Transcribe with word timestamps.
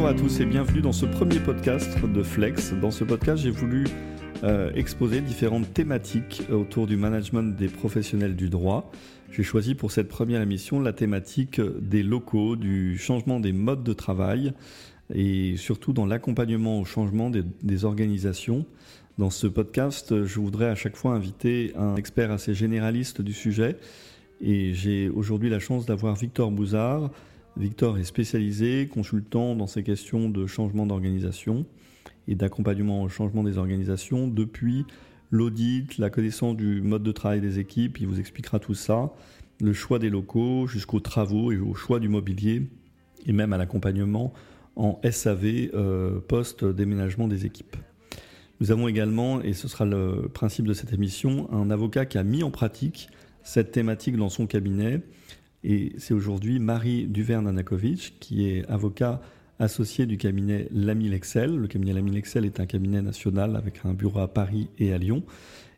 Bonjour 0.00 0.16
à 0.16 0.18
tous 0.18 0.40
et 0.40 0.46
bienvenue 0.46 0.80
dans 0.80 0.92
ce 0.92 1.04
premier 1.04 1.38
podcast 1.40 1.98
de 2.02 2.22
Flex. 2.22 2.72
Dans 2.72 2.90
ce 2.90 3.04
podcast, 3.04 3.42
j'ai 3.42 3.50
voulu 3.50 3.86
euh, 4.44 4.72
exposer 4.72 5.20
différentes 5.20 5.74
thématiques 5.74 6.42
autour 6.50 6.86
du 6.86 6.96
management 6.96 7.54
des 7.54 7.68
professionnels 7.68 8.34
du 8.34 8.48
droit. 8.48 8.90
J'ai 9.30 9.42
choisi 9.42 9.74
pour 9.74 9.92
cette 9.92 10.08
première 10.08 10.40
émission 10.40 10.80
la 10.80 10.94
thématique 10.94 11.60
des 11.82 12.02
locaux, 12.02 12.56
du 12.56 12.96
changement 12.96 13.40
des 13.40 13.52
modes 13.52 13.84
de 13.84 13.92
travail 13.92 14.54
et 15.14 15.58
surtout 15.58 15.92
dans 15.92 16.06
l'accompagnement 16.06 16.80
au 16.80 16.86
changement 16.86 17.28
des, 17.28 17.42
des 17.62 17.84
organisations. 17.84 18.64
Dans 19.18 19.28
ce 19.28 19.48
podcast, 19.48 20.24
je 20.24 20.40
voudrais 20.40 20.70
à 20.70 20.76
chaque 20.76 20.96
fois 20.96 21.12
inviter 21.12 21.74
un 21.76 21.96
expert 21.96 22.30
assez 22.30 22.54
généraliste 22.54 23.20
du 23.20 23.34
sujet 23.34 23.76
et 24.40 24.72
j'ai 24.72 25.10
aujourd'hui 25.10 25.50
la 25.50 25.58
chance 25.58 25.84
d'avoir 25.84 26.14
Victor 26.14 26.50
Bouzard, 26.50 27.10
Victor 27.60 27.98
est 27.98 28.04
spécialisé, 28.04 28.88
consultant 28.88 29.54
dans 29.54 29.66
ces 29.66 29.82
questions 29.82 30.30
de 30.30 30.46
changement 30.46 30.86
d'organisation 30.86 31.66
et 32.26 32.34
d'accompagnement 32.34 33.02
au 33.02 33.10
changement 33.10 33.44
des 33.44 33.58
organisations 33.58 34.28
depuis 34.28 34.86
l'audit, 35.30 35.98
la 35.98 36.08
connaissance 36.08 36.56
du 36.56 36.80
mode 36.80 37.02
de 37.02 37.12
travail 37.12 37.42
des 37.42 37.58
équipes, 37.58 38.00
il 38.00 38.06
vous 38.06 38.18
expliquera 38.18 38.58
tout 38.60 38.74
ça, 38.74 39.12
le 39.60 39.74
choix 39.74 39.98
des 39.98 40.08
locaux 40.08 40.66
jusqu'aux 40.66 41.00
travaux 41.00 41.52
et 41.52 41.58
au 41.58 41.74
choix 41.74 42.00
du 42.00 42.08
mobilier 42.08 42.62
et 43.26 43.32
même 43.32 43.52
à 43.52 43.58
l'accompagnement 43.58 44.32
en 44.74 44.98
SAV 45.08 45.68
euh, 45.74 46.18
post-déménagement 46.20 47.28
des 47.28 47.44
équipes. 47.44 47.76
Nous 48.60 48.70
avons 48.70 48.88
également, 48.88 49.42
et 49.42 49.52
ce 49.52 49.68
sera 49.68 49.84
le 49.84 50.30
principe 50.32 50.66
de 50.66 50.72
cette 50.72 50.94
émission, 50.94 51.52
un 51.52 51.70
avocat 51.70 52.06
qui 52.06 52.16
a 52.16 52.24
mis 52.24 52.42
en 52.42 52.50
pratique 52.50 53.10
cette 53.42 53.70
thématique 53.70 54.16
dans 54.16 54.30
son 54.30 54.46
cabinet 54.46 55.02
et 55.62 55.92
c'est 55.98 56.14
aujourd'hui 56.14 56.58
Marie 56.58 57.06
Duverne-Anakovic, 57.06 58.16
qui 58.20 58.48
est 58.48 58.66
avocat 58.68 59.20
associé 59.58 60.06
du 60.06 60.16
cabinet 60.16 60.68
Lamy 60.72 61.08
Lexel. 61.08 61.54
Le 61.54 61.68
cabinet 61.68 61.92
Lamy 61.92 62.12
Lexel 62.12 62.46
est 62.46 62.60
un 62.60 62.66
cabinet 62.66 63.02
national 63.02 63.56
avec 63.56 63.80
un 63.84 63.92
bureau 63.92 64.20
à 64.20 64.28
Paris 64.28 64.68
et 64.78 64.92
à 64.92 64.98
Lyon. 64.98 65.22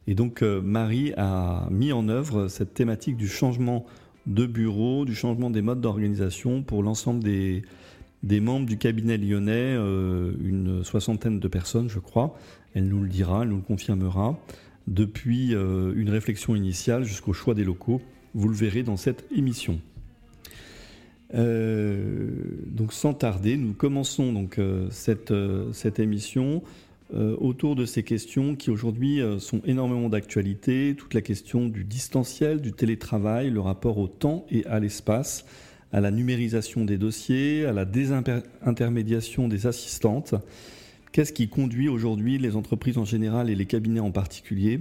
Et 0.07 0.15
donc 0.15 0.43
euh, 0.43 0.61
Marie 0.61 1.13
a 1.17 1.69
mis 1.71 1.93
en 1.93 2.09
œuvre 2.09 2.49
cette 2.49 2.75
thématique 2.75 3.17
du 3.17 3.29
changement 3.29 3.85
de 4.27 4.47
bureau, 4.47 5.05
du 5.05 5.17
changement 5.17 5.51
des 5.51 5.63
modes 5.63 5.81
d'organisation 5.81 6.63
pour 6.63 6.85
l'ensemble 6.85 7.23
des, 7.25 7.63
des 8.23 8.41
membres 8.41 8.67
du 8.67 8.79
cabinet 8.79 9.19
lyonnais, 9.19 9.75
euh, 9.77 10.33
une 10.45 10.85
soixantaine 10.85 11.41
de 11.41 11.49
personnes 11.49 11.89
je 11.89 11.99
crois. 11.99 12.37
Elle 12.75 12.87
nous 12.87 13.03
le 13.03 13.09
dira, 13.09 13.43
elle 13.43 13.49
nous 13.49 13.57
le 13.57 13.63
confirmera, 13.63 14.39
depuis 14.87 15.55
euh, 15.55 15.93
une 15.97 16.11
réflexion 16.11 16.55
initiale 16.55 17.03
jusqu'au 17.03 17.33
choix 17.33 17.55
des 17.55 17.65
locaux 17.65 18.01
vous 18.35 18.49
le 18.49 18.55
verrez 18.55 18.83
dans 18.83 18.97
cette 18.97 19.25
émission. 19.35 19.81
Euh, 21.35 22.29
donc 22.67 22.93
sans 22.93 23.15
tarder, 23.15 23.57
nous 23.57 23.73
commençons 23.73 24.33
donc 24.33 24.59
euh, 24.59 24.89
cette, 24.91 25.31
euh, 25.31 25.73
cette 25.73 25.99
émission 25.99 26.63
autour 27.15 27.77
de 27.77 27.85
ces 27.85 28.03
questions 28.05 28.57
qui 28.57 28.71
aujourd'hui 28.71 29.21
sont 29.39 29.61
énormément 29.67 30.09
d'actualité, 30.09 30.95
toute 30.97 31.13
la 31.13 31.21
question 31.21 31.67
du 31.67 31.85
distanciel, 31.85 32.63
du 32.63 32.73
télétravail, 32.73 33.51
le 33.51 33.61
rapport 33.61 33.99
au 33.99 34.09
temps 34.09 34.47
et 34.51 34.65
à 34.65 34.81
l'espace, 34.81 35.45
à 35.93 36.01
la 36.01 36.11
numérisation 36.11 36.87
des 36.87 36.97
dossiers, 36.97 37.67
à 37.67 37.75
la 37.75 37.85
désintermédiation 37.85 39.47
des 39.47 39.67
assistantes. 39.67 40.35
Qu'est-ce 41.13 41.35
qui 41.35 41.51
conduit 41.51 41.91
aujourd'hui 41.91 42.39
les 42.39 42.57
entreprises 42.57 42.97
en 42.97 43.05
général 43.05 43.51
et 43.51 43.55
les 43.55 43.67
cabinets 43.67 44.01
en 44.01 44.11
particulier 44.11 44.81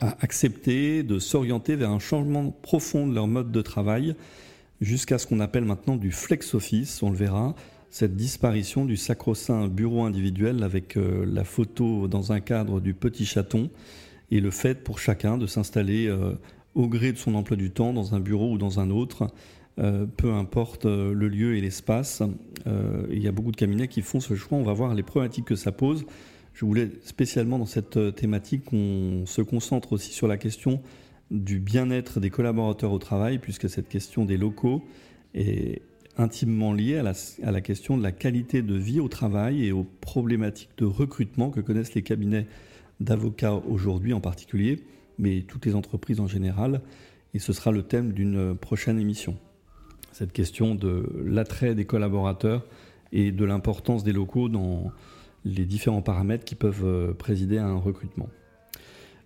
à 0.00 0.16
accepter 0.20 1.02
de 1.02 1.18
s'orienter 1.18 1.76
vers 1.76 1.90
un 1.90 1.98
changement 1.98 2.50
profond 2.50 3.06
de 3.06 3.14
leur 3.14 3.26
mode 3.26 3.50
de 3.50 3.62
travail 3.62 4.14
jusqu'à 4.80 5.18
ce 5.18 5.26
qu'on 5.26 5.40
appelle 5.40 5.64
maintenant 5.64 5.96
du 5.96 6.12
flex 6.12 6.54
office, 6.54 7.02
on 7.02 7.10
le 7.10 7.16
verra, 7.16 7.54
cette 7.90 8.16
disparition 8.16 8.84
du 8.84 8.96
sacro-saint 8.96 9.68
bureau 9.68 10.04
individuel 10.04 10.62
avec 10.62 10.96
euh, 10.96 11.24
la 11.26 11.44
photo 11.44 12.06
dans 12.06 12.32
un 12.32 12.40
cadre 12.40 12.80
du 12.80 12.94
petit 12.94 13.24
chaton 13.24 13.70
et 14.30 14.40
le 14.40 14.50
fait 14.50 14.84
pour 14.84 14.98
chacun 14.98 15.38
de 15.38 15.46
s'installer 15.46 16.06
euh, 16.06 16.34
au 16.74 16.86
gré 16.86 17.12
de 17.12 17.18
son 17.18 17.34
emploi 17.34 17.56
du 17.56 17.70
temps 17.70 17.92
dans 17.92 18.14
un 18.14 18.20
bureau 18.20 18.52
ou 18.52 18.58
dans 18.58 18.78
un 18.78 18.90
autre, 18.90 19.28
euh, 19.78 20.04
peu 20.04 20.32
importe 20.32 20.84
le 20.84 21.28
lieu 21.28 21.56
et 21.56 21.60
l'espace. 21.60 22.22
il 23.10 23.22
y 23.22 23.26
a 23.26 23.32
beaucoup 23.32 23.52
de 23.52 23.56
cabinets 23.56 23.88
qui 23.88 24.02
font 24.02 24.20
ce 24.20 24.34
choix, 24.34 24.58
on 24.58 24.64
va 24.64 24.74
voir 24.74 24.94
les 24.94 25.02
problématiques 25.02 25.46
que 25.46 25.56
ça 25.56 25.72
pose. 25.72 26.04
Je 26.58 26.64
voulais 26.64 26.90
spécialement 27.04 27.60
dans 27.60 27.66
cette 27.66 27.98
euh, 27.98 28.10
thématique 28.10 28.64
qu'on 28.64 29.22
se 29.26 29.42
concentre 29.42 29.92
aussi 29.92 30.12
sur 30.12 30.26
la 30.26 30.36
question 30.36 30.82
du 31.30 31.60
bien-être 31.60 32.18
des 32.18 32.30
collaborateurs 32.30 32.90
au 32.90 32.98
travail, 32.98 33.38
puisque 33.38 33.70
cette 33.70 33.88
question 33.88 34.24
des 34.24 34.36
locaux 34.36 34.82
est 35.34 35.82
intimement 36.16 36.72
liée 36.72 36.96
à 36.96 37.04
la, 37.52 37.60
question 37.60 37.96
de 37.96 38.02
la 38.02 38.10
qualité 38.10 38.62
de 38.62 38.74
vie 38.74 38.98
au 38.98 39.06
travail 39.06 39.66
et 39.66 39.70
aux 39.70 39.84
problématiques 39.84 40.72
de 40.78 40.84
recrutement 40.84 41.50
que 41.50 41.60
connaissent 41.60 41.94
les 41.94 42.02
cabinets 42.02 42.48
d'avocats 42.98 43.54
aujourd'hui 43.54 44.12
en 44.12 44.20
particulier, 44.20 44.80
mais 45.16 45.42
toutes 45.42 45.64
les 45.64 45.76
entreprises 45.76 46.18
en 46.18 46.26
général. 46.26 46.80
Et 47.34 47.38
ce 47.38 47.52
sera 47.52 47.70
le 47.70 47.84
thème 47.84 48.12
d'une 48.12 48.56
prochaine 48.56 48.98
émission. 48.98 49.36
Cette 50.10 50.32
question 50.32 50.74
de 50.74 51.08
l'attrait 51.24 51.76
des 51.76 51.84
collaborateurs 51.84 52.66
et 53.12 53.30
de 53.30 53.44
l'importance 53.44 54.02
des 54.02 54.12
locaux 54.12 54.48
dans, 54.48 54.90
les 55.56 55.64
différents 55.64 56.02
paramètres 56.02 56.44
qui 56.44 56.54
peuvent 56.54 56.84
euh, 56.84 57.12
présider 57.12 57.58
à 57.58 57.66
un 57.66 57.76
recrutement. 57.76 58.28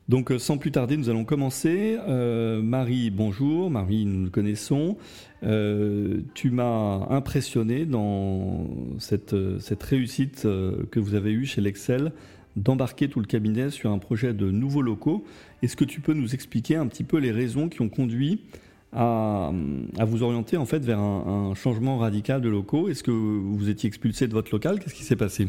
Donc 0.09 0.31
euh, 0.31 0.39
sans 0.39 0.59
plus 0.59 0.73
tarder, 0.73 0.97
nous 0.97 1.09
allons 1.09 1.25
commencer. 1.25 1.97
Euh, 2.09 2.61
Marie, 2.63 3.11
bonjour. 3.11 3.71
Marie, 3.71 4.05
nous 4.05 4.25
le 4.25 4.31
connaissons. 4.31 4.97
tu 5.43 6.51
m'as 6.51 7.07
impressionné 7.11 7.85
dans 7.85 8.67
cette, 8.99 9.35
réussite 9.83 10.43
que 10.43 11.01
vous 11.01 11.15
avez 11.15 11.33
eue 11.33 11.47
chez 11.47 11.61
l'Excel 11.61 12.13
d'embarquer 12.55 13.09
tout 13.09 13.21
le 13.21 13.27
cabinet 13.27 13.71
sur 13.71 13.91
un 13.91 13.99
projet 13.99 14.35
de 14.35 14.51
nouveaux 14.51 14.83
locaux. 14.83 15.25
Est-ce 15.63 15.75
que 15.75 15.85
tu 15.85 16.01
peux 16.03 16.13
nous 16.13 16.35
expliquer 16.35 16.77
un 16.77 16.87
petit 16.87 17.05
peu 17.05 17.17
les 17.17 17.33
raisons 17.33 17.71
qui 17.71 17.81
ont 17.81 17.89
conduit 17.89 18.43
à, 18.93 19.51
à 19.99 20.05
vous 20.05 20.23
orienter 20.23 20.59
en 20.59 20.67
fait 20.67 20.85
vers 20.85 20.99
un, 20.99 21.51
un 21.51 21.55
changement 21.55 21.97
radical 21.97 22.43
de 22.43 22.51
locaux? 22.51 22.91
Est-ce 22.91 23.03
que 23.03 23.11
vous 23.11 23.71
étiez 23.71 23.89
expulsé 23.89 24.29
de 24.29 24.35
votre 24.35 24.53
local? 24.53 24.81
Qu'est-ce 24.81 24.95
qui 24.95 25.05
s'est 25.05 25.17
passé? 25.17 25.49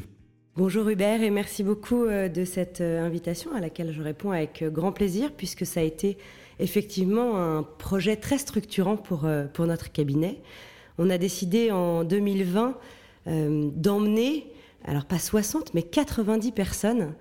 Bonjour 0.55 0.87
Hubert 0.87 1.23
et 1.23 1.31
merci 1.31 1.63
beaucoup 1.63 2.03
euh, 2.03 2.29
de 2.29 2.45
cette 2.45 2.79
euh, 2.79 3.03
invitation 3.03 3.55
à 3.55 3.59
laquelle 3.59 3.91
je 3.91 4.03
réponds 4.03 4.29
avec 4.29 4.61
euh, 4.61 4.69
grand 4.69 4.91
plaisir 4.91 5.31
puisque 5.35 5.65
ça 5.65 5.79
a 5.79 5.83
été 5.83 6.15
effectivement 6.59 7.41
un 7.41 7.63
projet 7.63 8.17
très 8.17 8.37
structurant 8.37 8.95
pour, 8.95 9.25
notre 9.65 9.91
cabinet. 9.91 10.37
On 10.99 11.09
a 11.09 11.17
décidé 11.17 11.71
en 11.71 12.03
2020 12.03 12.77
d'emmener 13.25 14.45
alors 14.85 15.05
pas 15.05 15.17
60, 15.17 15.73
mais 15.73 15.81
90 15.81 16.51
personnes 16.51 17.15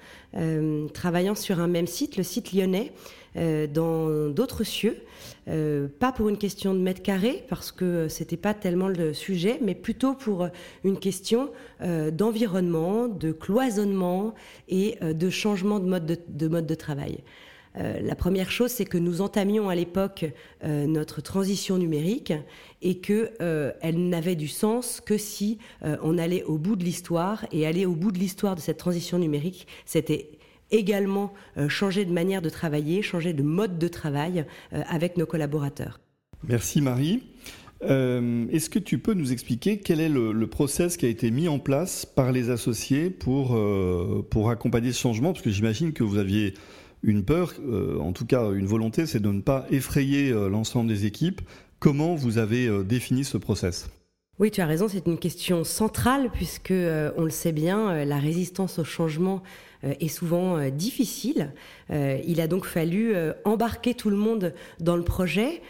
travaillant 0.93 1.35
sur 1.35 1.59
un 1.59 1.69
même 1.69 1.87
site, 1.87 2.19
le 2.19 2.23
site 2.23 2.53
lyonnais, 2.53 2.93
euh, 3.37 3.67
dans 3.67 4.29
d'autres 4.29 4.65
cieux. 4.65 4.97
Euh, 5.49 5.89
pas 5.99 6.13
pour 6.13 6.29
une 6.29 6.39
question 6.39 6.75
de 6.75 6.79
mètre 6.79 7.03
carré, 7.03 7.45
parce 7.49 7.73
que 7.73 8.09
c'était 8.09 8.37
pas 8.37 8.55
tellement 8.55 8.89
le 8.89 9.13
sujet, 9.13 9.59
mais 9.63 9.75
plutôt 9.75 10.15
pour 10.15 10.49
une 10.85 10.99
question 10.99 11.51
d'environnement, 12.13 13.09
de 13.09 13.33
cloisonnement 13.33 14.35
et 14.69 14.99
de 15.03 15.31
changement 15.31 15.81
de 15.81 15.87
mode 16.49 16.67
de 16.67 16.75
travail. 16.75 17.19
Euh, 17.79 18.01
la 18.01 18.15
première 18.15 18.51
chose, 18.51 18.71
c'est 18.71 18.85
que 18.85 18.99
nous 18.99 19.21
entamions 19.21 19.69
à 19.69 19.75
l'époque 19.75 20.27
euh, 20.65 20.87
notre 20.87 21.23
transition 21.23 21.79
numérique 21.79 22.33
et 22.83 22.99
que 22.99 23.31
euh, 23.41 23.73
elle 23.81 24.09
n'avait 24.09 24.35
du 24.35 24.49
sens 24.49 25.01
que 25.01 25.17
si 25.17 25.59
on 26.03 26.19
allait 26.19 26.43
au 26.45 26.59
bout 26.59 26.77
de 26.77 26.85
l'histoire 26.85 27.47
et 27.53 27.67
aller 27.67 27.87
au 27.87 27.95
bout 27.95 28.13
de 28.13 28.19
l'histoire 28.19 28.55
de 28.55 28.61
cette 28.61 28.79
transition 28.79 29.19
numérique, 29.19 29.67
c'était 29.87 30.31
également 30.73 31.33
changer 31.69 32.05
de 32.05 32.13
manière 32.13 32.43
de 32.43 32.49
travailler, 32.49 33.03
changer 33.03 33.33
de 33.33 33.43
mode 33.43 33.79
de 33.79 33.89
travail 33.89 34.45
avec 34.71 35.17
nos 35.17 35.27
collaborateurs. 35.27 36.01
Merci 36.49 36.81
Marie. 36.81 37.23
Est-ce 37.83 38.71
que 38.71 38.79
tu 38.79 38.99
peux 38.99 39.15
nous 39.15 39.33
expliquer 39.33 39.79
quel 39.79 40.01
est 40.01 40.09
le, 40.09 40.33
le, 40.33 40.47
process 40.47 40.97
qui 40.97 41.07
a 41.07 41.09
été 41.09 41.31
mis 41.31 41.49
en 41.49 41.59
place 41.59 42.07
par 42.07 42.33
les 42.33 42.51
associés 42.51 43.11
pour, 43.11 43.59
pour 44.31 44.51
accompagner 44.51 44.93
ce 44.93 45.01
changement? 45.01 45.33
Parce 45.33 45.45
que 45.45 45.51
j'imagine 45.51 45.93
que 45.93 46.03
vous 46.03 46.19
aviez 46.19 46.55
une 47.03 47.25
peur, 47.25 47.53
euh, 47.61 47.99
en 47.99 48.13
tout 48.13 48.27
cas 48.27 48.51
une 48.53 48.67
volonté, 48.67 49.07
c'est 49.07 49.21
de 49.21 49.31
ne 49.31 49.41
pas 49.41 49.67
effrayer 49.71 50.31
euh, 50.31 50.49
l'ensemble 50.49 50.89
des 50.89 51.07
équipes. 51.07 51.41
Comment 51.79 52.15
vous 52.15 52.39
avez 52.39 52.67
euh, 52.67 52.85
défini 52.85 53.25
ce 53.25 53.39
process? 53.39 53.89
Oui, 54.43 54.51
tu 54.51 54.61
as 54.61 54.67
raison, 54.67 54.89
c'est 54.89 55.07
une 55.07 55.19
question 55.19 55.63
centrale 55.63 56.29
puisque, 56.33 56.73
on 57.17 57.23
le 57.23 57.31
sait 57.31 57.53
bien, 57.53 58.05
la 58.05 58.19
résistance 58.19 58.81
au 58.81 58.85
changement 58.85 59.43
est 59.85 60.09
souvent 60.09 60.69
difficile. 60.69 61.53
il 61.91 62.41
a 62.41 62.49
donc 62.49 62.67
fallu 62.67 63.15
embarquer 63.45 63.95
tout 63.95 64.11
le 64.11 64.17
monde 64.17 64.53
dans 64.81 64.97
le 64.97 65.05
projet. 65.05 65.63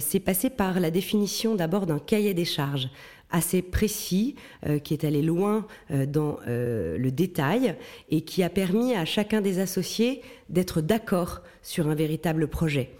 c'est 0.00 0.20
passé 0.20 0.50
par 0.50 0.78
la 0.78 0.90
définition 0.90 1.54
d'abord 1.54 1.86
d'un 1.86 1.98
cahier 1.98 2.34
des 2.34 2.44
charges 2.44 2.90
assez 3.30 3.62
précis, 3.62 4.36
euh, 4.66 4.78
qui 4.78 4.94
est 4.94 5.04
allé 5.04 5.22
loin 5.22 5.66
euh, 5.90 6.06
dans 6.06 6.38
euh, 6.46 6.96
le 6.98 7.10
détail 7.10 7.76
et 8.10 8.22
qui 8.22 8.42
a 8.42 8.48
permis 8.48 8.94
à 8.94 9.04
chacun 9.04 9.40
des 9.40 9.58
associés 9.58 10.22
d'être 10.48 10.80
d'accord 10.80 11.42
sur 11.62 11.88
un 11.88 11.94
véritable 11.94 12.48
projet. 12.48 12.90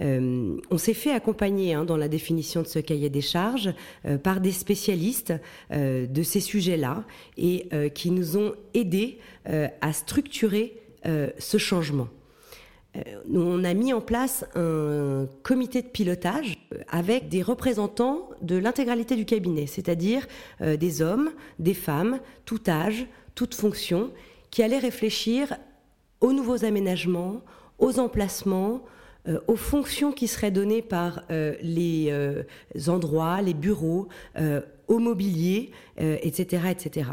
On 0.00 0.78
s'est 0.78 0.94
fait 0.94 1.12
accompagner 1.12 1.74
hein, 1.74 1.84
dans 1.84 1.96
la 1.96 2.08
définition 2.08 2.62
de 2.62 2.66
ce 2.66 2.78
cahier 2.78 3.10
des 3.10 3.20
charges 3.20 3.74
par 4.22 4.40
des 4.40 4.52
spécialistes 4.52 5.34
de 5.70 6.22
ces 6.22 6.40
sujets-là 6.40 7.04
et 7.36 7.68
qui 7.94 8.10
nous 8.10 8.38
ont 8.38 8.54
aidés 8.72 9.18
à 9.44 9.92
structurer 9.92 10.76
ce 11.04 11.58
changement. 11.58 12.08
Euh, 12.96 13.00
on 13.32 13.62
a 13.64 13.74
mis 13.74 13.92
en 13.92 14.00
place 14.00 14.44
un 14.54 15.28
comité 15.42 15.82
de 15.82 15.86
pilotage 15.86 16.58
avec 16.88 17.28
des 17.28 17.42
représentants 17.42 18.28
de 18.42 18.56
l'intégralité 18.56 19.14
du 19.14 19.24
cabinet, 19.24 19.66
c'est-à-dire 19.66 20.26
euh, 20.60 20.76
des 20.76 21.00
hommes, 21.02 21.30
des 21.58 21.74
femmes, 21.74 22.18
tout 22.44 22.60
âge, 22.66 23.06
toute 23.34 23.54
fonction, 23.54 24.10
qui 24.50 24.62
allaient 24.62 24.78
réfléchir 24.78 25.56
aux 26.20 26.32
nouveaux 26.32 26.64
aménagements, 26.64 27.42
aux 27.78 28.00
emplacements, 28.00 28.82
euh, 28.82 28.99
aux 29.46 29.56
fonctions 29.56 30.12
qui 30.12 30.26
seraient 30.26 30.50
données 30.50 30.82
par 30.82 31.22
les 31.28 32.12
endroits, 32.88 33.42
les 33.42 33.54
bureaux, 33.54 34.08
au 34.88 34.98
mobilier, 34.98 35.72
etc., 35.98 36.62
etc. 36.70 37.10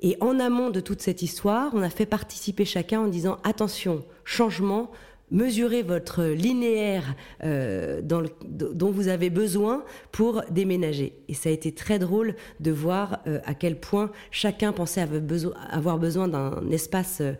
Et 0.00 0.16
en 0.20 0.38
amont 0.38 0.70
de 0.70 0.80
toute 0.80 1.00
cette 1.00 1.22
histoire, 1.22 1.70
on 1.74 1.82
a 1.82 1.90
fait 1.90 2.06
participer 2.06 2.64
chacun 2.64 3.00
en 3.00 3.08
disant 3.08 3.38
attention, 3.44 4.04
changement, 4.24 4.90
mesurez 5.30 5.82
votre 5.82 6.24
linéaire 6.24 7.14
euh, 7.42 8.00
dont 8.02 8.90
vous 8.90 9.08
avez 9.08 9.30
besoin 9.30 9.84
pour 10.12 10.42
déménager. 10.50 11.14
Et 11.28 11.34
ça 11.34 11.48
a 11.48 11.52
été 11.52 11.72
très 11.72 11.98
drôle 11.98 12.34
de 12.60 12.70
voir 12.70 13.20
euh, 13.26 13.40
à 13.44 13.54
quel 13.54 13.78
point 13.78 14.10
chacun 14.30 14.72
pensait 14.72 15.00
avoir 15.70 15.98
besoin, 15.98 16.28
d'un 16.28 16.70
espace 16.70 17.20
euh, 17.20 17.34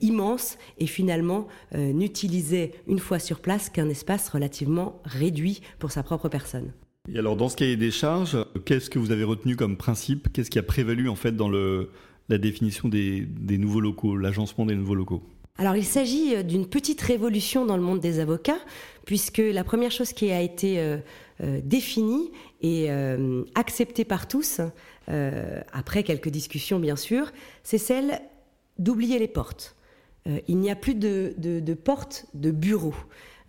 immense 0.00 0.58
et 0.78 0.86
finalement 0.86 1.46
n'utilisait 1.74 2.72
une 2.86 2.98
fois 2.98 3.18
sur 3.18 3.40
place 3.40 3.68
qu'un 3.68 3.88
espace 3.88 4.28
relativement 4.28 5.00
réduit 5.04 5.60
pour 5.78 5.90
sa 5.90 6.02
propre 6.02 6.28
personne. 6.28 6.72
Et 7.12 7.18
alors, 7.18 7.36
dans 7.36 7.48
ce 7.48 7.56
cahier 7.56 7.76
des 7.76 7.90
charges, 7.90 8.38
qu'est-ce 8.64 8.88
que 8.88 8.98
vous 8.98 9.12
avez 9.12 9.24
retenu 9.24 9.56
comme 9.56 9.76
principe? 9.76 10.32
Qu'est-ce 10.32 10.50
qui 10.50 10.58
a 10.58 10.62
prévalu 10.62 11.08
en 11.08 11.16
fait 11.16 11.32
dans 11.32 11.50
la 11.50 12.38
définition 12.38 12.88
des, 12.88 13.26
nouveaux 13.58 13.80
locaux, 13.80 14.16
l'agencement 14.16 14.64
des 14.64 14.74
nouveaux 14.74 14.94
locaux? 14.94 15.22
Alors 15.56 15.76
il 15.76 15.84
s'agit 15.84 16.34
euh, 16.34 16.42
d'une 16.42 16.66
petite 16.66 17.00
révolution 17.00 17.64
dans 17.64 17.76
le 17.76 17.82
monde 17.82 18.00
des 18.00 18.18
avocats, 18.18 18.58
puisque 19.06 19.38
la 19.38 19.62
première 19.62 19.92
chose 19.92 20.12
qui 20.12 20.32
a 20.32 20.40
été 20.40 20.80
euh, 20.80 20.98
euh, 21.42 21.60
définie 21.62 22.32
et 22.60 22.88
acceptée 23.54 24.06
par 24.06 24.26
tous, 24.26 24.62
après 25.06 26.02
quelques 26.02 26.30
discussions 26.30 26.78
bien 26.78 26.96
sûr, 26.96 27.30
c'est 27.62 27.76
celle 27.76 28.22
d'oublier 28.78 29.18
les 29.18 29.28
portes. 29.28 29.76
il 30.48 30.56
n'y 30.56 30.70
a 30.70 30.76
plus 30.76 30.94
de, 30.94 31.34
de 31.36 31.74
portes 31.74 32.24
de 32.32 32.50
bureaux. 32.50 32.94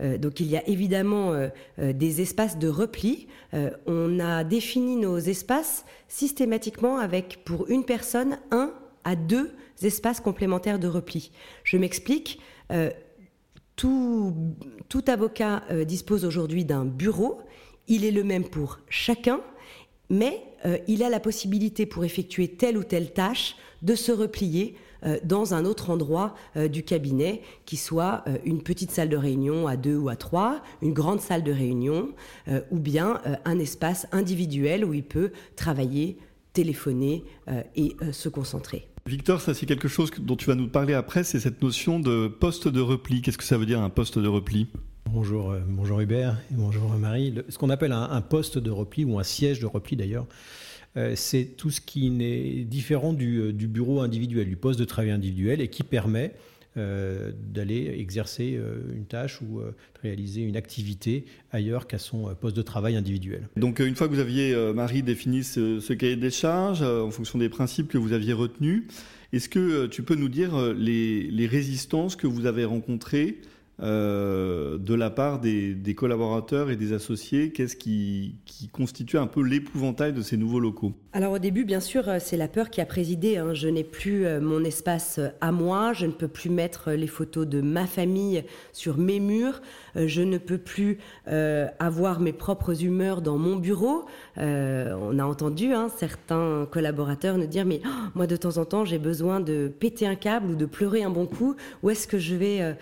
Donc 0.01 0.41
il 0.41 0.47
y 0.47 0.57
a 0.57 0.67
évidemment 0.67 1.31
des 1.77 2.19
espaces 2.19 2.59
de 2.59 2.67
repli. 2.67 3.27
on 3.85 4.19
a 4.19 4.43
défini 4.43 4.97
nos 4.97 5.17
espaces 5.17 5.85
systématiquement 6.09 6.97
avec 6.97 7.45
pour 7.45 7.69
une 7.69 7.85
personne 7.85 8.37
un 8.51 8.73
à 9.05 9.15
deux 9.15 9.53
espaces 9.81 10.21
complémentaires 10.21 10.79
de 10.79 10.87
repli. 10.87 11.31
Je 11.63 11.77
m'explique. 11.77 12.39
Tout, 13.75 14.33
tout, 14.87 15.03
avocat 15.07 15.63
dispose 15.85 16.25
aujourd'hui 16.25 16.65
d'un 16.65 16.85
bureau. 16.85 17.41
Il 17.87 18.05
est 18.05 18.11
le 18.11 18.23
même 18.23 18.45
pour 18.45 18.79
chacun, 18.89 19.41
mais 20.09 20.41
il 20.87 21.03
a 21.03 21.09
la 21.09 21.19
possibilité 21.19 21.85
pour 21.85 22.05
effectuer 22.05 22.47
telle 22.47 22.77
ou 22.77 22.83
telle 22.83 23.11
tâche 23.11 23.55
de 23.81 23.95
se 23.95 24.11
replier 24.11 24.75
euh, 25.05 25.17
dans 25.23 25.53
un 25.53 25.65
autre 25.65 25.89
endroit 25.89 26.35
euh, 26.55 26.67
du 26.67 26.83
cabinet, 26.83 27.41
qui 27.65 27.77
soit 27.77 28.23
euh, 28.27 28.37
une 28.43 28.61
petite 28.61 28.91
salle 28.91 29.09
de 29.09 29.17
réunion 29.17 29.67
à 29.67 29.77
deux 29.77 29.97
ou 29.97 30.09
à 30.09 30.15
trois, 30.15 30.61
une 30.81 30.93
grande 30.93 31.21
salle 31.21 31.43
de 31.43 31.51
réunion, 31.51 32.09
ou 32.71 32.79
bien 32.79 33.21
un 33.45 33.59
espace 33.59 34.07
individuel 34.11 34.85
où 34.85 34.93
il 34.93 35.03
peut 35.03 35.31
travailler, 35.55 36.17
téléphoner 36.53 37.23
et 37.75 37.95
se 38.11 38.29
concentrer. 38.29 38.87
Victor, 39.07 39.39
ça 39.39 39.53
c'est 39.53 39.67
quelque 39.67 39.87
chose 39.87 40.09
dont 40.17 40.35
tu 40.35 40.47
vas 40.47 40.55
nous 40.55 40.67
parler 40.67 40.95
après, 40.95 41.23
c'est 41.23 41.39
cette 41.39 41.61
notion 41.61 41.99
de 41.99 42.27
poste 42.27 42.67
de 42.67 42.81
repli. 42.81 43.21
Qu'est-ce 43.21 43.37
que 43.37 43.43
ça 43.43 43.55
veut 43.55 43.67
dire 43.67 43.79
un 43.79 43.91
poste 43.91 44.17
de 44.17 44.27
repli? 44.27 44.65
Bonjour, 45.11 45.53
bonjour 45.67 46.01
Hubert 46.01 46.41
et 46.51 46.55
bonjour 46.55 46.89
Marie. 46.97 47.35
ce 47.47 47.59
qu'on 47.59 47.69
appelle 47.69 47.91
un, 47.91 48.21
poste 48.21 48.57
de 48.57 48.71
repli 48.71 49.05
ou 49.05 49.19
un 49.19 49.23
siège 49.23 49.59
de 49.59 49.67
repli 49.67 49.95
d'ailleurs, 49.95 50.25
euh, 50.97 51.13
c'est 51.15 51.45
tout 51.55 51.69
ce 51.69 51.81
qui 51.81 52.07
est 52.19 52.63
différent 52.63 53.13
euh, 53.13 53.53
du, 53.53 53.67
bureau 53.67 54.01
individuel, 54.01 54.47
du 54.47 54.55
poste 54.55 54.79
de 54.79 54.85
travail 54.85 55.11
individuel 55.11 55.61
et 55.61 55.67
qui 55.67 55.83
permet 55.83 56.33
euh, 56.77 57.31
d'aller 57.35 57.95
exercer 57.97 58.59
une 58.93 59.05
tâche 59.05 59.41
ou 59.41 59.61
réaliser 60.01 60.41
une 60.41 60.57
activité 60.57 61.25
ailleurs 61.51 61.87
qu'à 61.87 61.99
son 61.99 62.33
poste 62.35 62.55
de 62.55 62.61
travail 62.61 62.95
individuel. 62.95 63.47
Donc 63.55 63.79
une 63.79 63.95
fois 63.95 64.07
que 64.07 64.13
vous 64.13 64.19
aviez, 64.19 64.55
Marie, 64.73 65.03
défini 65.03 65.43
ce, 65.43 65.93
cahier 65.93 66.15
des 66.15 66.31
charges 66.31 66.81
en 66.81 67.11
fonction 67.11 67.39
des 67.39 67.49
principes 67.49 67.87
que 67.87 67.97
vous 67.97 68.13
aviez 68.13 68.33
retenus, 68.33 68.83
est-ce 69.33 69.49
que 69.49 69.87
tu 69.87 70.03
peux 70.03 70.15
nous 70.15 70.29
dire 70.29 70.73
les 70.73 71.47
résistances 71.47 72.15
que 72.15 72.27
vous 72.27 72.45
avez 72.45 72.65
rencontrées 72.65 73.39
euh, 73.81 74.77
de 74.77 74.93
la 74.93 75.09
part 75.09 75.39
des, 75.39 75.95
collaborateurs 75.97 76.69
et 76.69 76.77
des 76.77 76.93
associés 76.93 77.51
Qu'est-ce 77.51 77.75
qui, 77.75 78.35
constitue 78.71 79.17
un 79.17 79.27
peu 79.27 79.41
l'épouvantail 79.41 80.13
de 80.13 80.21
ces 80.21 80.37
nouveaux 80.37 80.61
locaux? 80.61 80.93
Alors 81.11 81.33
au 81.33 81.39
début, 81.39 81.65
bien 81.65 81.81
sûr, 81.81 82.07
euh, 82.07 82.17
c'est 82.19 82.37
la 82.37 82.47
peur 82.47 82.69
qui 82.69 82.79
a 82.79 82.85
présidé. 82.85 83.37
Hein. 83.37 83.53
Je 83.53 83.67
n'ai 83.67 83.83
plus 83.83 84.25
euh, 84.25 84.39
mon 84.39 84.63
espace 84.63 85.19
à 85.41 85.51
moi, 85.51 85.91
je 85.91 86.05
ne 86.05 86.11
peux 86.11 86.27
plus 86.29 86.49
mettre 86.49 86.91
les 86.91 87.07
photos 87.07 87.45
de 87.47 87.59
ma 87.59 87.85
famille 87.85 88.43
sur 88.71 88.97
mes 88.97 89.19
murs, 89.19 89.61
je 89.95 90.21
ne 90.21 90.37
peux 90.37 90.57
plus 90.57 90.97
avoir 91.79 92.19
mes 92.19 92.33
propres 92.33 92.83
humeurs 92.83 93.21
dans 93.21 93.37
mon 93.37 93.55
bureau. 93.55 94.05
on 94.37 95.19
a 95.19 95.23
entendu 95.23 95.73
hein, 95.73 95.87
certains 95.97 96.67
collaborateurs 96.69 97.37
nous 97.37 97.47
dire, 97.47 97.65
mais 97.65 97.81
oh, 97.85 97.89
moi 98.15 98.27
de 98.27 98.35
temps 98.35 98.57
en 98.57 98.65
temps, 98.65 98.85
j'ai 98.85 98.99
besoin 98.99 99.39
de 99.39 99.67
péter 99.67 100.05
un 100.07 100.15
câble 100.15 100.51
ou 100.51 100.55
de 100.55 100.65
pleurer 100.65 101.03
un 101.03 101.09
bon 101.09 101.25
coup. 101.25 101.55
Où 101.83 101.89
est-ce 101.89 102.07
que 102.07 102.19
je 102.19 102.35
vais 102.35 102.75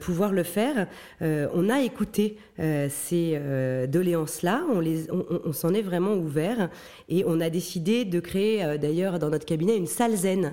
pouvoir 0.00 0.32
le 0.32 0.37
faire. 0.42 0.86
Euh, 1.22 1.48
on 1.54 1.68
a 1.68 1.82
écouté 1.82 2.36
euh, 2.58 2.88
ces 2.90 3.32
euh, 3.34 3.86
doléances-là, 3.86 4.64
on, 4.68 5.52
s'en 5.52 5.74
est 5.74 5.82
vraiment 5.82 6.14
ouvert 6.14 6.70
et 7.08 7.24
on 7.26 7.40
a 7.40 7.50
décidé 7.50 8.04
de 8.04 8.20
créer 8.20 8.78
d'ailleurs 8.78 9.18
dans 9.18 9.30
notre 9.30 9.44
cabinet 9.44 9.76
une 9.76 9.86
salle 9.86 10.14
zen 10.14 10.52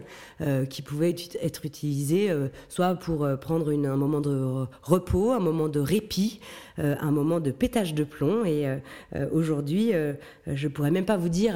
qui 0.69 0.81
pouvait 0.81 1.15
être 1.41 1.65
utilisée 1.65 2.31
soit 2.69 2.95
pour 2.95 3.27
prendre 3.39 3.71
un 3.71 3.95
moment 3.95 4.21
de 4.21 4.65
repos, 4.83 5.31
un 5.31 5.39
moment 5.39 5.67
de 5.67 5.79
répit, 5.79 6.39
un 6.77 7.11
moment 7.11 7.39
de 7.39 7.51
pétage 7.51 7.93
de 7.93 8.03
plomb. 8.03 8.45
Et 8.45 8.67
aujourd'hui, 9.31 9.91
je 10.47 10.67
pourrais 10.67 10.91
même 10.91 11.05
pas 11.05 11.17
vous 11.17 11.29
dire 11.29 11.55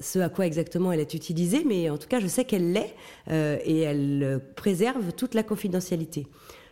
ce 0.00 0.18
à 0.18 0.28
quoi 0.28 0.46
exactement 0.46 0.92
elle 0.92 1.00
est 1.00 1.14
utilisée, 1.14 1.64
mais 1.66 1.90
en 1.90 1.98
tout 1.98 2.08
cas, 2.08 2.20
je 2.20 2.26
sais 2.26 2.44
qu'elle 2.44 2.72
l'est 2.72 2.94
et 3.30 3.80
elle 3.80 4.40
préserve 4.56 5.12
toute 5.12 5.34
la 5.34 5.42
confidentialité 5.42 6.26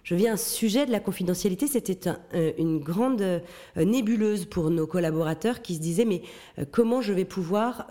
je 0.09 0.15
viens 0.15 0.33
un 0.33 0.39
sujet 0.39 0.87
de 0.87 0.91
la 0.91 1.01
confidentialité. 1.01 1.67
C'était 1.67 2.09
euh, 2.33 2.53
une 2.57 2.79
grande 2.79 3.21
euh, 3.21 3.41
nébuleuse 3.77 4.47
pour 4.47 4.71
nos 4.71 4.87
collaborateurs 4.87 5.61
qui 5.61 5.75
se 5.75 5.81
disaient 5.81 6.07
mais 6.07 6.23
euh, 6.59 6.65
comment 6.71 7.03
je 7.03 7.13
vais 7.13 7.27
pouvoir 7.27 7.87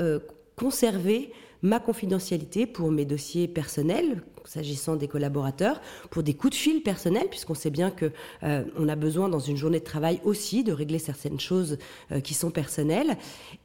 conserver 0.55 1.31
ma 1.67 1.79
confidentialité 1.79 2.65
pour 2.65 2.91
mes 2.91 3.05
dossiers 3.05 3.47
personnels, 3.47 4.23
s'agissant 4.45 4.95
des 4.95 5.07
collaborateurs, 5.09 5.81
pour 6.09 6.23
des 6.23 6.33
coups 6.33 6.51
de 6.51 6.55
fil 6.55 6.81
personnels, 6.81 7.27
puisqu'on 7.29 7.53
sait 7.53 7.69
bien 7.69 7.91
que 7.91 8.11
euh, 8.43 8.63
on 8.77 8.87
a 8.87 8.95
besoin 8.95 9.27
dans 9.27 9.39
une 9.39 9.57
journée 9.57 9.79
de 9.79 9.83
travail 9.83 10.21
aussi 10.23 10.63
de 10.63 10.71
régler 10.71 10.99
certaines 10.99 11.39
choses 11.39 11.77
euh, 12.11 12.21
qui 12.21 12.33
sont 12.33 12.49
personnelles. 12.49 13.17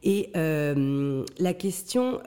Et 0.03 0.29
euh, 0.35 1.23
la 1.39 1.53
question 1.53 2.19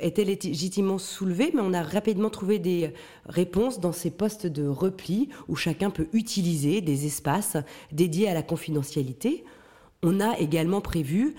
était 0.00 0.24
légitimement 0.24 0.98
soulevée, 0.98 1.50
mais 1.54 1.60
on 1.62 1.72
a 1.72 1.82
rapidement 1.82 2.30
trouvé 2.30 2.58
des 2.58 2.92
réponses 3.26 3.80
dans 3.80 3.92
ces 3.92 4.10
postes 4.10 4.46
de 4.46 4.66
repli 4.66 5.28
où 5.48 5.56
chacun 5.56 5.90
peut 5.90 6.06
utiliser 6.12 6.80
des 6.80 7.06
espaces 7.06 7.56
dédiés 7.90 8.28
à 8.28 8.34
la 8.34 8.42
confidentialité. 8.42 9.44
On 10.02 10.20
a 10.20 10.38
également 10.38 10.80
prévu 10.80 11.34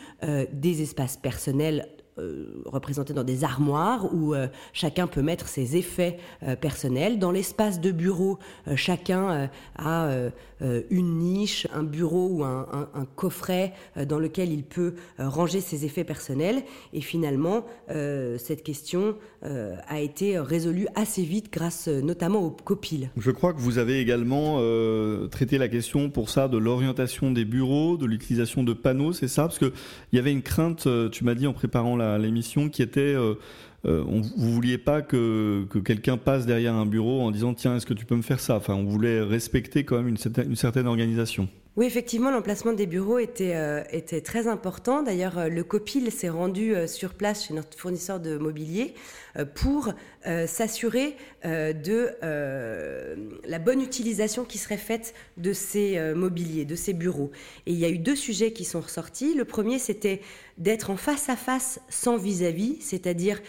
des 0.52 0.82
espaces 0.82 1.18
personnels 1.18 1.95
euh, 2.18 2.64
représentés 2.66 3.12
dans 3.12 3.26
des 3.26 3.44
armoires 3.44 4.14
où 4.14 4.34
euh, 4.34 4.48
chacun 4.72 5.06
peut 5.06 5.22
mettre 5.22 5.50
ses 5.50 5.76
effets 5.76 6.18
euh, 6.44 6.56
personnels. 6.56 7.20
Dans 7.20 7.32
l'espace 7.32 7.82
de 7.82 7.92
bureau, 7.92 8.40
chacun 8.78 9.50
a 9.78 10.30
une 10.90 11.18
niche, 11.18 11.68
un 11.74 11.84
bureau 11.84 12.30
ou 12.30 12.44
un, 12.46 12.88
coffret 13.16 13.74
dans 14.08 14.20
lequel 14.20 14.52
il 14.54 14.64
peut 14.64 14.96
ranger 15.18 15.60
ses 15.60 15.84
effets 15.84 16.06
personnels. 16.06 16.64
Et 16.94 17.02
finalement, 17.02 17.66
cette 17.90 18.64
question 18.64 19.18
a 19.88 20.00
été 20.00 20.40
résolue 20.40 20.88
assez 20.96 21.24
vite 21.24 21.52
grâce 21.52 21.88
notamment 21.88 22.42
aux 22.42 22.52
copiles. 22.52 23.10
Je 23.18 23.32
crois 23.32 23.54
que 23.54 23.60
vous 23.60 23.78
avez 23.78 24.00
également 24.00 24.60
traité 25.30 25.58
la 25.58 25.68
question 25.68 26.10
pour 26.10 26.30
ça 26.30 26.48
de 26.48 26.58
l'orientation 26.58 27.32
des 27.32 27.46
bureaux, 27.46 27.98
de 27.98 28.06
l'utilisation 28.06 28.64
de 28.64 28.74
panneaux, 28.74 29.14
c'est 29.14 29.28
ça? 29.28 29.44
Parce 29.44 29.60
qu'il 29.60 29.72
y 30.14 30.20
avait 30.20 30.32
une 30.32 30.42
crainte, 30.42 30.88
tu 31.12 31.24
m'as 31.24 31.36
dit 31.36 31.48
en 31.48 31.54
préparant 31.54 31.96
l'émission 32.18 32.70
qui 32.70 32.82
était 32.82 33.02
euh, 33.02 33.36
euh, 33.86 34.04
on, 34.08 34.22
vous 34.22 34.52
vouliez 34.52 34.78
pas 34.78 35.02
que, 35.02 35.66
quelqu'un 35.84 36.18
passe 36.18 36.46
derrière 36.46 36.74
un 36.74 36.86
bureau 36.86 37.22
en 37.22 37.32
disant 37.32 37.54
tiens 37.54 37.76
est-ce 37.76 37.86
que 37.86 37.94
tu 37.94 38.06
peux 38.06 38.16
me 38.16 38.22
faire 38.22 38.40
ça? 38.40 38.56
Enfin 38.56 38.74
on 38.74 38.86
voulait 38.86 39.22
respecter 39.22 39.84
quand 39.84 39.98
même 39.98 40.08
une 40.08 40.56
certaine, 40.56 40.88
organisation 40.88 41.48
Oui, 41.78 41.86
effectivement, 41.86 42.32
l'emplacement 42.32 42.72
des 42.72 42.86
bureaux 42.86 43.20
était, 43.20 43.52
euh, 43.56 43.84
très 44.24 44.48
important. 44.48 45.04
D'ailleurs, 45.04 45.38
euh, 45.38 45.50
le 45.50 45.62
COPIL 45.62 46.10
s'est 46.10 46.30
rendu 46.30 46.74
euh, 46.74 46.88
sur 46.88 47.14
place 47.14 47.48
chez 47.48 47.54
notre 47.54 47.78
fournisseur 47.78 48.22
de 48.22 48.38
mobilier 48.38 48.94
pour 49.54 49.94
s'assurer 50.48 51.18
de 51.44 52.16
la 53.46 53.60
bonne 53.60 53.82
utilisation 53.82 54.46
qui 54.46 54.58
serait 54.58 54.78
faite 54.78 55.14
de 55.36 55.52
ces 55.52 56.00
mobiliers, 56.16 56.64
de 56.64 56.76
ces 56.78 56.94
bureaux. 56.94 57.32
Et 57.66 57.74
il 57.74 57.78
y 57.78 57.84
a 57.84 57.90
eu 57.90 57.98
deux 57.98 58.16
sujets 58.16 58.54
qui 58.54 58.64
sont 58.64 58.80
ressortis. 58.80 59.34
Le 59.34 59.44
premier, 59.44 59.78
c'était 59.78 60.22
d'être 60.58 60.90
en 60.90 60.96
face 60.96 61.28
à 61.28 61.36
face 61.36 61.82
sans 61.90 62.16
vis-à-vis, 62.16 62.78
c'est-à-dire 62.80 63.42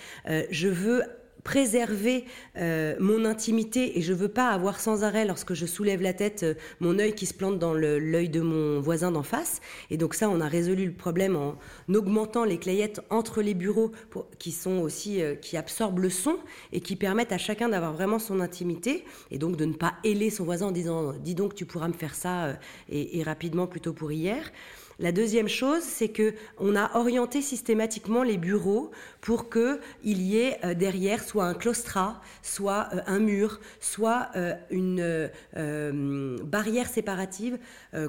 je 0.51 0.67
veux 0.67 1.05
préserver 1.47 2.25
euh, 2.57 2.97
mon 2.99 3.25
intimité 3.25 3.97
et 3.97 4.03
je 4.03 4.13
veux 4.13 4.29
pas 4.29 4.49
avoir 4.49 4.81
sans 4.81 5.05
arrêt, 5.05 5.25
lorsque 5.25 5.55
je 5.55 5.65
soulève 5.65 6.03
la 6.03 6.13
tête, 6.13 6.43
euh, 6.43 6.55
mon 6.81 6.99
œil 6.99 7.15
qui 7.15 7.25
se 7.25 7.33
plante 7.33 7.61
dans 7.61 7.73
l'œil 7.73 8.29
de 8.29 8.41
mon 8.41 8.81
voisin 8.81 9.13
d'en 9.13 9.23
face. 9.23 9.61
Et 9.91 9.97
donc 9.97 10.15
ça, 10.15 10.29
on 10.29 10.41
a 10.41 10.49
résolu 10.49 10.87
le 10.87 10.93
problème 10.93 11.37
en 11.37 11.57
augmentant 11.95 12.43
les 12.43 12.59
clayettes 12.59 13.01
entre 13.11 13.43
les 13.43 13.55
bureaux 13.55 13.93
qui 14.41 14.51
sont 14.51 14.79
aussi 14.81 15.23
euh, 15.23 15.37
qui 15.37 15.57
absorbent 15.57 16.01
le 16.01 16.11
son 16.11 16.37
et 16.73 16.81
qui 16.81 16.97
permettent 16.97 17.33
à 17.33 17.39
chacun 17.39 17.69
d'avoir 17.69 17.93
vraiment 17.93 18.19
son 18.19 18.41
intimité 18.41 19.05
et 19.31 19.39
donc 19.39 19.57
de 19.57 19.67
ne 19.67 19.75
pas 19.75 19.95
héler 20.03 20.31
son 20.31 20.45
voisin 20.45 20.67
en 20.67 20.73
disant 20.73 21.13
dis 21.13 21.37
donc 21.37 21.55
tu 21.55 21.65
pourras 21.65 21.87
me 21.87 21.93
faire 21.93 22.17
ça 22.17 22.59
et, 22.89 23.21
et 23.21 23.23
rapidement 23.23 23.69
plutôt 23.69 23.93
pour 23.93 24.11
hier. 24.11 24.51
La 24.99 25.13
deuxième 25.13 25.49
chose, 25.49 25.83
c'est 25.83 26.09
que 26.09 26.33
on 26.59 26.75
a 26.75 26.97
orienté 26.97 27.43
systématiquement 27.43 28.23
les 28.23 28.39
bureaux 28.39 28.91
pour 29.21 29.51
qu'il 29.51 30.23
y 30.23 30.39
ait 30.39 30.59
euh, 30.65 30.73
derrière 30.73 31.23
soit 31.23 31.45
un 31.45 31.53
claustrat, 31.53 32.23
soit 32.43 32.89
euh, 32.95 33.01
un 33.07 33.19
mur, 33.19 33.61
soit 33.79 34.31
euh, 34.37 34.55
une 34.71 36.41
barrière 36.45 36.89
séparative 36.89 37.59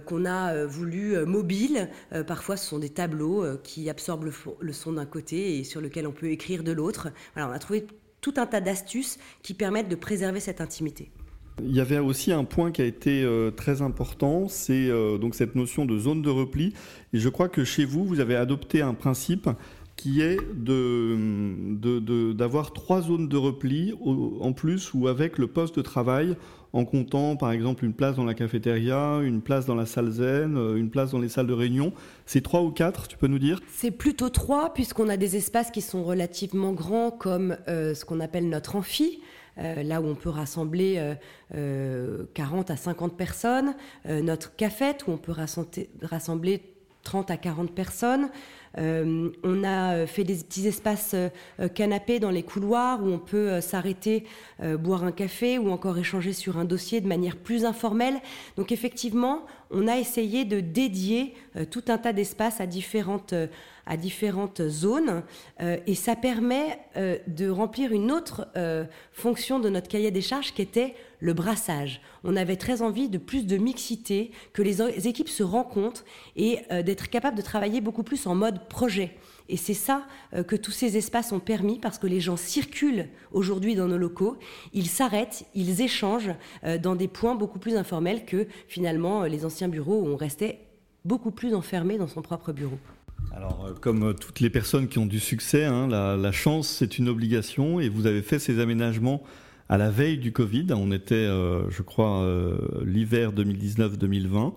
qu'on 0.06 0.26
a 0.26 0.66
voulu 0.66 1.26
mobile. 1.26 1.90
parfois, 2.26 2.58
ce 2.58 2.68
sont 2.68 2.80
des 2.80 2.90
tableaux 2.90 3.46
qui 3.64 3.90
absorbent 3.90 4.30
le, 4.60 4.74
son 4.74 4.94
d'un 4.94 5.06
côté 5.06 5.58
et 5.58 5.64
sur 5.64 5.82
lequel 5.82 6.08
on 6.08 6.12
peut 6.12 6.30
écrire 6.30 6.64
de 6.64 6.72
l'autre. 6.72 7.10
On 7.36 7.42
a 7.42 7.60
trouvé 7.60 7.88
tout 8.22 8.34
un 8.38 8.46
tas 8.46 8.62
d'astuces 8.62 9.18
qui 9.44 9.54
permettent 9.54 9.90
de 9.90 9.96
préserver 9.96 10.40
cette 10.40 10.62
intimité. 10.62 11.12
Il 11.64 11.76
y 11.76 11.82
avait 11.82 11.98
aussi 11.98 12.32
un 12.32 12.44
point 12.44 12.72
qui 12.72 12.84
a 12.84 12.86
été 12.86 13.24
euh, 13.24 13.50
très 13.50 13.82
important, 13.82 14.48
c'est 14.48 14.90
euh, 14.90 15.18
donc 15.18 15.34
cette 15.34 15.56
notion 15.56 15.86
de 15.86 15.98
zone 15.98 16.22
de 16.22 16.30
repli. 16.30 16.74
Et 17.14 17.20
je 17.20 17.30
crois 17.30 17.50
que 17.50 17.64
chez 17.64 17.84
vous, 17.84 18.06
vous 18.06 18.20
avez 18.20 18.36
adopté 18.36 18.82
un 18.82 18.94
principe 18.94 19.50
qui 19.96 20.22
est 20.22 20.38
d'avoir 22.38 22.74
trois 22.74 23.02
zones 23.02 23.28
de 23.28 23.38
repli 23.38 23.96
en 24.06 24.54
plus 24.54 24.94
ou 24.94 25.08
avec 25.08 25.40
le 25.40 25.48
poste 25.48 25.78
de 25.78 25.82
travail 25.82 26.38
en 26.74 26.86
comptant 26.86 27.36
par 27.36 27.52
exemple 27.52 27.84
une 27.84 27.94
place 27.94 28.16
dans 28.16 28.26
la 28.26 28.36
cafétéria, 28.36 29.22
une 29.24 29.42
place 29.42 29.66
dans 29.66 29.74
la 29.74 29.88
salle 29.88 30.12
zen, 30.12 30.56
euh, 30.56 30.76
une 30.76 30.92
place 30.92 31.10
dans 31.10 31.18
les 31.18 31.30
salles 31.30 31.48
de 31.48 31.54
réunion. 31.54 31.92
C'est 32.28 32.42
trois 32.42 32.62
ou 32.62 32.70
quatre, 32.70 33.08
tu 33.08 33.18
peux 33.18 33.26
nous 33.26 33.40
dire? 33.40 33.60
C'est 33.74 33.90
plutôt 33.90 34.30
trois 34.30 34.72
puisqu'on 34.76 35.10
a 35.10 35.18
des 35.18 35.36
espaces 35.36 35.72
qui 35.72 35.82
sont 35.82 36.04
relativement 36.04 36.74
grands 36.74 37.10
comme 37.10 37.58
ce 37.68 38.06
qu'on 38.06 38.20
appelle 38.20 38.48
notre 38.48 38.76
amphi. 38.76 39.22
Euh, 39.60 39.84
là 39.84 40.02
où 40.02 40.08
on 40.08 40.16
peut 40.16 40.30
rassembler 40.30 40.96
40 40.96 41.58
euh, 41.58 42.26
euh, 42.38 42.64
à 42.68 42.78
50 42.78 43.18
personnes, 43.18 43.76
notre 44.06 44.56
cafette 44.56 45.08
où 45.08 45.12
on 45.12 45.18
peut 45.18 45.34
rassembler 46.02 46.62
30 47.04 47.32
à 47.32 47.38
40 47.38 47.72
personnes. 47.72 48.30
on 48.78 49.64
a 49.64 50.06
fait 50.06 50.24
des 50.24 50.36
petits 50.36 50.68
espaces 50.68 51.16
canapés 51.74 52.20
dans 52.20 52.32
les 52.32 52.44
couloirs 52.44 53.02
où 53.02 53.08
on 53.08 53.20
peut 53.20 53.62
s'arrêter, 53.62 54.26
boire 54.62 55.04
un 55.04 55.14
café 55.14 55.58
ou 55.58 55.72
encore 55.72 55.98
échanger 55.98 56.34
sur 56.34 56.58
un 56.58 56.66
dossier 56.66 57.00
de 57.00 57.08
manière 57.08 57.38
plus 57.38 57.64
informelle. 57.64 58.16
Donc 58.58 58.72
effectivement, 58.72 59.46
on 59.70 59.88
a 59.88 59.98
essayé 59.98 60.46
de 60.46 60.60
dédier 60.60 61.34
tout 61.72 61.84
un 61.88 61.98
tas 61.98 62.14
d'espaces 62.14 62.62
à 62.62 62.66
différentes 62.66 63.34
à 63.88 63.98
différentes 63.98 64.68
zones 64.68 65.24
euh, 65.62 65.78
et 65.88 65.96
ça 65.96 66.16
permet 66.16 66.80
euh, 66.98 67.18
de 67.28 67.50
remplir 67.50 67.94
une 67.94 68.12
autre 68.12 68.48
euh, 68.56 68.86
fonction 69.14 69.60
de 69.60 69.70
notre 69.70 69.88
cahier 69.88 70.12
des 70.12 70.22
charges 70.22 70.54
qui 70.54 70.62
était 70.62 70.94
le 71.20 71.34
brassage. 71.34 72.02
On 72.24 72.36
avait 72.36 72.58
très 72.58 72.82
envie 72.82 73.10
de 73.10 73.18
plus 73.18 73.48
de 73.48 73.58
mixité, 73.58 74.32
que 74.54 74.62
les 74.62 75.08
équipes 75.08 75.30
se 75.30 75.42
rencontrent 75.42 76.06
et 76.36 76.60
d'être 76.84 77.10
capables 77.10 77.36
de 77.36 77.42
travailler 77.42 77.82
beaucoup 77.82 78.04
plus 78.04 78.28
en 78.28 78.36
mode 78.36 78.68
projet. 78.68 79.16
Et 79.50 79.58
c'est 79.58 79.74
ça 79.74 80.06
que 80.48 80.56
tous 80.56 80.72
ces 80.72 80.98
espaces 80.98 81.32
ont 81.32 81.40
permis 81.40 81.80
parce 81.80 81.98
que 81.98 82.08
les 82.08 82.20
gens 82.20 82.38
circulent 82.38 83.08
aujourd'hui 83.32 83.76
dans 83.76 83.88
nos 83.88 83.98
locaux, 83.98 84.38
ils 84.74 84.88
s'arrêtent, 84.88 85.46
ils 85.56 85.82
échangent 85.82 86.34
dans 86.82 86.96
des 86.96 87.08
points 87.08 87.36
beaucoup 87.36 87.60
plus 87.60 87.76
informels 87.76 88.26
que 88.26 88.48
finalement 88.68 89.24
les 89.24 89.46
anciens 89.46 89.70
bureaux 89.70 90.02
où 90.02 90.08
on 90.08 90.18
restait 90.18 90.60
beaucoup 91.06 91.32
plus 91.32 91.54
enfermé 91.54 91.98
dans 91.98 92.08
son 92.08 92.22
propre 92.22 92.52
bureau. 92.52 92.78
Alors, 93.36 93.66
euh, 93.66 93.74
comme 93.74 94.14
toutes 94.16 94.40
les 94.40 94.50
personnes 94.50 94.88
qui 94.88 95.00
ont 95.00 95.06
du 95.06 95.20
succès, 95.20 95.66
hein, 95.66 95.88
la, 95.88 96.32
chance, 96.32 96.68
c'est 96.68 96.98
une 96.98 97.10
obligation 97.10 97.80
et 97.80 97.90
vous 97.90 98.06
avez 98.06 98.22
fait 98.22 98.40
ces 98.40 98.60
aménagements 98.60 99.24
à 99.70 99.78
la 99.78 99.90
veille 99.90 100.18
du 100.18 100.32
Covid. 100.32 100.68
On 100.72 100.92
était, 100.92 101.16
euh, 101.16 101.70
je 101.70 101.82
crois, 101.82 102.22
euh, 102.22 102.58
l'hiver 102.84 103.34
2019-2020. 103.34 104.54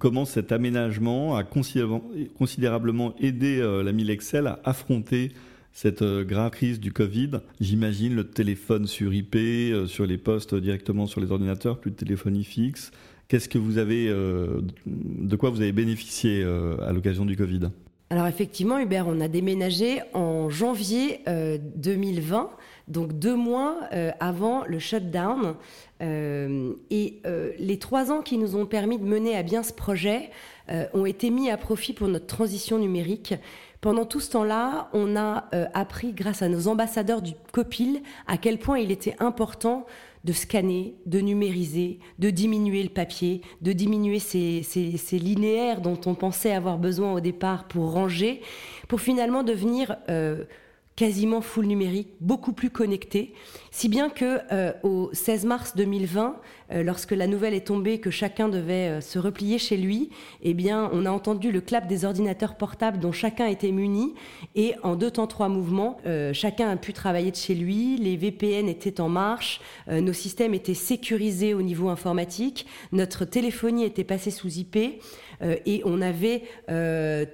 Comment 0.00 0.24
cet 0.24 0.52
aménagement 0.52 1.34
a 1.34 1.42
considérablement 1.42 3.16
aidé 3.18 3.60
la 3.84 3.90
Mille 3.90 4.10
Excel 4.10 4.46
à 4.46 4.60
affronter 4.62 5.32
cette 5.72 6.04
grave 6.04 6.52
crise 6.52 6.78
du 6.78 6.92
Covid 6.92 7.40
J'imagine 7.60 8.14
le 8.14 8.22
téléphone 8.22 8.86
sur 8.86 9.12
IP, 9.12 9.36
sur 9.88 10.06
les 10.06 10.16
postes 10.16 10.54
directement 10.54 11.06
sur 11.06 11.20
les 11.20 11.32
ordinateurs, 11.32 11.80
plus 11.80 11.90
de 11.90 11.96
téléphonie 11.96 12.44
fixe. 12.44 12.92
Qu'est-ce 13.26 13.48
que 13.48 13.58
vous 13.58 13.78
avez, 13.78 14.06
de 14.06 15.36
quoi 15.36 15.50
vous 15.50 15.62
avez 15.62 15.72
bénéficié 15.72 16.44
à 16.44 16.92
l'occasion 16.92 17.26
du 17.26 17.34
Covid? 17.34 17.70
Alors 18.10 18.26
effectivement, 18.26 18.78
Hubert, 18.78 19.06
on 19.06 19.20
a 19.20 19.28
déménagé 19.28 20.00
en 20.14 20.48
janvier 20.48 21.20
2020, 21.76 22.38
euh, 22.38 22.46
donc 22.88 23.18
deux 23.18 23.36
mois 23.36 23.80
euh, 23.92 24.12
avant 24.18 24.64
le 24.64 24.78
shutdown. 24.78 25.56
Euh, 26.00 26.74
et 26.90 27.20
les 27.58 27.78
trois 27.78 28.12
ans 28.12 28.22
qui 28.22 28.38
nous 28.38 28.56
ont 28.56 28.66
permis 28.66 28.98
de 28.98 29.04
mener 29.04 29.36
à 29.36 29.42
bien 29.42 29.62
ce 29.62 29.72
projet 29.72 30.30
ont 30.92 31.06
été 31.06 31.30
mis 31.30 31.50
à 31.50 31.56
profit 31.56 31.94
pour 31.94 32.08
notre 32.08 32.26
transition 32.26 32.78
numérique. 32.78 33.34
Pendant 33.80 34.04
tout 34.04 34.20
ce 34.20 34.30
temps-là, 34.32 34.90
on 34.92 35.16
a 35.16 35.48
appris, 35.72 36.12
grâce 36.12 36.42
à 36.42 36.48
nos 36.48 36.68
ambassadeurs 36.68 37.22
du 37.22 37.32
COPIL, 37.52 38.02
à 38.26 38.36
quel 38.36 38.58
point 38.58 38.78
il 38.78 38.90
était 38.90 39.16
important 39.18 39.86
de 40.24 40.32
scanner, 40.32 40.94
de 41.06 41.20
numériser, 41.20 42.00
de 42.18 42.30
diminuer 42.30 42.82
le 42.82 42.88
papier, 42.88 43.40
de 43.62 43.72
diminuer 43.72 44.18
ces, 44.18 44.62
linéaires 45.12 45.80
dont 45.80 45.98
on 46.06 46.14
pensait 46.14 46.52
avoir 46.52 46.78
besoin 46.78 47.12
au 47.12 47.20
départ 47.20 47.68
pour 47.68 47.92
ranger, 47.92 48.42
pour 48.88 49.00
finalement 49.00 49.42
devenir 49.42 49.96
euh, 50.08 50.44
quasiment 50.98 51.40
full 51.40 51.66
numérique, 51.66 52.08
beaucoup 52.20 52.52
plus 52.52 52.70
connecté, 52.70 53.32
si 53.70 53.88
bien 53.88 54.10
que 54.10 54.40
euh, 54.50 54.72
au 54.82 55.10
16 55.12 55.44
mars 55.44 55.76
2020, 55.76 56.26
euh, 56.26 56.32
lorsque 56.70 57.12
la 57.12 57.26
nouvelle 57.26 57.54
est 57.54 57.66
tombée 57.66 57.98
que 57.98 58.10
chacun 58.10 58.48
devait 58.48 58.88
euh, 58.88 59.00
se 59.00 59.18
replier 59.18 59.58
chez 59.58 59.76
lui, 59.76 60.10
eh 60.42 60.54
bien, 60.54 60.90
on 60.92 61.06
a 61.06 61.10
entendu 61.10 61.50
le 61.50 61.60
clap 61.60 61.86
des 61.86 62.04
ordinateurs 62.04 62.56
portables 62.56 62.98
dont 62.98 63.12
chacun 63.12 63.46
était 63.46 63.72
muni, 63.72 64.14
et 64.54 64.74
en 64.82 64.96
deux 64.96 65.10
temps 65.10 65.26
trois 65.26 65.48
mouvements, 65.48 65.98
chacun 66.32 66.68
a 66.68 66.76
pu 66.76 66.92
travailler 66.92 67.30
de 67.30 67.36
chez 67.36 67.54
lui, 67.54 67.96
les 67.96 68.16
VPN 68.16 68.68
étaient 68.68 69.00
en 69.00 69.08
marche, 69.08 69.60
nos 69.90 70.12
systèmes 70.12 70.54
étaient 70.54 70.74
sécurisés 70.74 71.54
au 71.54 71.62
niveau 71.62 71.88
informatique, 71.88 72.66
notre 72.92 73.24
téléphonie 73.24 73.84
était 73.84 74.04
passée 74.04 74.30
sous 74.30 74.58
IP. 74.58 74.76
et 75.42 75.82
on 75.84 76.00
avait 76.00 76.42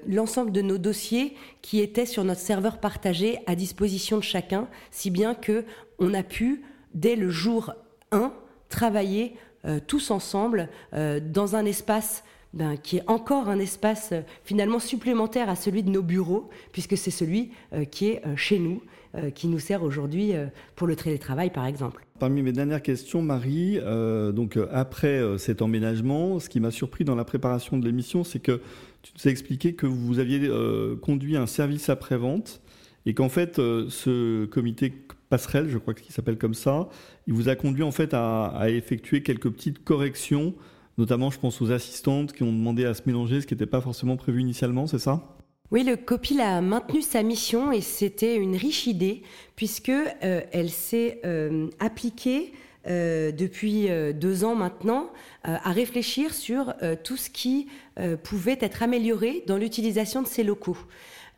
l'ensemble 0.07 0.53
de 0.53 0.63
nos 0.63 0.79
dossiers 0.79 1.35
qui 1.63 1.81
étaient 1.81 2.07
sur 2.07 2.25
notre 2.25 2.41
serveur 2.41 2.79
partagé 2.79 3.39
à 3.47 3.55
disposition 3.55 4.19
de 4.19 4.23
chacun, 4.23 4.69
si 4.91 5.11
bien 5.11 5.35
que 5.35 5.65
on 5.99 6.15
a 6.15 6.23
pu, 6.23 6.63
dès 6.95 7.17
le 7.17 7.31
jour 7.31 7.73
1, 8.13 8.33
travailler 8.69 9.35
euh, 9.67 9.81
tous 9.85 10.11
ensemble 10.11 10.69
euh, 10.93 11.21
dans 11.21 11.57
un 11.57 11.65
espace 11.65 12.23
ben, 12.53 12.77
qui 12.77 12.99
est 12.99 13.03
encore 13.07 13.49
un 13.49 13.59
espace 13.59 14.11
euh, 14.13 14.21
finalement 14.45 14.79
supplémentaire 14.79 15.49
à 15.49 15.57
celui 15.57 15.83
de 15.83 15.91
nos 15.91 16.03
bureaux, 16.03 16.51
puisque 16.71 16.99
c'est 16.99 17.11
celui 17.11 17.51
qui 17.91 18.09
est 18.09 18.23
chez 18.37 18.59
nous, 18.59 18.83
qui 19.35 19.47
nous 19.47 19.59
sert 19.59 19.83
aujourd'hui 19.83 20.33
pour 20.75 20.87
le 20.87 20.97
télétravail, 20.97 21.51
par 21.51 21.67
exemple. 21.67 22.05
Parmi 22.19 22.43
mes 22.43 22.53
dernières 22.53 22.83
questions, 22.83 23.23
Marie, 23.23 23.79
donc 24.33 24.59
après 24.73 25.21
cet 25.39 25.63
emménagement, 25.63 26.41
ce 26.41 26.49
qui 26.49 26.59
m'a 26.59 26.71
surpris 26.71 27.05
dans 27.05 27.15
la 27.15 27.25
préparation 27.25 27.79
de 27.79 27.85
l'émission, 27.85 28.25
c'est 28.25 28.41
que 28.41 28.61
tu 29.03 29.13
nous 29.17 29.29
as 29.29 29.31
expliqué 29.31 29.75
que 29.75 29.87
vous 29.87 30.19
aviez 30.19 30.51
conduit 31.01 31.37
un 31.37 31.47
service 31.47 31.89
après-vente 31.89 32.61
et 33.07 33.15
qu'en 33.15 33.29
fait, 33.29 33.57
ce 33.57 34.47
comité 34.47 34.93
passerelle, 35.29 35.69
je 35.69 35.79
crois 35.79 35.95
qu'il 35.95 36.13
s'appelle 36.13 36.39
comme 36.39 36.55
ça. 36.55 36.89
Il 37.27 37.35
vous 37.35 37.49
a 37.49 37.57
conduit 37.57 37.83
en 37.83 37.93
fait 37.93 38.15
à, 38.15 38.67
effectuer 38.69 39.23
quelques 39.23 39.51
petites 39.51 39.83
corrections, 39.85 40.55
notamment 40.99 41.31
je 41.31 41.39
pense 41.39 41.61
aux 41.61 41.71
assistantes 41.71 42.33
qui 42.33 42.43
ont 42.43 42.53
demandé 42.53 42.85
à 42.85 42.95
se 42.95 43.03
mélanger, 43.07 43.41
ce 43.41 43.47
qui 43.47 43.55
n'était 43.55 43.67
pas 43.67 43.81
forcément 43.81 44.17
prévu 44.17 44.41
initialement, 44.41 44.87
c'est 44.87 44.99
ça? 44.99 45.37
Oui, 45.71 45.83
le 45.83 45.97
COPIL 45.97 46.41
a 46.41 46.61
maintenu 46.61 47.03
sa 47.03 47.23
mission 47.23 47.73
et 47.73 47.81
c'était 47.81 48.37
une 48.37 48.55
riche 48.55 48.87
idée 48.87 49.23
puisque 49.57 49.89
euh, 49.89 50.43
elle 50.53 50.71
s'est 50.71 51.21
euh, 51.25 51.69
appliquée 51.81 52.53
depuis 52.87 53.89
deux 54.15 54.45
ans 54.45 54.55
maintenant 54.55 55.11
à 55.43 55.73
réfléchir 55.73 56.35
sur 56.35 56.75
tout 57.03 57.17
ce 57.17 57.31
qui 57.31 57.67
pouvait 58.23 58.59
être 58.61 58.83
amélioré 58.83 59.43
dans 59.47 59.57
l'utilisation 59.57 60.21
de 60.21 60.27
ces 60.27 60.45
locaux. 60.45 60.77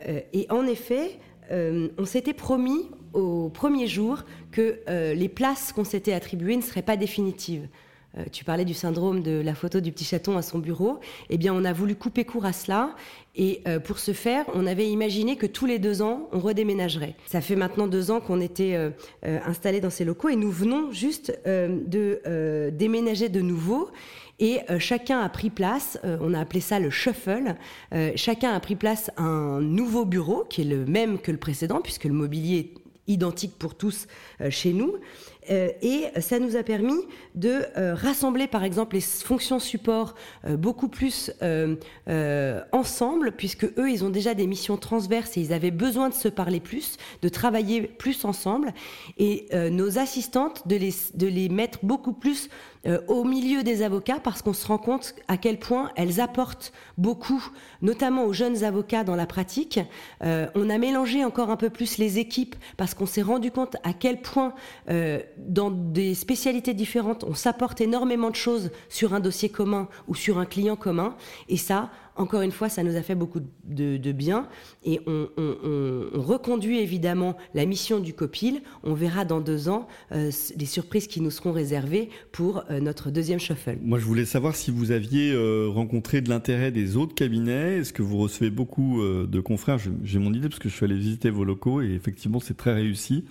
et 0.05 0.49
en 0.50 0.66
effet, 0.66 1.21
on 1.52 2.05
s'était 2.05 2.35
promis 2.35 2.88
au 3.16 3.49
premier 3.49 3.87
jour 3.87 4.25
que 4.52 4.80
les 5.14 5.28
places 5.28 5.73
qu'on 5.73 5.85
s'était 5.85 6.12
attribuées 6.12 6.56
ne 6.56 6.62
seraient 6.62 6.82
pas 6.82 6.96
définitives. 6.96 7.68
Euh, 8.18 8.25
tu 8.32 8.44
parlais 8.44 8.64
du 8.64 8.75
syndrome 8.75 9.23
de 9.23 9.42
la 9.44 9.54
photo 9.54 9.80
du 9.80 9.92
petit 9.92 10.04
chaton 10.04 10.37
à 10.37 10.42
son 10.42 10.58
bureau. 10.58 11.00
Eh 11.30 11.37
bien, 11.37 11.52
on 11.54 11.64
a 11.64 11.73
voulu 11.73 11.94
couper 11.94 12.25
court 12.25 12.46
à 12.46 12.52
cela. 12.52 12.94
Et 13.35 13.61
euh, 13.68 13.78
pour 13.78 13.99
ce 13.99 14.12
faire, 14.12 14.46
on 14.54 14.66
avait 14.66 14.88
imaginé 14.88 15.37
que 15.37 15.46
tous 15.46 15.66
les 15.66 15.78
deux 15.78 16.00
ans, 16.02 16.28
on 16.32 16.40
redéménagerait. 16.40 17.14
Ça 17.26 17.40
fait 17.40 17.56
maintenant 17.56 17.87
deux 17.87 18.11
ans 18.11 18.20
qu'on 18.20 18.40
était 18.40 18.75
euh, 18.75 18.90
installés 19.44 19.80
dans 19.80 19.90
ces 19.90 20.04
locaux 20.04 20.28
et 20.28 20.37
nous 20.37 20.50
venons 20.50 20.90
juste 20.92 21.38
de 21.46 22.70
déménager 22.70 23.28
de 23.28 23.40
nouveau. 23.40 23.90
Et 24.38 24.61
chacun 24.78 25.20
a 25.20 25.28
pris 25.28 25.49
place, 25.49 25.99
on 26.04 26.35
a 26.35 26.40
appelé 26.40 26.61
ça 26.61 26.78
le 26.78 26.90
shuffle, 26.90 27.54
chacun 28.16 28.52
a 28.52 28.61
pris 28.61 28.76
place 28.76 29.11
à 29.16 29.23
un 29.23 29.61
nouveau 29.61 30.04
bureau 30.04 30.44
qui 30.49 30.61
est 30.61 30.64
le 30.64 30.85
même 30.85 31.18
que 31.18 31.32
le 31.32 31.38
précédent, 31.38 31.80
puisque 31.82 32.04
le 32.04 32.12
mobilier 32.12 32.75
identique 33.08 33.58
pour 33.58 33.75
tous 33.75 34.06
chez 34.50 34.72
nous. 34.72 34.96
Euh, 35.50 35.68
et 35.82 36.06
ça 36.20 36.38
nous 36.38 36.56
a 36.56 36.62
permis 36.62 36.98
de 37.34 37.62
euh, 37.76 37.94
rassembler, 37.94 38.46
par 38.46 38.64
exemple, 38.64 38.96
les 38.96 39.00
fonctions 39.00 39.58
support 39.58 40.14
euh, 40.44 40.56
beaucoup 40.56 40.88
plus 40.88 41.32
ensemble, 42.72 43.32
puisque 43.32 43.64
eux, 43.64 43.90
ils 43.90 44.04
ont 44.04 44.10
déjà 44.10 44.34
des 44.34 44.46
missions 44.46 44.76
transverses 44.76 45.36
et 45.36 45.40
ils 45.40 45.52
avaient 45.52 45.70
besoin 45.70 46.08
de 46.08 46.14
se 46.14 46.28
parler 46.28 46.60
plus, 46.60 46.96
de 47.22 47.28
travailler 47.28 47.82
plus 47.82 48.25
ensemble. 48.25 48.72
Et 49.18 49.48
nos 49.70 49.98
assistantes, 49.98 50.66
de 50.66 50.76
les, 50.76 50.94
de 51.14 51.26
les 51.26 51.48
mettre 51.48 51.80
beaucoup 51.82 52.12
plus 52.12 52.48
au 53.09 53.25
milieu 53.25 53.62
des 53.62 53.83
avocats, 53.83 54.21
parce 54.23 54.43
qu'on 54.43 54.52
se 54.52 54.66
rend 54.66 54.78
compte 54.78 55.14
à 55.28 55.37
quel 55.37 55.59
point 55.59 55.90
elles 55.97 56.21
apportent 56.21 56.73
beaucoup, 56.99 57.45
notamment 57.83 58.25
aux 58.25 58.33
jeunes 58.33 58.64
avocats 58.64 59.05
dans 59.05 59.16
la 59.16 59.26
pratique. 59.26 59.81
on 60.21 60.71
a 60.71 60.78
mélangé 60.78 61.25
encore 61.25 61.50
un 61.50 61.57
peu 61.57 61.71
plus 61.71 61.99
les 61.99 62.19
équipes, 62.19 62.55
parce 62.76 62.95
qu'on 62.95 63.07
s'est 63.07 63.23
rendu 63.23 63.50
compte 63.50 63.76
à 63.85 63.93
quel 63.93 64.21
point 64.21 64.55
dans 65.38 65.71
des 65.71 66.14
spécialités 66.14 66.75
différentes, 66.75 67.25
on 67.25 67.35
s'apporte 67.35 67.81
énormément 67.81 68.31
de 68.31 68.37
choses 68.37 68.71
sur 68.88 69.14
un 69.14 69.21
dossier 69.21 69.49
commun 69.49 69.88
ou 70.09 70.14
sur 70.14 70.38
un 70.38 70.47
client 70.47 70.76
commun. 70.76 71.16
Et 71.49 71.57
ça, 71.57 71.90
encore 72.16 72.42
une 72.42 72.50
fois, 72.50 72.68
ça 72.68 72.82
nous 72.82 72.96
a 72.96 73.02
fait 73.02 73.14
beaucoup 73.14 73.40
de, 73.64 74.12
bien. 74.12 74.49
Et 74.85 75.00
on, 75.06 75.26
reconduit 76.14 76.78
évidemment 76.78 77.37
la 77.54 77.66
mission 77.66 78.00
du 78.00 78.14
COPIL. 78.14 78.62
On 78.82 78.94
verra 78.94 79.25
dans 79.25 79.40
deux 79.40 79.68
ans 79.68 79.87
euh, 80.12 80.30
les 80.56 80.66
surprises 80.66 81.06
qui 81.06 81.20
nous 81.20 81.30
seront 81.30 81.52
réservées 81.52 82.08
pour 82.32 82.64
euh, 82.70 82.80
notre 82.80 83.11
deuxième 83.11 83.38
shuffle. 83.38 83.78
Moi, 83.82 83.99
je 83.99 84.04
voulais 84.04 84.25
savoir 84.25 84.56
si 84.56 84.70
vous 84.70 84.90
aviez 84.90 85.32
euh, 85.32 85.68
rencontré 85.68 86.20
de 86.20 86.28
l'intérêt 86.28 86.70
des 86.70 86.96
autres 86.96 87.14
cabinets. 87.14 87.78
Est-ce 87.78 87.92
que 87.92 88.02
vous 88.02 88.18
recevez 88.18 88.50
beaucoup 88.50 89.02
de 89.02 89.40
confrères? 89.40 89.78
J'ai 90.04 90.18
mon 90.18 90.32
idée 90.32 90.49
parce 90.49 90.58
que 90.58 90.68
je 90.68 90.75
suis 90.75 90.85
allé 90.85 90.96
visiter 90.96 91.30
vos 91.30 91.44
locaux 91.44 91.82
et 91.82 91.92
effectivement, 91.92 92.40
c'est 92.40 92.56
très 92.56 92.73
réussi 92.73 93.25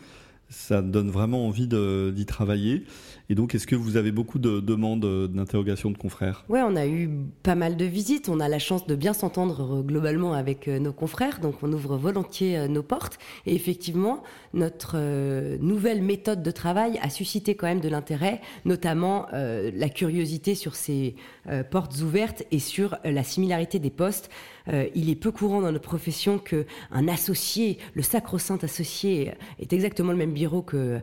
ça 0.50 0.82
donne 0.82 1.10
vraiment 1.10 1.48
envie 1.48 1.68
d'y 1.68 2.26
travailler. 2.26 2.84
Et 3.30 3.36
donc, 3.36 3.56
est-ce 3.56 3.66
que 3.66 3.76
vous 3.76 3.98
avez 3.98 4.12
beaucoup 4.12 4.38
de 4.38 4.60
demandes 4.60 5.06
d'interrogation 5.32 5.90
de 5.90 5.98
confrères? 5.98 6.46
Oui, 6.48 6.60
on 6.64 6.76
a 6.76 6.86
eu 6.86 7.10
pas 7.42 7.56
mal 7.56 7.76
de 7.76 7.86
visites. 7.86 8.30
On 8.30 8.40
a 8.40 8.48
la 8.48 8.60
chance 8.60 8.86
de 8.86 8.96
bien 8.96 9.14
s'entendre 9.14 9.78
euh, 9.78 9.82
globalement 9.82 10.34
avec 10.34 10.68
euh, 10.68 10.78
nos 10.78 10.94
confrères, 10.94 11.40
donc 11.40 11.56
on 11.64 11.74
ouvre 11.74 11.98
volontiers 11.98 12.58
euh, 12.58 12.68
nos 12.68 12.84
portes. 12.84 13.18
Et 13.48 13.56
effectivement, 13.56 14.22
notre 14.54 14.98
nouvelle 15.58 16.02
méthode 16.02 16.44
de 16.44 16.52
travail 16.52 17.00
a 17.02 17.10
suscité 17.10 17.56
quand 17.56 17.68
même 17.68 17.80
de 17.80 17.90
l'intérêt, 17.90 18.42
notamment 18.64 19.28
la 19.34 19.90
curiosité 19.90 20.56
sur 20.56 20.76
ces 20.76 21.16
portes 21.72 22.00
ouvertes 22.02 22.44
et 22.52 22.60
sur 22.60 22.98
la 23.04 23.24
similarité 23.24 23.80
des 23.80 23.90
postes. 23.90 24.30
il 24.96 25.10
est 25.10 25.16
peu 25.16 25.32
courant 25.32 25.62
dans 25.62 25.72
notre 25.72 25.88
profession 25.88 26.40
que 26.40 26.66
un 26.92 27.08
associé, 27.10 27.80
le 27.94 28.02
sacro-saint 28.02 28.60
associé, 28.62 29.34
est 29.60 29.74
exactement 29.74 30.12
le 30.12 30.18
même 30.18 30.34
bureau 30.34 30.62
que 30.62 31.02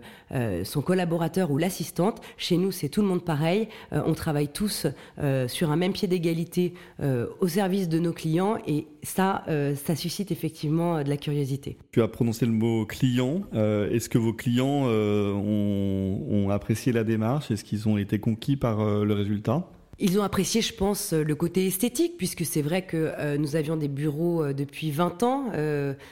son 0.64 0.80
collaborateur 0.80 1.50
ou 1.50 1.58
l'assistant 1.58 2.11
chez 2.36 2.56
nous, 2.56 2.72
c'est 2.72 2.88
tout 2.88 3.02
le 3.02 3.08
monde 3.08 3.24
pareil. 3.24 3.68
Euh, 3.92 4.02
on 4.06 4.14
travaille 4.14 4.48
tous 4.48 4.86
euh, 5.18 5.48
sur 5.48 5.70
un 5.70 5.76
même 5.76 5.92
pied 5.92 6.08
d'égalité 6.08 6.74
euh, 7.00 7.26
au 7.40 7.48
service 7.48 7.88
de 7.88 7.98
nos 7.98 8.12
clients 8.12 8.58
et 8.66 8.86
ça, 9.02 9.44
ça 9.84 9.96
suscite 9.96 10.30
effectivement 10.30 11.02
de 11.02 11.08
la 11.08 11.16
curiosité. 11.16 11.76
Tu 11.90 12.00
as 12.02 12.08
prononcé 12.08 12.46
le 12.46 12.52
mot 12.52 12.86
client. 12.86 13.42
Est-ce 13.52 14.08
que 14.08 14.18
vos 14.18 14.32
clients 14.32 14.84
ont, 14.86 16.48
apprécié 16.50 16.92
la 16.92 17.02
démarche? 17.02 17.50
Est-ce 17.50 17.64
qu'ils 17.64 17.88
ont 17.88 17.98
été 17.98 18.20
conquis 18.20 18.56
par 18.56 18.84
le 19.04 19.12
résultat? 19.12 19.68
Ils 19.98 20.18
ont 20.20 20.22
apprécié, 20.22 20.60
je 20.60 20.72
pense, 20.72 21.12
le 21.12 21.34
côté 21.34 21.66
esthétique, 21.66 22.16
puisque 22.16 22.44
c'est 22.44 22.62
vrai 22.62 22.82
que 22.82 23.36
nous 23.36 23.56
avions 23.56 23.76
des 23.76 23.88
bureaux 23.88 24.52
depuis 24.52 24.92
20 24.92 25.22
ans, 25.24 25.46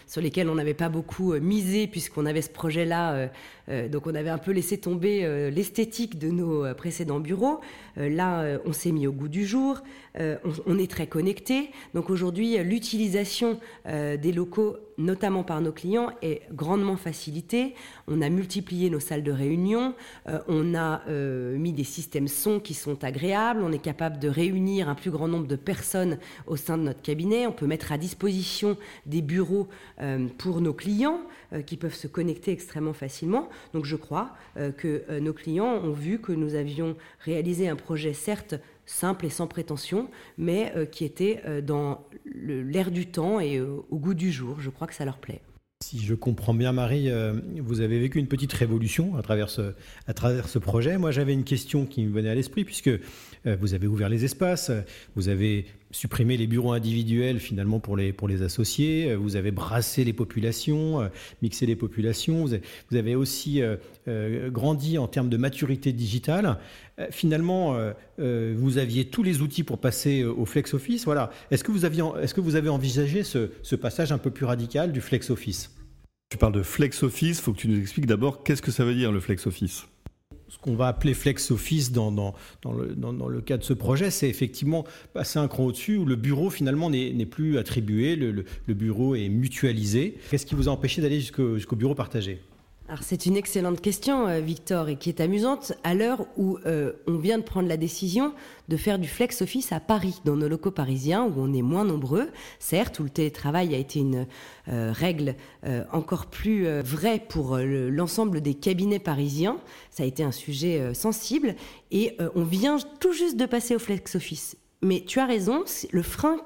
sur 0.06 0.20
lesquels 0.20 0.48
on 0.48 0.56
n'avait 0.56 0.74
pas 0.74 0.88
beaucoup 0.88 1.34
misé, 1.34 1.86
puisqu'on 1.86 2.26
avait 2.26 2.42
ce 2.42 2.50
projet-là 2.50 3.30
donc 3.88 4.06
on 4.06 4.14
avait 4.14 4.30
un 4.30 4.38
peu 4.38 4.52
laissé 4.52 4.78
tomber 4.78 5.24
euh, 5.24 5.50
l'esthétique 5.50 6.18
de 6.18 6.30
nos 6.30 6.64
euh, 6.64 6.74
précédents 6.74 7.20
bureaux. 7.20 7.60
là, 7.96 8.58
on 8.64 8.72
s'est 8.72 8.92
mis 8.92 9.06
au 9.06 9.12
goût 9.12 9.28
du 9.28 9.44
jour. 9.44 9.82
On, 10.66 10.78
est 10.78 10.90
très 10.90 11.06
connecté. 11.06 11.70
Donc 11.94 12.10
aujourd'hui, 12.10 12.56
l'utilisation 12.64 13.60
des 13.84 14.32
locaux, 14.32 14.76
notamment 14.98 15.44
par 15.44 15.60
nos 15.60 15.72
clients, 15.72 16.10
est 16.22 16.42
grandement 16.52 16.96
facilitée. 16.96 17.74
On 18.08 18.22
a 18.22 18.28
multiplié 18.28 18.90
nos 18.90 19.00
salles 19.00 19.22
de 19.22 19.32
réunion. 19.32 19.94
on 20.48 20.74
a 20.74 21.02
mis 21.08 21.72
des 21.72 21.84
systèmes 21.84 22.28
son 22.28 22.58
qui 22.58 22.74
sont 22.74 23.04
agréables. 23.04 23.62
On 23.62 23.72
est 23.72 23.82
capable 23.82 24.18
de 24.18 24.28
réunir 24.28 24.88
un 24.88 24.94
plus 24.94 25.10
grand 25.10 25.28
nombre 25.28 25.46
de 25.46 25.56
personnes 25.56 26.18
au 26.46 26.56
sein 26.56 26.78
de 26.78 26.84
notre 26.84 27.02
cabinet. 27.02 27.46
On 27.46 27.52
peut 27.52 27.66
mettre 27.66 27.92
à 27.92 27.98
disposition 27.98 28.76
des 29.06 29.22
bureaux 29.22 29.68
pour 30.38 30.60
nos 30.60 30.74
clients 30.74 31.20
qui 31.66 31.76
peuvent 31.76 31.94
se 31.94 32.08
connecter 32.08 32.52
extrêmement 32.52 32.94
facilement. 32.94 33.48
Donc 33.74 33.84
je 33.84 33.96
crois 33.96 34.30
euh, 34.56 34.72
que 34.72 35.04
euh, 35.10 35.20
nos 35.20 35.32
clients 35.32 35.80
ont 35.82 35.92
vu 35.92 36.18
que 36.18 36.32
nous 36.32 36.54
avions 36.54 36.96
réalisé 37.20 37.68
un 37.68 37.76
projet 37.76 38.12
certes 38.12 38.54
simple 38.86 39.26
et 39.26 39.30
sans 39.30 39.46
prétention, 39.46 40.08
mais 40.36 40.72
euh, 40.76 40.84
qui 40.84 41.04
était 41.04 41.42
dans 41.62 42.04
l'air 42.34 42.90
du 42.90 43.06
temps 43.06 43.40
et 43.40 43.60
au 43.60 43.84
goût 43.92 44.14
du 44.14 44.32
jour. 44.32 44.60
Je 44.60 44.70
crois 44.70 44.86
que 44.86 44.94
ça 44.94 45.04
leur 45.04 45.18
plaît. 45.18 45.40
Si 45.82 45.98
je 46.00 46.14
comprends 46.14 46.54
bien, 46.54 46.72
Marie, 46.72 47.10
vous 47.58 47.80
avez 47.80 47.98
vécu 47.98 48.18
une 48.18 48.26
petite 48.26 48.52
révolution 48.52 49.16
à 49.16 49.22
travers 49.22 49.48
ce, 49.48 49.72
à 50.06 50.12
travers 50.12 50.48
ce 50.48 50.58
projet. 50.58 50.98
Moi, 50.98 51.10
j'avais 51.10 51.32
une 51.32 51.44
question 51.44 51.86
qui 51.86 52.04
me 52.04 52.12
venait 52.12 52.28
à 52.28 52.34
l'esprit, 52.34 52.64
puisque 52.64 52.90
vous 53.44 53.74
avez 53.74 53.86
ouvert 53.86 54.08
les 54.08 54.24
espaces, 54.24 54.70
vous 55.16 55.28
avez 55.28 55.66
supprimé 55.92 56.36
les 56.36 56.46
bureaux 56.46 56.72
individuels 56.72 57.40
finalement 57.40 57.80
pour 57.80 57.96
les, 57.96 58.12
pour 58.12 58.28
les 58.28 58.42
associés, 58.42 59.14
vous 59.14 59.36
avez 59.36 59.50
brassé 59.50 60.04
les 60.04 60.12
populations, 60.12 61.10
mixé 61.42 61.66
les 61.66 61.76
populations, 61.76 62.44
vous 62.44 62.96
avez, 62.96 63.14
aussi 63.14 63.62
grandi 64.06 64.98
en 64.98 65.08
termes 65.08 65.28
de 65.28 65.36
maturité 65.36 65.92
digitale. 65.92 66.58
Finalement, 67.10 67.76
vous 68.18 68.78
aviez 68.78 69.06
tous 69.06 69.22
les 69.22 69.40
outils 69.40 69.64
pour 69.64 69.78
passer 69.78 70.24
au 70.24 70.44
flex 70.44 70.74
office. 70.74 71.04
Voilà. 71.04 71.30
Est-ce 71.50 71.64
que, 71.64 71.72
vous 71.72 71.86
est-ce 71.86 72.34
que 72.34 72.40
vous 72.40 72.56
avez 72.56 72.68
envisagé 72.68 73.24
ce, 73.24 73.50
ce 73.62 73.74
passage 73.74 74.12
un 74.12 74.18
peu 74.18 74.30
plus 74.30 74.46
radical 74.46 74.92
du 74.92 75.00
flex 75.00 75.30
office? 75.30 75.74
Tu 76.30 76.38
parles 76.38 76.52
de 76.52 76.62
flex 76.62 77.02
office, 77.02 77.38
il 77.38 77.42
faut 77.42 77.52
que 77.52 77.58
tu 77.58 77.68
nous 77.68 77.80
expliques 77.80 78.06
d'abord 78.06 78.44
qu'est-ce 78.44 78.62
que 78.62 78.70
ça 78.70 78.84
veut 78.84 78.94
dire 78.94 79.10
le 79.10 79.18
flex 79.18 79.48
office? 79.48 79.88
Ce 80.50 80.58
qu'on 80.58 80.74
va 80.74 80.88
appeler 80.88 81.14
flex 81.14 81.52
office 81.52 81.92
dans, 81.92 82.10
dans, 82.10 82.34
le, 82.72 82.94
dans, 82.96 83.28
le, 83.28 83.40
cas 83.40 83.56
de 83.56 83.62
ce 83.62 83.72
projet, 83.72 84.10
c'est 84.10 84.28
effectivement 84.28 84.84
passer 85.14 85.38
un 85.38 85.46
cran 85.46 85.66
au-dessus 85.66 85.96
où 85.96 86.04
le 86.04 86.16
bureau 86.16 86.50
finalement 86.50 86.90
n'est 86.90 87.26
plus 87.26 87.56
attribué, 87.56 88.16
le, 88.16 88.32
le, 88.32 88.74
bureau 88.74 89.14
est 89.14 89.28
mutualisé. 89.28 90.16
Qu'est-ce 90.30 90.46
qui 90.46 90.56
vous 90.56 90.68
a 90.68 90.72
empêché 90.72 91.00
d'aller 91.02 91.20
jusqu'au 91.20 91.76
bureau 91.76 91.94
partagé? 91.94 92.40
C'est 93.02 93.26
une 93.26 93.36
excellente 93.36 93.80
question, 93.80 94.26
euh, 94.26 94.40
Victor, 94.40 94.88
et 94.88 94.96
qui 94.96 95.08
est 95.08 95.20
amusante 95.20 95.72
à 95.84 95.94
l'heure 95.94 96.26
où 96.36 96.58
euh, 96.66 96.92
on 97.06 97.16
vient 97.16 97.38
de 97.38 97.42
prendre 97.42 97.68
la 97.68 97.76
décision 97.76 98.32
de 98.68 98.76
faire 98.76 98.98
du 98.98 99.08
flex 99.08 99.42
office 99.42 99.72
à 99.72 99.80
Paris, 99.80 100.20
dans 100.24 100.36
nos 100.36 100.48
locaux 100.48 100.70
parisiens, 100.70 101.24
où 101.24 101.34
on 101.36 101.52
est 101.52 101.62
moins 101.62 101.84
nombreux, 101.84 102.28
certes, 102.58 102.98
où 102.98 103.04
le 103.04 103.10
télétravail 103.10 103.74
a 103.74 103.78
été 103.78 104.00
une 104.00 104.26
euh, 104.68 104.92
règle 104.92 105.34
encore 105.92 106.26
plus 106.26 106.66
vraie 106.80 107.18
pour 107.28 107.58
l'ensemble 107.58 108.40
des 108.40 108.54
cabinets 108.54 108.98
parisiens. 108.98 109.58
Ça 109.90 110.04
a 110.04 110.06
été 110.06 110.22
un 110.22 110.32
sujet 110.32 110.94
sensible, 110.94 111.54
et 111.90 112.16
on 112.34 112.44
vient 112.44 112.78
tout 112.98 113.12
juste 113.12 113.36
de 113.36 113.46
passer 113.46 113.74
au 113.74 113.78
flex 113.78 114.14
office. 114.14 114.56
Mais 114.82 115.04
tu 115.06 115.18
as 115.18 115.26
raison, 115.26 115.64
le 115.90 116.02
frein 116.02 116.38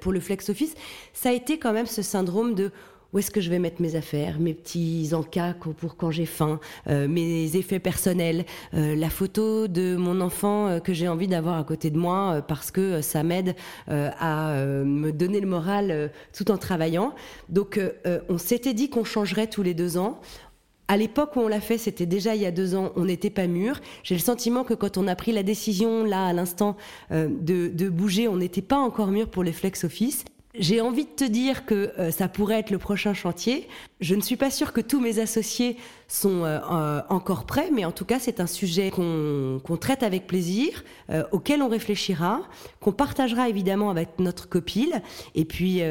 pour 0.00 0.12
le 0.12 0.20
flex 0.20 0.50
office, 0.50 0.74
ça 1.12 1.30
a 1.30 1.32
été 1.32 1.58
quand 1.58 1.72
même 1.72 1.86
ce 1.86 2.02
syndrome 2.02 2.54
de 2.54 2.70
où 3.12 3.18
est-ce 3.18 3.30
que 3.30 3.40
je 3.40 3.48
vais 3.48 3.58
mettre 3.58 3.80
mes 3.80 3.96
affaires, 3.96 4.38
mes 4.38 4.52
petits 4.52 5.10
encas 5.14 5.54
pour 5.54 5.96
quand 5.96 6.10
j'ai 6.10 6.26
faim, 6.26 6.60
euh, 6.88 7.08
mes 7.08 7.56
effets 7.56 7.78
personnels, 7.78 8.44
euh, 8.74 8.94
la 8.94 9.08
photo 9.08 9.66
de 9.66 9.96
mon 9.96 10.20
enfant 10.20 10.68
euh, 10.68 10.78
que 10.78 10.92
j'ai 10.92 11.08
envie 11.08 11.28
d'avoir 11.28 11.58
à 11.58 11.64
côté 11.64 11.90
de 11.90 11.96
moi 11.96 12.42
parce 12.46 12.70
que 12.70 13.00
ça 13.00 13.22
m'aide 13.22 13.54
à 13.88 14.54
me 14.84 15.10
donner 15.10 15.40
le 15.40 15.46
moral 15.46 16.10
tout 16.36 16.50
en 16.50 16.58
travaillant. 16.58 17.14
Donc 17.48 17.80
on 18.28 18.38
s'était 18.38 18.74
dit 18.74 18.90
qu'on 18.90 19.04
changerait 19.04 19.46
tous 19.46 19.62
les 19.62 19.74
deux 19.74 19.96
ans. 19.96 20.20
À 20.88 20.96
l'époque 20.96 21.36
où 21.36 21.40
on 21.40 21.48
l'a 21.48 21.60
fait, 21.60 21.78
c'était 21.78 22.06
déjà 22.06 22.34
il 22.34 22.42
y 22.42 22.46
a 22.46 22.50
deux 22.50 22.74
ans, 22.74 22.92
on 22.96 23.04
n'était 23.04 23.30
pas 23.30 23.46
mûr. 23.46 23.80
J'ai 24.02 24.14
le 24.14 24.20
sentiment 24.20 24.64
que 24.64 24.74
quand 24.74 24.96
on 24.96 25.06
a 25.06 25.14
pris 25.14 25.32
la 25.32 25.42
décision, 25.42 26.04
là, 26.04 26.26
à 26.26 26.32
l'instant, 26.32 26.76
de, 27.10 27.68
de, 27.68 27.88
bouger, 27.88 28.28
on 28.28 28.36
n'était 28.36 28.62
pas 28.62 28.78
encore 28.78 29.08
mûr 29.08 29.28
pour 29.28 29.44
les 29.44 29.52
flex 29.52 29.84
office. 29.84 30.24
J'ai 30.54 30.80
envie 30.80 31.04
de 31.04 31.10
te 31.10 31.24
dire 31.24 31.66
que 31.66 31.92
euh, 31.98 32.10
ça 32.10 32.28
pourrait 32.28 32.58
être 32.58 32.70
le 32.70 32.78
prochain 32.78 33.12
chantier. 33.12 33.68
Je 34.00 34.14
ne 34.14 34.22
suis 34.22 34.36
pas 34.36 34.50
sûre 34.50 34.72
que 34.72 34.80
tous 34.80 35.00
mes 35.00 35.18
associés 35.18 35.76
sont 36.08 36.44
euh, 36.44 36.58
euh, 36.70 37.02
encore 37.10 37.44
prêts, 37.44 37.70
mais 37.72 37.84
en 37.84 37.92
tout 37.92 38.06
cas, 38.06 38.18
c'est 38.18 38.40
un 38.40 38.46
sujet 38.46 38.90
qu'on 38.90 39.76
traite 39.78 40.02
avec 40.02 40.26
plaisir, 40.26 40.84
auquel 41.32 41.62
on 41.62 41.68
réfléchira, 41.68 42.40
qu'on 42.80 42.92
partagera 42.92 43.48
évidemment 43.48 43.90
avec 43.90 44.18
notre 44.18 44.48
copile, 44.48 45.02
et 45.34 45.44
puis, 45.44 45.82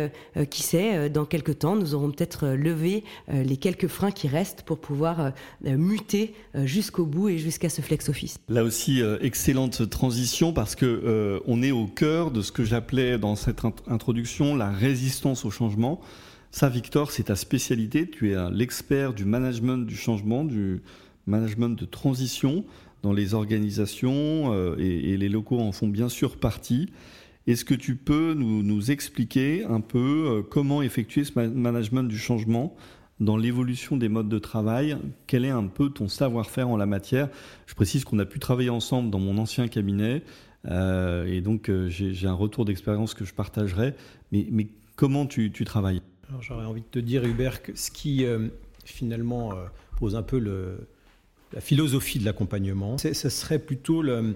qui 0.50 0.64
sait, 0.64 1.10
dans 1.10 1.26
quelques 1.26 1.60
temps, 1.60 1.76
nous 1.76 1.96
aurons 1.96 2.12
peut-être 2.12 2.48
levé 2.48 3.04
les 3.28 3.58
quelques 3.58 3.88
freins 3.88 4.12
qui 4.12 4.28
restent 4.28 4.64
pour 4.64 4.80
pouvoir 4.80 5.32
muter 5.64 6.34
jusqu'au 6.56 7.06
bout 7.06 7.30
et 7.30 7.38
jusqu'à 7.38 7.70
ce 7.70 7.82
flex 7.82 8.10
office. 8.10 8.38
Là 8.50 8.64
aussi, 8.64 9.02
excellente 9.22 9.90
transition 9.90 10.54
parce 10.54 10.76
que 10.76 11.42
on 11.48 11.62
est 11.64 11.72
au 11.72 11.86
cœur 11.86 12.32
de 12.32 12.42
ce 12.42 12.52
que 12.52 12.64
j'appelais 12.64 13.18
dans 13.18 13.36
cette 13.36 13.62
introduction 13.88 14.56
la 14.56 14.70
résistance 14.70 15.46
au 15.46 15.52
changement. 15.52 16.02
Ça, 16.52 16.70
Victor, 16.70 17.12
c'est 17.12 17.24
ta 17.24 17.36
spécialité. 17.36 18.10
Tu 18.10 18.32
es 18.32 18.52
l'expert 18.52 19.14
du 19.14 19.26
management 19.26 19.86
du 19.86 19.96
changement, 19.96 20.46
du 20.46 20.82
management 21.28 21.78
de 21.78 21.86
transition 21.86 22.66
dans 23.04 23.14
les 23.14 23.34
organisations 23.34 24.54
euh, 24.54 24.76
et, 24.80 25.18
les 25.18 25.30
locaux 25.30 25.60
en 25.60 25.72
font 25.72 25.88
bien 25.88 26.10
sûr 26.10 26.38
partie. 26.38 26.90
Est-ce 27.46 27.64
que 27.64 27.76
tu 27.76 27.96
peux 27.96 28.34
nous, 28.34 28.92
expliquer 28.92 29.64
un 29.66 29.82
peu 29.82 30.26
euh, 30.28 30.42
comment 30.42 30.82
effectuer 30.82 31.24
ce 31.24 31.40
management 31.40 32.04
du 32.04 32.18
changement 32.18 32.76
dans 33.20 33.38
l'évolution 33.38 33.98
des 33.98 34.10
modes 34.10 34.30
de 34.30 34.40
travail? 34.40 34.98
Quel 35.28 35.46
est 35.46 35.52
un 35.52 35.68
peu 35.68 35.90
ton 35.90 36.08
savoir-faire 36.08 36.70
en 36.70 36.78
la 36.78 36.86
matière? 36.86 37.30
Je 37.66 37.76
précise 37.76 38.04
qu'on 38.04 38.20
a 38.20 38.26
pu 38.26 38.40
travailler 38.40 38.70
ensemble 38.70 39.10
dans 39.10 39.20
mon 39.20 39.38
ancien 39.38 39.68
cabinet 39.68 40.24
euh, 40.66 41.26
et 41.26 41.40
donc, 41.40 41.72
j'ai 41.88 42.28
un 42.28 42.34
retour 42.34 42.66
d'expérience 42.66 43.14
que 43.14 43.24
je 43.24 43.34
partagerai. 43.34 43.94
Mais, 44.32 44.68
comment 44.98 45.26
tu 45.26 45.52
travailles? 45.52 46.02
J'aurais 46.42 46.66
envie 46.66 46.82
de 46.82 46.88
te 46.88 47.00
dire, 47.00 47.24
Hubert, 47.24 47.62
que 47.62 47.76
ce 47.76 47.90
qui 47.90 48.26
euh, 48.26 48.48
finalement 48.84 49.54
pose 49.98 50.16
un 50.16 50.24
peu 50.24 50.40
la 51.54 51.62
philosophie 51.62 52.20
de 52.20 52.26
l'accompagnement, 52.26 52.98
ce 52.98 53.14
serait 53.14 53.60
plutôt 53.60 54.02
le, 54.02 54.36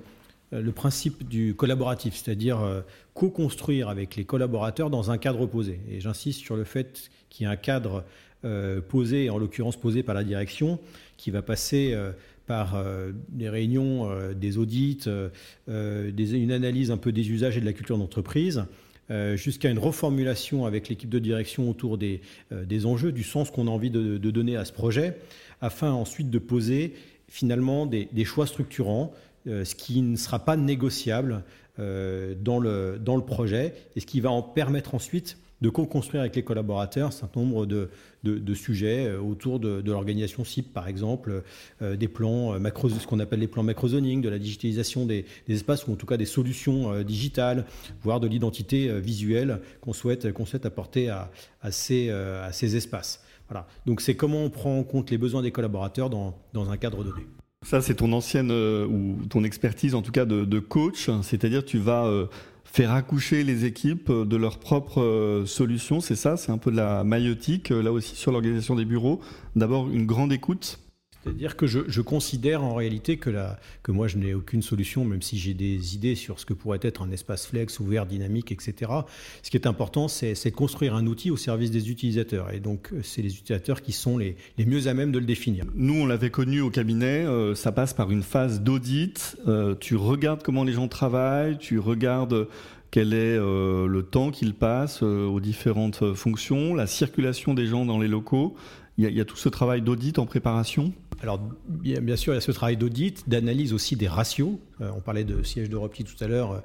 le, 0.52 0.72
principe 0.72 1.28
du 1.28 1.54
collaboratif, 1.56 2.16
c'est-à-dire 2.16 2.84
co-construire 3.14 3.90
avec 3.90 4.16
les 4.16 4.24
collaborateurs 4.24 4.90
dans 4.90 5.12
un 5.12 5.18
cadre 5.18 5.46
posé. 5.46 5.80
Et 5.90 6.00
j'insiste 6.00 6.40
sur 6.40 6.56
le 6.56 6.64
fait 6.64 7.12
qu'il 7.30 7.46
y 7.46 7.50
ait 7.50 7.52
un 7.52 7.58
cadre 7.58 8.04
posé, 8.88 9.30
en 9.30 9.38
l'occurrence 9.38 9.76
posé 9.76 10.04
par 10.04 10.16
la 10.16 10.24
direction, 10.24 10.80
qui 11.18 11.30
va 11.30 11.42
passer 11.42 11.96
par 12.52 12.76
euh, 12.76 13.12
des 13.30 13.48
réunions, 13.48 14.10
euh, 14.10 14.34
des 14.34 14.58
audits, 14.58 15.06
euh, 15.08 15.30
une 15.68 16.52
analyse 16.52 16.92
un 16.92 16.98
peu 16.98 17.14
des 17.14 17.30
usages 17.32 17.56
et 17.56 17.62
de 17.62 17.66
la 17.66 17.72
culture 17.72 17.98
d'entreprise, 17.98 18.66
jusqu'à 19.36 19.70
une 19.70 19.80
reformulation 19.80 20.66
avec 20.66 20.90
l'équipe 20.90 21.10
de 21.10 21.20
direction 21.20 21.70
autour 21.70 21.98
des, 21.98 22.22
des 22.52 22.86
enjeux, 22.86 23.12
du 23.12 23.24
sens 23.24 23.52
qu'on 23.52 23.68
a 23.68 23.70
envie 23.70 23.90
de, 23.90 24.18
donner 24.18 24.56
à 24.56 24.66
ce 24.66 24.72
projet, 24.72 25.18
afin 25.60 25.92
ensuite 25.92 26.30
de 26.30 26.40
poser 26.40 26.94
finalement 27.28 27.86
des, 27.86 28.08
des 28.12 28.26
choix 28.26 28.48
structurants, 28.48 29.14
ce 29.46 29.76
qui 29.76 30.02
ne 30.02 30.16
sera 30.16 30.40
pas 30.40 30.56
négociable 30.56 31.44
dans, 31.78 32.60
le, 32.60 33.00
dans 33.00 33.16
le 33.16 33.26
projet 33.26 33.74
et 33.96 34.00
ce 34.00 34.06
qui 34.06 34.22
va 34.22 34.32
en 34.32 34.42
permettre 34.42 34.96
ensuite 34.96 35.38
de 35.62 35.70
co-construire 35.70 36.22
avec 36.22 36.36
les 36.36 36.44
collaborateurs 36.44 37.10
un 37.10 37.12
certain 37.12 37.42
nombre 37.42 37.66
de, 37.66 37.90
de, 38.24 38.54
sujets 38.54 39.08
euh, 39.08 39.20
autour 39.20 39.60
de, 39.60 39.82
l'organisation 39.86 40.44
CIP, 40.44 40.74
par 40.74 40.88
exemple, 40.88 41.44
euh, 41.82 41.96
des 41.96 42.08
plans 42.08 42.54
euh, 42.54 42.60
macro, 42.60 42.90
ce 42.90 43.06
qu'on 43.06 43.20
appelle 43.20 43.40
les 43.40 43.48
plans 43.48 43.64
macrozoning, 43.64 44.22
de 44.22 44.30
la 44.30 44.40
digitalisation 44.40 45.06
des, 45.06 45.26
espaces, 45.48 45.88
ou 45.88 45.94
en 45.94 45.96
tout 45.96 46.06
cas 46.06 46.18
des 46.18 46.26
solutions 46.26 47.02
digitales, 47.04 47.66
voire 48.04 48.20
de 48.20 48.28
l'identité 48.28 49.00
visuelle 49.00 49.62
qu'on 49.82 49.94
souhaite, 49.94 50.28
souhaite 50.46 50.66
apporter 50.66 51.10
à, 51.10 51.32
à, 51.62 51.72
ces, 51.72 52.10
à 52.10 52.52
ces 52.52 52.76
espaces. 52.76 53.24
Voilà. 53.48 53.68
Donc 53.86 54.02
c'est 54.02 54.16
comment 54.16 54.44
on 54.44 54.50
prend 54.50 54.78
en 54.78 54.84
compte 54.84 55.12
les 55.12 55.18
besoins 55.18 55.42
des 55.42 55.52
collaborateurs 55.52 56.10
dans, 56.10 56.38
dans 56.54 56.70
un 56.72 56.78
cadre 56.78 57.04
donné. 57.04 57.28
Ça, 57.64 57.82
c'est 57.82 57.96
ton 57.96 58.12
ancienne 58.14 58.52
ou 58.52 59.24
ton 59.30 59.44
expertise 59.44 59.94
en 59.94 60.02
tout 60.02 60.12
cas 60.12 60.26
de, 60.26 60.46
de 60.46 60.60
coach, 60.60 61.10
c'est-à-dire 61.22 61.64
tu 61.64 61.78
vas 61.78 62.10
faire 62.72 62.92
accoucher 62.92 63.44
les 63.44 63.66
équipes 63.66 64.12
de 64.12 64.38
leurs 64.38 64.58
propres 64.58 65.02
euh, 65.02 65.46
solutions, 65.46 66.00
c'est 66.00 66.16
ça, 66.16 66.38
c'est 66.38 66.54
un 66.54 66.58
peu 66.58 66.72
de 66.72 66.78
la 66.78 67.04
maïotique, 67.04 67.72
euh, 67.72 67.84
là 67.84 67.92
aussi 67.92 68.16
sur 68.16 68.32
l'organisation 68.32 68.76
des 68.76 68.86
bureaux. 68.86 69.20
D'abord 69.58 69.90
une 69.90 70.06
grande 70.06 70.32
écoute, 70.32 70.80
c'est-à-dire 71.24 71.56
que 71.56 71.68
je, 71.68 72.02
considère 72.02 72.64
en 72.64 72.74
réalité 72.74 73.18
que, 73.18 73.32
moi 73.90 74.08
je 74.08 74.18
n'ai 74.18 74.34
aucune 74.34 74.62
solution, 74.62 75.06
même 75.06 75.22
si 75.22 75.38
j'ai 75.38 75.54
des 75.54 75.96
idées 75.96 76.16
sur 76.16 76.40
ce 76.40 76.46
que 76.46 76.54
pourrait 76.54 76.80
être 76.82 77.04
un 77.04 77.12
espace 77.12 77.46
flex, 77.46 77.80
ouvert, 77.80 78.06
dynamique, 78.06 78.52
etc. 78.52 78.92
Ce 79.44 79.52
qui 79.52 79.58
est 79.58 79.68
important, 79.68 80.08
c'est 80.08 80.34
de 80.34 80.50
construire 80.56 80.96
un 80.96 81.06
outil 81.06 81.30
au 81.30 81.38
service 81.38 81.70
des 81.72 81.92
utilisateurs. 81.92 82.52
Et 82.52 82.60
donc, 82.60 82.92
c'est 83.04 83.22
les 83.22 83.34
utilisateurs 83.34 83.82
qui 83.82 83.92
sont 83.92 84.18
les, 84.18 84.36
les, 84.58 84.66
mieux 84.66 84.88
à 84.88 84.94
même 84.94 85.12
de 85.12 85.20
le 85.20 85.26
définir. 85.26 85.66
Nous, 85.76 85.94
on 85.94 86.06
l'avait 86.06 86.32
connu 86.32 86.62
au 86.62 86.70
cabinet, 86.70 87.26
euh, 87.26 87.54
ça 87.56 87.72
passe 87.72 87.94
par 87.94 88.10
une 88.12 88.24
phase 88.24 88.62
d'audit. 88.62 89.38
Euh, 89.48 89.76
tu 89.80 89.96
regardes 89.96 90.42
comment 90.42 90.64
les 90.64 90.74
gens 90.74 90.88
travaillent, 90.88 91.58
tu 91.58 91.78
regardes 91.78 92.48
quel 92.90 93.14
est 93.14 93.38
euh, 93.38 93.88
le 93.88 94.04
temps 94.04 94.32
qu'ils 94.32 94.54
passent 94.54 95.02
aux 95.02 95.40
différentes 95.40 96.14
fonctions, 96.14 96.74
la 96.74 96.88
circulation 96.88 97.54
des 97.54 97.68
gens 97.68 97.86
dans 97.86 98.00
les 98.00 98.10
locaux. 98.10 98.56
Il 98.98 99.10
y, 99.10 99.22
a, 99.22 99.26
tout 99.26 99.38
ce 99.38 99.50
travail 99.50 99.82
d'audit 99.82 100.20
en 100.20 100.26
préparation 100.26 100.94
alors, 101.24 101.40
bien, 101.68 102.16
sûr, 102.16 102.34
il 102.34 102.38
y 102.38 102.40
a 102.40 102.42
ce 102.42 102.52
travail 102.52 102.78
d'audit, 102.78 103.30
d'analyse 103.30 103.74
aussi 103.74 103.96
des 103.96 104.08
ratios. 104.08 104.58
Euh, 104.82 104.90
on 104.96 105.02
parlait 105.02 105.24
de 105.24 105.44
siège 105.44 105.70
de 105.70 105.76
repli 105.76 106.04
tout 106.04 106.22
à 106.24 106.28
l'heure. 106.28 106.64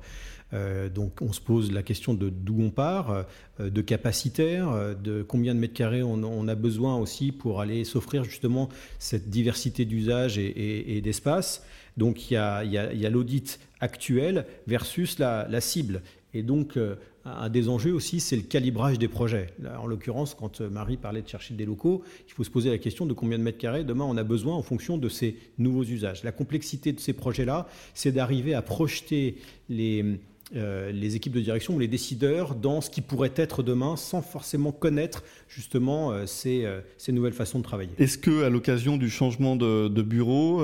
Euh, 0.55 0.89
donc, 0.89 1.21
on 1.21 1.33
se 1.33 1.41
pose 1.43 1.73
la 1.73 1.83
question 1.83 2.15
de 2.15 2.31
d'où 2.31 2.63
on 2.63 2.71
part, 2.71 3.11
euh, 3.11 3.69
de 3.69 3.81
capacitaire, 3.83 4.97
de 4.97 5.23
combien 5.23 5.55
de 5.55 5.61
mètres 5.61 5.75
carrés 5.75 6.03
on, 6.03 6.49
a 6.49 6.55
besoin 6.55 6.97
aussi 6.97 7.33
pour 7.33 7.61
aller 7.61 7.85
s'offrir 7.85 8.25
justement 8.25 8.71
cette 8.99 9.29
diversité 9.29 9.85
d'usages 9.85 10.39
et, 10.39 11.01
d'espace. 11.03 11.63
Donc, 11.99 12.31
il 12.31 12.35
y 12.35 12.37
a, 12.39 13.11
l'audit 13.11 13.61
actuel 13.81 14.47
versus 14.67 15.19
la, 15.19 15.47
la 15.51 15.61
cible. 15.61 16.01
Et 16.33 16.43
donc, 16.43 16.79
un 17.27 17.49
des 17.49 17.69
enjeux 17.69 17.93
aussi, 17.93 18.21
c'est 18.21 18.37
le 18.37 18.43
calibrage 18.43 18.99
des 18.99 19.09
projets. 19.09 19.49
en 19.79 19.87
l'occurrence, 19.87 20.35
quand 20.35 20.61
euh, 20.61 20.71
Marie 20.71 20.97
parlait 20.97 21.23
de 21.23 21.29
chercher 21.29 21.55
des 21.55 21.65
locaux, 21.65 22.03
il 22.29 22.33
faut 22.33 22.45
se 22.45 22.51
poser 22.51 22.71
la 22.71 22.79
question 22.79 23.05
de 23.07 23.13
combien 23.13 23.39
de 23.39 23.43
mètres 23.43 23.59
carrés 23.59 23.85
demain 23.85 24.05
on 24.05 24.17
a 24.17 24.23
besoin 24.23 24.55
en 24.55 24.63
fonction 24.63 24.97
de 24.97 25.09
ces 25.09 25.37
nouveaux 25.59 25.85
usages. 25.85 26.23
La 26.23 26.33
complexité 26.33 26.93
de 26.93 27.01
ces 27.01 27.13
projets-là, 27.13 27.69
c'est 27.95 28.13
d'arriver 28.13 28.55
à 28.55 28.63
projeter 28.63 29.37
les, 29.69 30.19
euh, 30.55 30.93
équipes 31.03 31.33
de 31.33 31.41
direction 31.41 31.75
ou 31.75 31.79
les 31.81 31.89
décideurs 31.89 32.55
dans 32.55 32.81
ce 32.81 32.91
qui 32.91 33.01
pourrait 33.01 33.35
être 33.35 33.65
demain 33.65 33.97
sans 33.97 34.23
forcément 34.23 34.71
connaître 34.71 35.25
justement 35.49 36.13
euh, 36.13 36.27
ces, 36.27 36.65
nouvelles 37.09 37.33
façons 37.33 37.59
de 37.59 37.65
travailler. 37.65 37.91
Est-ce 37.99 38.19
que 38.19 38.45
à 38.45 38.51
l'occasion 38.51 38.97
du 38.97 39.11
changement 39.11 39.57
de, 39.57 40.03
bureau, 40.03 40.63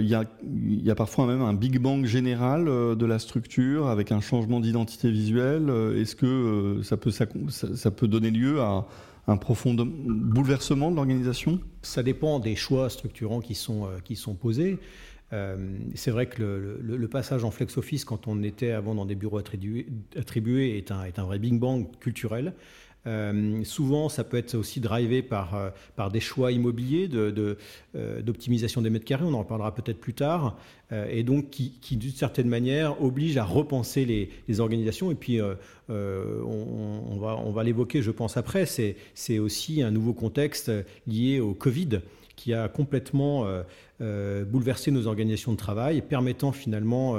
il 0.00 0.84
y, 0.84 0.90
a, 0.90 0.94
parfois 0.94 1.26
même 1.26 1.42
un 1.42 1.54
big 1.54 1.78
bang 1.78 2.04
général 2.04 2.68
euh, 2.68 2.94
de 2.94 3.06
la 3.06 3.18
structure 3.18 3.88
avec 3.88 4.12
un 4.12 4.20
changement 4.20 4.60
d'identité 4.60 5.10
visuelle. 5.10 5.68
Euh, 5.68 6.00
est-ce 6.00 6.16
que 6.16 6.80
ça 6.82 6.96
peut, 7.90 8.08
donner 8.08 8.30
lieu 8.30 8.60
à 8.60 8.86
un 9.26 9.36
profond 9.36 9.74
bouleversement 9.74 10.90
de 10.90 10.96
l'organisation? 10.96 11.60
Ça 11.82 12.02
dépend 12.02 12.38
des 12.38 12.56
choix 12.56 12.90
structurants 12.90 13.40
qui 13.40 13.54
sont, 13.54 13.88
posés. 14.40 14.78
c'est 15.94 16.10
vrai 16.10 16.26
que 16.26 16.78
le, 16.82 17.08
passage 17.08 17.44
en 17.44 17.50
flex 17.50 17.76
office, 17.76 18.04
quand 18.04 18.28
on 18.28 18.42
était 18.42 18.72
avant 18.72 18.94
dans 18.94 19.06
des 19.06 19.14
bureaux 19.14 19.38
attribués, 19.38 20.76
est 20.76 20.90
un 20.90 21.24
vrai 21.24 21.38
big 21.38 21.58
bang 21.58 21.86
culturel. 21.98 22.54
Euh, 23.06 23.64
souvent, 23.64 24.08
ça 24.08 24.22
peut 24.22 24.36
être 24.36 24.54
aussi 24.54 24.80
drivé 24.80 25.22
par, 25.22 25.56
euh, 25.56 25.70
par 25.96 26.10
des 26.10 26.20
choix 26.20 26.52
immobiliers 26.52 27.08
euh, 27.12 27.56
d'optimisation 28.22 28.80
de, 28.80 28.86
des 28.86 28.90
mètres 28.90 29.04
carrés, 29.04 29.24
on 29.24 29.34
en 29.34 29.40
reparlera 29.40 29.74
peut-être 29.74 29.98
plus 29.98 30.14
tard, 30.14 30.56
et 31.08 31.22
donc 31.22 31.48
qui, 31.48 31.96
d'une 31.96 32.12
certaine 32.12 32.48
manière, 32.48 33.02
oblige 33.02 33.38
à 33.38 33.44
repenser 33.44 34.04
les, 34.04 34.60
organisations. 34.60 35.10
Et 35.10 35.14
puis, 35.14 35.40
on 35.88 37.52
va 37.54 37.64
l'évoquer, 37.64 38.02
je 38.02 38.10
pense, 38.10 38.36
après, 38.36 38.66
c'est 38.66 39.38
aussi 39.38 39.80
un 39.80 39.90
nouveau 39.90 40.12
contexte 40.12 40.70
lié 41.06 41.40
au 41.40 41.54
Covid 41.54 42.00
qui 42.42 42.54
a 42.54 42.68
complètement 42.68 43.46
bouleversé 44.00 44.90
nos 44.90 45.06
organisations 45.06 45.52
de 45.52 45.56
travail, 45.56 46.02
permettant 46.02 46.50
finalement 46.52 47.16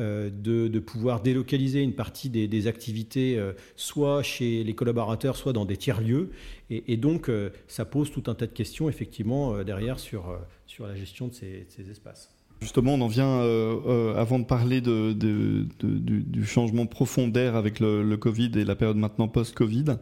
euh, 0.00 0.30
de, 0.30 0.78
pouvoir 0.78 1.20
délocaliser 1.20 1.82
une 1.82 1.94
partie 1.94 2.30
des, 2.30 2.66
activités, 2.66 3.36
euh, 3.36 3.52
soit 3.76 4.22
chez 4.22 4.64
les 4.64 4.74
collaborateurs, 4.74 5.36
soit 5.36 5.52
dans 5.52 5.66
des 5.66 5.76
tiers-lieux. 5.76 6.30
Et, 6.70 6.96
donc, 6.96 7.28
euh, 7.28 7.50
ça 7.68 7.84
pose 7.84 8.10
tout 8.10 8.22
un 8.28 8.34
tas 8.34 8.46
de 8.46 8.52
questions, 8.52 8.88
effectivement, 8.88 9.62
derrière 9.62 9.98
sur 9.98 10.38
la 10.80 10.94
gestion 10.94 11.28
de 11.28 11.34
ces, 11.34 11.90
espaces. 11.90 12.30
Justement, 12.60 12.92
on 12.94 13.00
en 13.00 13.06
vient, 13.06 13.40
euh, 13.40 13.76
euh, 13.86 14.14
avant 14.16 14.38
de 14.38 14.44
parler 14.44 14.82
du, 14.82 16.44
changement 16.44 16.84
profond 16.84 17.26
d'air 17.26 17.56
avec 17.56 17.80
le, 17.80 18.16
Covid 18.16 18.50
et 18.56 18.64
la 18.64 18.76
période 18.76 18.98
maintenant 18.98 19.28
post-Covid, 19.28 19.96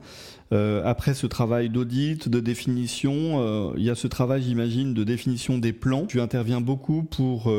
euh, 0.53 0.83
après 0.85 1.15
ce 1.15 1.29
travail 1.29 1.71
d'audit, 1.71 2.29
de 2.29 2.41
définition, 2.41 3.75
il 3.77 3.83
y 3.85 3.91
a 3.91 3.95
ce 3.95 4.09
travail, 4.09 4.43
j'imagine, 4.43 4.93
de 4.93 5.05
définition 5.05 5.59
des 5.59 5.73
plans. 5.73 6.07
Tu 6.07 6.21
interviens 6.21 6.61
beaucoup 6.61 7.05
pour 7.05 7.53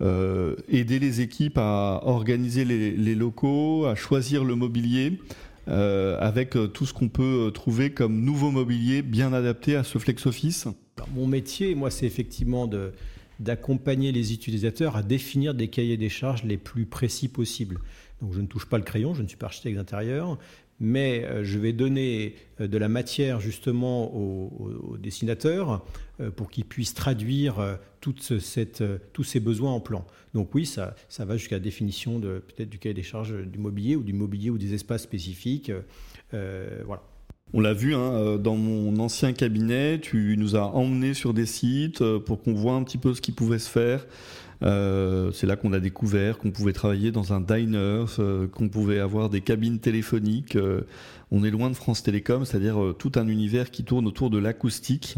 aider 0.00 0.98
les 1.00 1.20
équipes 1.20 1.58
à 1.58 2.02
organiser 2.04 2.64
les, 2.64 2.92
les 2.92 3.14
locaux, 3.16 3.86
à 3.86 3.96
choisir 3.96 4.44
le 4.44 4.54
mobilier. 4.54 5.18
avec 5.66 6.56
tout 6.72 6.86
ce 6.86 6.94
qu'on 6.94 7.08
peut 7.08 7.50
trouver 7.52 7.90
comme 7.90 8.20
nouveau 8.20 8.52
mobilier 8.52 9.02
bien 9.02 9.32
adapté 9.32 9.74
à 9.74 9.82
ce 9.82 9.98
flex 9.98 10.24
office 10.26 10.68
Mon 11.16 11.26
métier, 11.26 11.74
moi, 11.74 11.90
c'est 11.90 12.06
effectivement 12.06 12.68
de, 12.68 12.92
d'accompagner 13.40 14.12
les 14.12 14.32
utilisateurs 14.32 14.96
à 14.96 15.02
définir 15.02 15.54
des 15.54 15.68
cahiers 15.68 15.96
des 15.96 16.08
charges 16.08 16.44
les 16.44 16.56
plus 16.56 16.86
précis 16.86 17.28
possibles. 17.28 17.78
Donc 18.22 18.32
je 18.32 18.40
ne 18.40 18.46
touche 18.46 18.66
pas 18.66 18.78
le 18.78 18.84
crayon, 18.84 19.14
je 19.14 19.22
ne 19.22 19.28
suis 19.28 19.36
pas 19.36 19.46
architecte 19.46 19.76
d'intérieur, 19.76 20.38
mais 20.80 21.24
euh, 21.24 21.44
je 21.44 21.58
vais 21.58 21.72
donner 21.72 22.34
euh, 22.60 22.66
de 22.66 22.78
la 22.78 22.88
matière 22.88 23.40
justement 23.40 24.14
aux, 24.14 24.96
dessinateurs 24.98 25.84
euh, 26.20 26.30
pour 26.30 26.50
qu'ils 26.50 26.64
puissent 26.64 26.94
traduire 26.94 27.78
tous 28.00 28.40
ces 28.40 29.40
besoins 29.40 29.72
en 29.72 29.80
plan. 29.80 30.06
Donc 30.34 30.54
oui, 30.54 30.66
ça, 30.66 30.94
va 31.18 31.36
jusqu'à 31.36 31.56
la 31.56 31.60
définition 31.60 32.20
peut-être 32.20 32.68
du 32.68 32.78
cahier 32.78 32.94
des 32.94 33.02
charges 33.02 33.34
du 33.46 33.58
mobilier 33.58 33.96
ou 33.96 34.02
du 34.02 34.12
mobilier 34.12 34.50
ou 34.50 34.58
des 34.58 34.74
espaces 34.74 35.02
spécifiques. 35.02 35.72
voilà. 36.32 37.02
On 37.52 37.60
l'a 37.60 37.74
vu 37.74 37.94
hein, 37.94 38.12
euh, 38.12 38.38
dans 38.38 38.56
mon 38.56 38.98
ancien 38.98 39.32
cabinet, 39.32 40.00
tu 40.00 40.34
nous 40.36 40.56
as 40.56 40.64
emmenés 40.64 41.14
sur 41.14 41.32
des 41.32 41.46
sites 41.46 42.02
euh, 42.02 42.18
pour 42.18 42.42
qu'on 42.42 42.54
voit 42.54 42.74
un 42.74 42.82
petit 42.82 42.98
peu 42.98 43.14
ce 43.14 43.20
qui 43.20 43.30
pouvait 43.30 43.60
se 43.60 43.70
faire. 43.70 44.04
Euh, 44.62 45.30
c'est 45.32 45.46
là 45.46 45.54
qu'on 45.54 45.72
a 45.72 45.78
découvert 45.78 46.38
qu'on 46.38 46.50
pouvait 46.50 46.72
travailler 46.72 47.12
dans 47.12 47.32
un 47.32 47.40
diner, 47.40 48.06
qu'on 48.52 48.68
pouvait 48.68 48.98
avoir 48.98 49.30
des 49.30 49.42
cabines 49.42 49.78
téléphoniques. 49.78 50.58
on 51.30 51.44
est 51.44 51.50
loin 51.50 51.68
de 51.70 51.74
France 51.74 52.02
Télécom, 52.02 52.44
c'est-à-dire 52.44 52.94
tout 52.98 53.12
un 53.16 53.28
univers 53.28 53.70
qui 53.70 53.84
tourne 53.84 54.06
autour 54.06 54.30
de 54.30 54.38
l'acoustique 54.38 55.16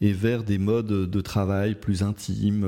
et 0.00 0.12
vers 0.12 0.44
des 0.44 0.58
modes 0.58 1.10
de 1.10 1.20
travail 1.20 1.74
plus 1.74 2.04
intimes, 2.04 2.64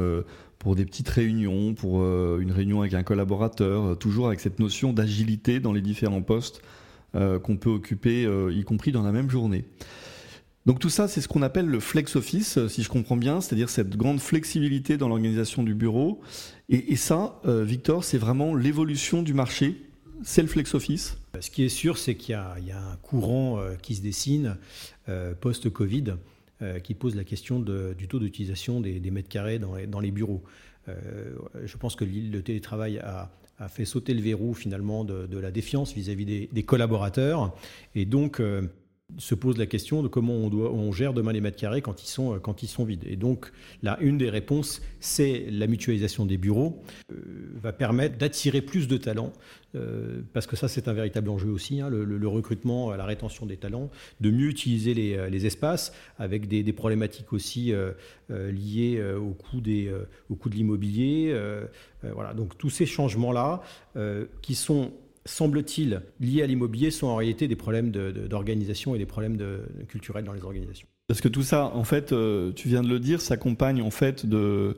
pour 0.59 0.75
des 0.75 0.85
petites 0.85 1.09
réunions, 1.09 1.73
pour 1.75 2.03
une 2.03 2.51
réunion 2.51 2.81
avec 2.81 2.95
un 2.95 3.05
collaborateur, 3.05 3.97
toujours 3.97 4.27
avec 4.27 4.41
cette 4.41 4.59
notion 4.59 4.93
d'agilité 4.93 5.61
dans 5.61 5.73
les 5.73 5.83
différents 5.83 6.23
postes 6.23 6.63
qu'on 7.15 7.57
peut 7.57 7.71
occuper, 7.71 8.25
euh, 8.25 8.53
y 8.53 8.65
compris 8.65 8.93
dans 8.93 9.03
la 9.03 9.13
même 9.13 9.31
journée. 9.31 9.65
Donc 10.67 10.79
tout 10.79 10.91
ça, 10.91 11.09
c'est 11.09 11.23
ce 11.23 11.29
qu'on 11.29 11.41
appelle 11.41 11.67
le 11.67 11.81
flex 11.81 12.17
office, 12.17 12.59
euh, 12.59 12.69
si 12.69 12.83
je 12.83 12.91
comprends 12.91 13.17
bien, 13.17 13.41
c'est-à-dire 13.41 13.71
cette 13.71 13.97
grande 13.97 14.21
flexibilité 14.21 14.99
dans 14.99 15.09
l'organisation 15.09 15.63
du 15.63 15.75
bureau. 15.75 16.21
Et, 16.69 16.97
ça, 16.97 17.41
Victor, 17.47 18.05
c'est 18.05 18.19
vraiment 18.19 18.55
l'évolution 18.55 19.23
du 19.23 19.33
marché. 19.33 19.87
C'est 20.23 20.43
le 20.43 20.49
flex 20.49 20.75
office. 20.75 21.17
Ce 21.41 21.51
qui 21.51 21.65
est 21.65 21.71
sûr, 21.71 21.97
c'est 21.97 22.15
qu'il 22.15 22.35
y, 22.35 22.71
a 22.73 22.91
un 22.93 22.97
courant 22.97 23.59
qui 23.81 23.95
se 23.95 24.03
dessine 24.03 24.59
post-Covid 25.41 26.17
qui 26.85 26.93
pose 26.93 27.17
la 27.17 27.25
question 27.25 27.59
du 27.59 28.07
taux 28.07 28.19
d'utilisation 28.19 28.83
des, 28.83 29.11
mètres 29.11 29.31
carrés 29.31 29.59
dans 29.59 30.01
les, 30.01 30.11
bureaux. 30.11 30.45
je 30.87 31.77
pense 31.79 31.97
que 31.97 32.05
le 32.05 32.43
télétravail 32.43 32.99
a, 32.99 33.31
a 33.59 33.69
fait 33.69 33.85
sauter 33.85 34.15
le 34.15 34.21
verrou 34.21 34.55
finalement 34.55 35.05
de, 35.05 35.39
la 35.39 35.51
défiance 35.51 35.93
vis-à-vis 35.93 36.49
des, 36.51 36.63
collaborateurs. 36.63 37.55
Et 37.95 38.05
donc, 38.05 38.41
euh, 38.41 38.63
se 39.17 39.35
pose 39.35 39.57
la 39.57 39.67
question 39.67 40.03
de 40.03 40.09
comment 40.09 40.35
on, 40.35 40.51
doit, 40.51 40.71
on 40.71 40.93
gère 40.93 41.15
demain 41.15 41.33
les 41.33 41.41
mètres 41.41 41.57
carrés 41.57 41.81
quand 41.81 42.03
ils 42.03 42.09
sont, 42.09 42.35
euh, 42.35 42.39
quand 42.39 42.63
ils 42.63 42.69
sont 42.69 42.85
vides. 42.85 43.05
Et 43.07 43.17
donc, 43.17 43.51
là, 43.83 43.97
une 44.01 44.19
des 44.19 44.29
réponses, 44.29 44.83
c'est 45.01 45.47
la 45.51 45.67
mutualisation 45.67 46.27
des 46.27 46.37
bureaux, 46.37 46.83
euh, 47.11 47.17
va 47.55 47.73
permettre 47.73 48.19
d'attirer 48.19 48.61
plus 48.61 48.87
de 48.87 48.99
talents, 48.99 49.33
euh, 49.75 50.21
parce 50.35 50.47
que 50.47 50.57
ça, 50.57 50.69
c'est 50.69 50.89
un 50.89 50.93
véritable 50.93 51.31
enjeu 51.31 51.49
aussi, 51.49 51.81
hein, 51.81 51.89
le, 51.89 52.29
recrutement, 52.29 52.95
la 52.95 53.07
rétention 53.07 53.47
des 53.47 53.57
talents, 53.57 53.91
de 54.21 54.31
mieux 54.31 54.49
utiliser 54.49 54.93
les, 54.93 55.31
les 55.31 55.47
espaces, 55.47 55.95
avec 56.19 56.47
des, 56.47 56.63
des 56.63 56.73
problématiques 56.75 57.33
aussi 57.33 57.73
liées 58.29 59.03
au 59.15 59.31
coût, 59.31 59.61
des, 59.61 59.91
au 60.29 60.35
coût 60.35 60.51
de 60.51 60.55
l'immobilier. 60.55 61.35
voilà, 62.03 62.35
donc 62.35 62.59
tous 62.59 62.71
ces 62.71 62.87
changements-là, 62.87 63.63
qui 64.43 64.55
sont 64.55 64.93
semble-t-il, 65.29 66.03
liés 66.21 66.43
à 66.43 66.47
l'immobilier 66.47 66.91
sont 66.91 67.07
en 67.07 67.17
réalité 67.17 67.49
des 67.49 67.57
problèmes 67.57 67.91
d'organisation 67.91 68.95
et 68.95 68.99
des 68.99 69.07
problèmes 69.07 69.39
culturels 69.89 70.25
dans 70.25 70.33
les 70.33 70.43
organisations. 70.43 70.89
Parce 71.09 71.23
que 71.23 71.29
tout 71.29 71.43
ça, 71.43 71.73
en 71.75 71.85
fait, 71.85 72.13
euh, 72.13 72.53
tu 72.53 72.69
viens 72.69 72.83
de 72.83 72.89
le 72.89 73.01
dire, 73.01 73.23
s'accompagne 73.23 73.81
en 73.81 73.91
fait 73.91 74.27
de, 74.27 74.77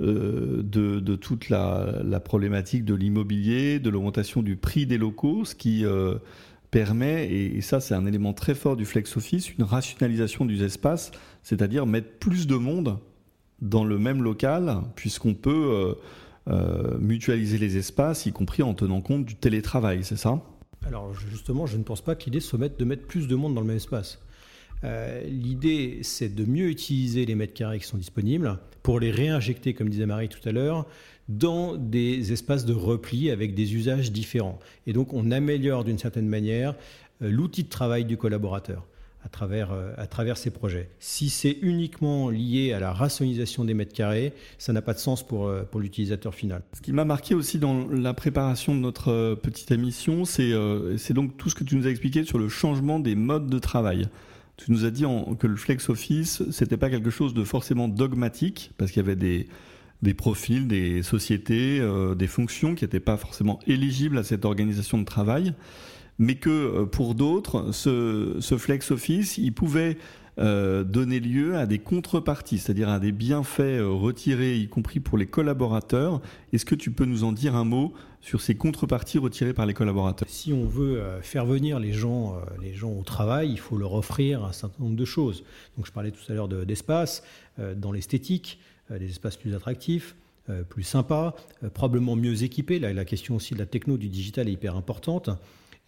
euh, 0.00 0.62
de, 0.62 1.16
toute 1.16 1.48
la, 1.48 2.20
problématique 2.22 2.84
de 2.84 2.94
l'immobilier, 2.94 3.78
de 3.78 3.88
l'augmentation 3.88 4.42
du 4.42 4.56
prix 4.56 4.84
des 4.84 4.98
locaux, 4.98 5.46
ce 5.46 5.54
qui 5.54 5.86
euh, 5.86 6.16
permet, 6.70 7.32
et, 7.32 7.60
ça 7.62 7.80
c'est 7.80 7.94
un 7.94 8.04
élément 8.04 8.34
très 8.34 8.54
fort 8.54 8.76
du 8.76 8.84
flex 8.84 9.16
office, 9.16 9.54
une 9.56 9.64
rationalisation 9.64 10.44
du 10.44 10.62
espace, 10.62 11.10
c'est-à-dire 11.42 11.86
mettre 11.86 12.18
plus 12.18 12.46
de 12.46 12.56
monde 12.56 12.98
dans 13.62 13.84
le 13.84 13.98
même 13.98 14.22
local, 14.22 14.82
puisqu'on 14.94 15.34
peut 15.34 15.94
mutualiser 16.46 17.58
les 17.58 17.76
espaces, 17.76 18.26
y 18.26 18.32
compris 18.32 18.62
en 18.62 18.74
tenant 18.74 19.00
compte 19.00 19.24
du 19.24 19.34
télétravail, 19.36 20.02
c'est 20.02 20.16
ça? 20.16 20.42
Alors 20.86 21.14
justement, 21.14 21.66
je 21.66 21.76
ne 21.76 21.82
pense 21.82 22.00
pas 22.00 22.14
que 22.14 22.24
l'idée 22.24 22.40
soit 22.40 22.58
de 22.58 22.84
mettre 22.84 23.06
plus 23.06 23.28
de 23.28 23.34
monde 23.36 23.54
dans 23.54 23.60
le 23.60 23.66
même 23.66 23.76
espace. 23.76 24.18
Euh, 24.84 25.22
l'idée, 25.24 26.00
c'est 26.02 26.34
de 26.34 26.44
mieux 26.44 26.68
utiliser 26.68 27.24
les 27.24 27.34
mètres 27.34 27.54
carrés 27.54 27.78
qui 27.78 27.86
sont 27.86 27.98
disponibles 27.98 28.58
pour 28.82 28.98
les 28.98 29.10
réinjecter, 29.10 29.74
comme 29.74 29.88
disait 29.88 30.06
Marie 30.06 30.28
tout 30.28 30.46
à 30.48 30.52
l'heure, 30.52 30.86
dans 31.28 31.76
des 31.76 32.32
espaces 32.32 32.64
de 32.64 32.72
repli 32.72 33.30
avec 33.30 33.54
des 33.54 33.74
usages 33.74 34.10
différents. 34.10 34.58
Et 34.86 34.92
donc, 34.92 35.12
on 35.12 35.30
améliore 35.30 35.84
d'une 35.84 35.98
certaine 35.98 36.26
manière 36.26 36.74
euh, 37.22 37.30
l'outil 37.30 37.62
de 37.62 37.68
travail 37.68 38.04
du 38.04 38.16
collaborateur 38.16 38.86
à 39.24 39.28
travers, 39.28 39.72
euh, 39.72 39.92
à 39.96 40.06
travers 40.06 40.36
ces 40.36 40.50
projets. 40.50 40.90
Si 40.98 41.30
c'est 41.30 41.56
uniquement 41.62 42.28
lié 42.28 42.72
à 42.72 42.80
la 42.80 42.92
rationalisation 42.92 43.64
des 43.64 43.74
mètres 43.74 43.92
carrés, 43.92 44.32
ça 44.58 44.72
n'a 44.72 44.82
pas 44.82 44.94
de 44.94 44.98
sens 44.98 45.26
pour, 45.26 45.46
euh, 45.46 45.62
pour 45.62 45.80
l'utilisateur 45.80 46.34
final. 46.34 46.62
Ce 46.72 46.80
qui 46.80 46.92
m'a 46.92 47.04
marqué 47.04 47.34
aussi 47.34 47.58
dans 47.58 47.86
la 47.88 48.14
préparation 48.14 48.74
de 48.74 48.80
notre 48.80 49.12
euh, 49.12 49.34
petite 49.36 49.70
émission, 49.70 50.24
c'est 50.24 50.52
donc 51.12 51.36
tout 51.36 51.50
ce 51.50 51.54
que 51.54 51.64
tu 51.64 51.76
nous 51.76 51.86
as 51.86 51.90
expliqué 51.90 52.24
sur 52.24 52.38
le 52.38 52.48
changement 52.48 52.98
des 52.98 53.14
modes 53.14 53.48
de 53.48 53.58
travail. 53.58 54.08
Tu 54.56 54.70
nous 54.70 54.84
as 54.84 54.90
dit 54.90 55.04
que 55.38 55.46
le 55.46 55.56
flex 55.56 55.88
office, 55.88 56.42
c'était 56.50 56.76
pas 56.76 56.90
quelque 56.90 57.10
chose 57.10 57.34
de 57.34 57.42
forcément 57.42 57.88
dogmatique, 57.88 58.72
parce 58.76 58.92
qu'il 58.92 59.02
y 59.02 59.04
avait 59.04 59.16
des, 59.16 59.48
des 60.02 60.14
profils, 60.14 60.68
des 60.68 61.02
sociétés, 61.02 61.80
des 62.16 62.26
fonctions 62.26 62.74
qui 62.74 62.84
n'étaient 62.84 63.00
pas 63.00 63.16
forcément 63.16 63.58
éligibles 63.66 64.18
à 64.18 64.22
cette 64.22 64.44
organisation 64.44 64.98
de 64.98 65.04
travail 65.04 65.54
mais 66.18 66.36
que 66.36 66.50
euh, 66.50 66.86
pour 66.86 67.14
d'autres, 67.14 67.72
ce, 67.72 68.56
flex 68.58 68.90
office, 68.90 69.38
il 69.38 69.52
pouvait 69.52 69.96
euh, 70.38 70.84
donner 70.84 71.20
lieu 71.20 71.56
à 71.56 71.66
des 71.66 71.78
contreparties, 71.78 72.58
c'est-à-dire 72.58 72.88
à 72.88 72.98
des 72.98 73.12
bienfaits 73.12 73.60
euh, 73.60 73.88
retirés, 73.88 74.56
y 74.56 74.68
compris 74.68 75.00
pour 75.00 75.18
les 75.18 75.26
collaborateurs. 75.26 76.20
Est-ce 76.52 76.64
que 76.64 76.74
tu 76.74 76.90
peux 76.90 77.04
nous 77.04 77.24
en 77.24 77.32
dire 77.32 77.54
un 77.56 77.64
mot 77.64 77.92
sur 78.20 78.40
ces 78.40 78.54
contreparties 78.54 79.18
retirées 79.18 79.52
par 79.52 79.66
les 79.66 79.74
collaborateurs? 79.74 80.28
Si 80.30 80.52
on 80.52 80.64
veut 80.64 81.02
faire 81.22 81.44
venir 81.44 81.80
les 81.80 81.92
gens, 81.92 82.36
les 82.62 82.72
gens 82.72 82.92
au 82.92 83.02
travail, 83.02 83.50
il 83.50 83.58
faut 83.58 83.76
leur 83.76 83.94
offrir 83.94 84.44
un 84.44 84.52
certain 84.52 84.84
nombre 84.84 84.94
de 84.94 85.04
choses. 85.04 85.42
Donc 85.76 85.86
je 85.86 85.92
parlais 85.92 86.12
tout 86.12 86.22
à 86.28 86.32
l'heure 86.32 86.46
d'espace, 86.46 87.24
dans 87.58 87.90
l'esthétique, 87.90 88.60
des 88.90 89.06
espaces 89.06 89.36
plus 89.36 89.56
attractifs, 89.56 90.14
plus 90.68 90.84
sympas, 90.84 91.34
probablement 91.74 92.14
mieux 92.14 92.44
équipés. 92.44 92.78
La 92.78 93.04
question 93.04 93.34
aussi 93.34 93.54
de 93.54 93.58
la 93.58 93.66
techno, 93.66 93.96
du 93.96 94.08
digital 94.08 94.48
est 94.48 94.52
hyper 94.52 94.76
importante 94.76 95.28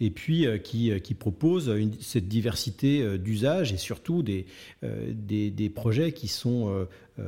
et 0.00 0.11
puis 0.11 0.46
euh, 0.46 0.59
qui, 0.59 0.90
euh, 0.90 0.98
qui, 0.98 1.14
propose 1.14 1.72
cette 2.00 2.28
diversité 2.28 3.02
euh, 3.02 3.18
d'usages 3.18 3.72
et 3.72 3.76
surtout 3.76 4.22
des, 4.22 4.46
des, 4.83 5.70
projets 5.70 6.12
qui 6.12 6.28
sont 6.28 6.87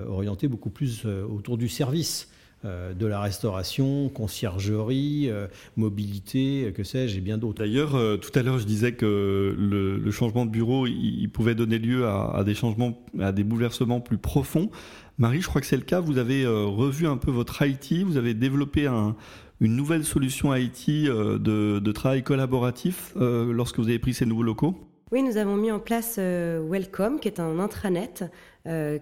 orientés 0.09 0.49
beaucoup 0.49 0.71
plus 0.71 1.07
autour 1.07 1.57
du 1.59 1.69
service 1.69 2.31
de 2.65 3.07
la 3.07 3.21
restauration, 3.21 4.09
conciergerie, 4.09 5.31
mobilité, 5.77 6.73
que 6.75 6.85
sais-je, 6.85 7.19
et 7.19 7.21
bien 7.21 7.39
d'autres. 7.39 7.59
D'ailleurs, 7.59 8.21
tout 8.21 8.31
à 8.39 8.43
l'heure, 8.43 8.59
je 8.59 8.67
disais 8.67 8.93
que 8.93 9.55
le, 9.59 10.11
changement 10.11 10.47
de 10.47 10.51
bureau, 10.51 10.87
il, 10.87 11.29
pouvait 11.29 11.55
donner 11.55 11.79
lieu 11.79 12.07
à, 12.07 12.43
des 12.45 12.55
changements, 12.55 12.99
à 13.19 13.33
des 13.33 13.45
bouleversements 13.45 14.01
plus 14.01 14.19
profonds. 14.19 14.71
Marie, 15.19 15.41
je 15.41 15.49
crois 15.49 15.61
que 15.61 15.67
c'est 15.67 15.77
le 15.77 15.83
cas. 15.83 16.01
Vous 16.01 16.19
avez 16.19 16.47
revu 16.47 17.07
un 17.07 17.17
peu 17.17 17.31
votre 17.31 17.63
IT, 17.63 18.05
vous 18.05 18.17
avez 18.17 18.35
développé 18.35 18.87
un, 18.87 19.17
une 19.61 19.77
nouvelle 19.77 20.05
solution 20.05 20.55
IT 20.55 20.89
euh, 20.89 21.39
de, 21.39 21.93
travail 21.93 22.23
collaboratif 22.23 23.13
euh, 23.17 23.53
lorsque 23.53 23.79
vous 23.79 23.89
avez 23.89 23.99
pris 23.99 24.15
ces 24.15 24.27
nouveaux 24.27 24.43
locaux? 24.43 24.75
Oui, 25.13 25.23
nous 25.23 25.37
avons 25.37 25.57
mis 25.57 25.71
en 25.71 25.79
place 25.79 26.17
euh, 26.19 26.61
Welcome, 26.69 27.21
qui 27.21 27.29
est 27.29 27.41
un 27.41 27.59
intranet 27.59 28.25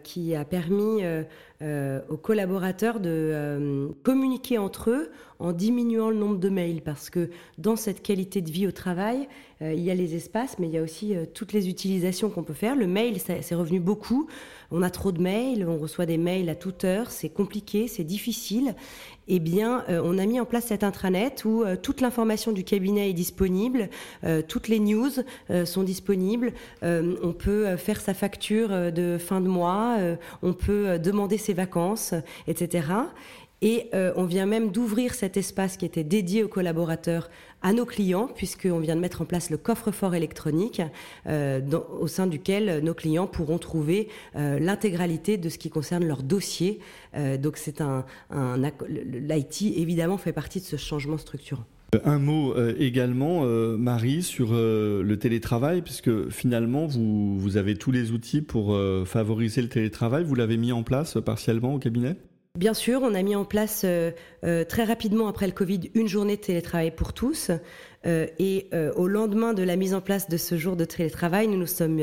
qui 0.03 0.35
a 0.35 0.45
permis 0.45 1.01
aux 1.63 2.17
collaborateurs 2.17 3.01
de 3.01 3.89
communiquer 4.03 4.59
entre 4.59 4.91
eux 4.91 5.11
en 5.39 5.53
diminuant 5.53 6.11
le 6.11 6.17
nombre 6.17 6.39
de 6.39 6.49
mails 6.49 6.83
parce 6.83 7.09
que 7.09 7.31
dans 7.59 7.77
cette 7.77 8.03
qualité 8.03 8.43
de 8.43 8.51
vie 8.51 8.67
au 8.67 8.73
travail, 8.73 9.29
il 9.61 9.81
y 9.81 9.91
a 9.91 9.95
les 9.95 10.15
espaces, 10.15 10.59
mais 10.59 10.67
il 10.67 10.75
y 10.75 10.79
a 10.79 10.83
aussi 10.83 11.15
toutes 11.33 11.53
les 11.55 11.69
utilisations 11.69 12.29
qu'on 12.29 12.43
peut 12.43 12.53
faire. 12.53 12.77
Le 12.77 12.87
mail, 12.87 13.19
c'est 13.19 13.55
revenu 13.55 13.81
beaucoup. 13.81 14.29
On 14.71 14.83
a 14.83 14.91
trop 14.91 15.13
de 15.13 15.23
mails, 15.23 15.67
on 15.67 15.79
reçoit 15.79 16.07
des 16.07 16.19
mails 16.19 16.51
à 16.51 16.55
toute 16.55 16.85
heure, 16.85 17.11
c'est 17.11 17.29
compliqué, 17.29 17.89
c'est 17.89 18.05
difficile 18.05 18.75
eh 19.29 19.39
bien, 19.41 19.85
euh, 19.89 20.01
on 20.05 20.19
a 20.19 20.27
mis 20.27 20.39
en 20.39 20.45
place 20.45 20.67
cet 20.67 20.85
intranet 20.85 21.45
où 21.45 21.63
euh, 21.63 21.77
toute 21.77 22.01
l'information 22.01 22.53
du 22.53 22.65
cabinet 22.65 23.11
est 23.11 23.15
disponible, 23.15 23.89
euh, 24.25 24.43
toutes 24.47 24.69
les 24.69 24.81
news 24.81 25.11
sont 25.65 25.83
disponibles, 25.83 26.53
on 26.83 27.33
peut 27.33 27.77
faire 27.77 28.01
sa 28.01 28.15
facture 28.15 28.93
de 28.93 29.19
fin 29.19 29.41
de 29.41 29.49
mois, 29.49 29.97
on 30.43 30.53
peut 30.53 30.99
demander 30.99 31.39
ses 31.39 31.54
vacances, 31.55 32.15
etc. 32.47 32.89
Et 33.63 33.89
on 33.95 34.25
vient 34.25 34.45
même 34.45 34.71
d'ouvrir 34.73 35.15
cet 35.15 35.39
espace 35.39 35.79
qui 35.79 35.87
était 35.87 36.05
dédié 36.05 36.45
aux 36.45 36.49
collaborateurs 36.49 37.31
à 37.65 37.73
nos 37.73 37.87
clients, 37.87 38.29
puisqu'on 38.29 38.79
vient 38.79 38.95
de 38.95 39.01
mettre 39.01 39.23
en 39.23 39.25
place 39.25 39.49
le 39.49 39.57
coffre-fort 39.57 40.15
électronique, 40.15 40.83
euh, 41.27 41.61
au 41.99 42.07
sein 42.07 42.27
duquel 42.27 42.85
nos 42.85 42.93
clients 42.93 43.27
pourront 43.27 43.57
trouver 43.57 44.09
euh, 44.37 44.59
l'intégralité 44.59 45.39
de 45.39 45.49
ce 45.49 45.57
qui 45.57 45.71
concerne 45.71 46.05
leur 46.05 46.23
dossier. 46.23 46.79
Euh, 47.17 47.39
donc 47.39 47.57
c'est 47.57 47.81
un, 47.81 48.05
un 48.29 48.59
l'IT 48.59 49.63
évidemment 49.63 50.19
fait 50.19 50.35
partie 50.35 50.61
de 50.61 50.67
ce 50.67 50.77
changement 50.77 51.17
structurant. 51.17 51.65
Un 52.05 52.19
mot 52.19 52.55
également, 52.79 53.45
Marie, 53.77 54.23
sur 54.23 54.53
le 54.53 55.17
télétravail, 55.17 55.83
puisque 55.83 56.29
finalement, 56.31 56.87
vous, 56.87 57.57
avez 57.57 57.77
tous 57.77 57.93
les 57.93 58.11
outils 58.11 58.43
pour 58.43 58.77
favoriser 59.07 59.63
le 59.63 59.69
télétravail. 59.69 60.25
Vous 60.25 60.35
l'avez 60.35 60.57
mis 60.57 60.73
en 60.73 60.83
place 60.83 61.19
partiellement 61.25 61.75
au 61.75 61.79
cabinet? 61.79 62.17
Bien 62.57 62.73
sûr, 62.73 63.01
on 63.03 63.17
a 63.17 63.23
mis 63.23 63.35
en 63.35 63.45
place 63.45 63.83
euh, 63.85 64.13
euh, 64.45 64.63
très 64.63 64.85
rapidement 64.85 65.27
après 65.27 65.47
le 65.47 65.53
Covid 65.53 65.91
une 65.95 66.07
journée 66.07 66.37
de 66.37 66.41
télétravail 66.41 66.93
pour 66.93 67.13
tous. 67.13 67.51
Euh, 68.07 68.29
et 68.39 68.69
au 68.97 69.09
lendemain 69.09 69.55
de 69.55 69.65
la 69.65 69.75
mise 69.75 69.93
en 69.93 70.01
place 70.01 70.29
de 70.29 70.37
ce 70.37 70.57
jour 70.57 70.77
de 70.77 70.85
télétravail, 70.85 71.49
nous 71.49 71.57
nous 71.57 71.67
sommes 71.67 72.01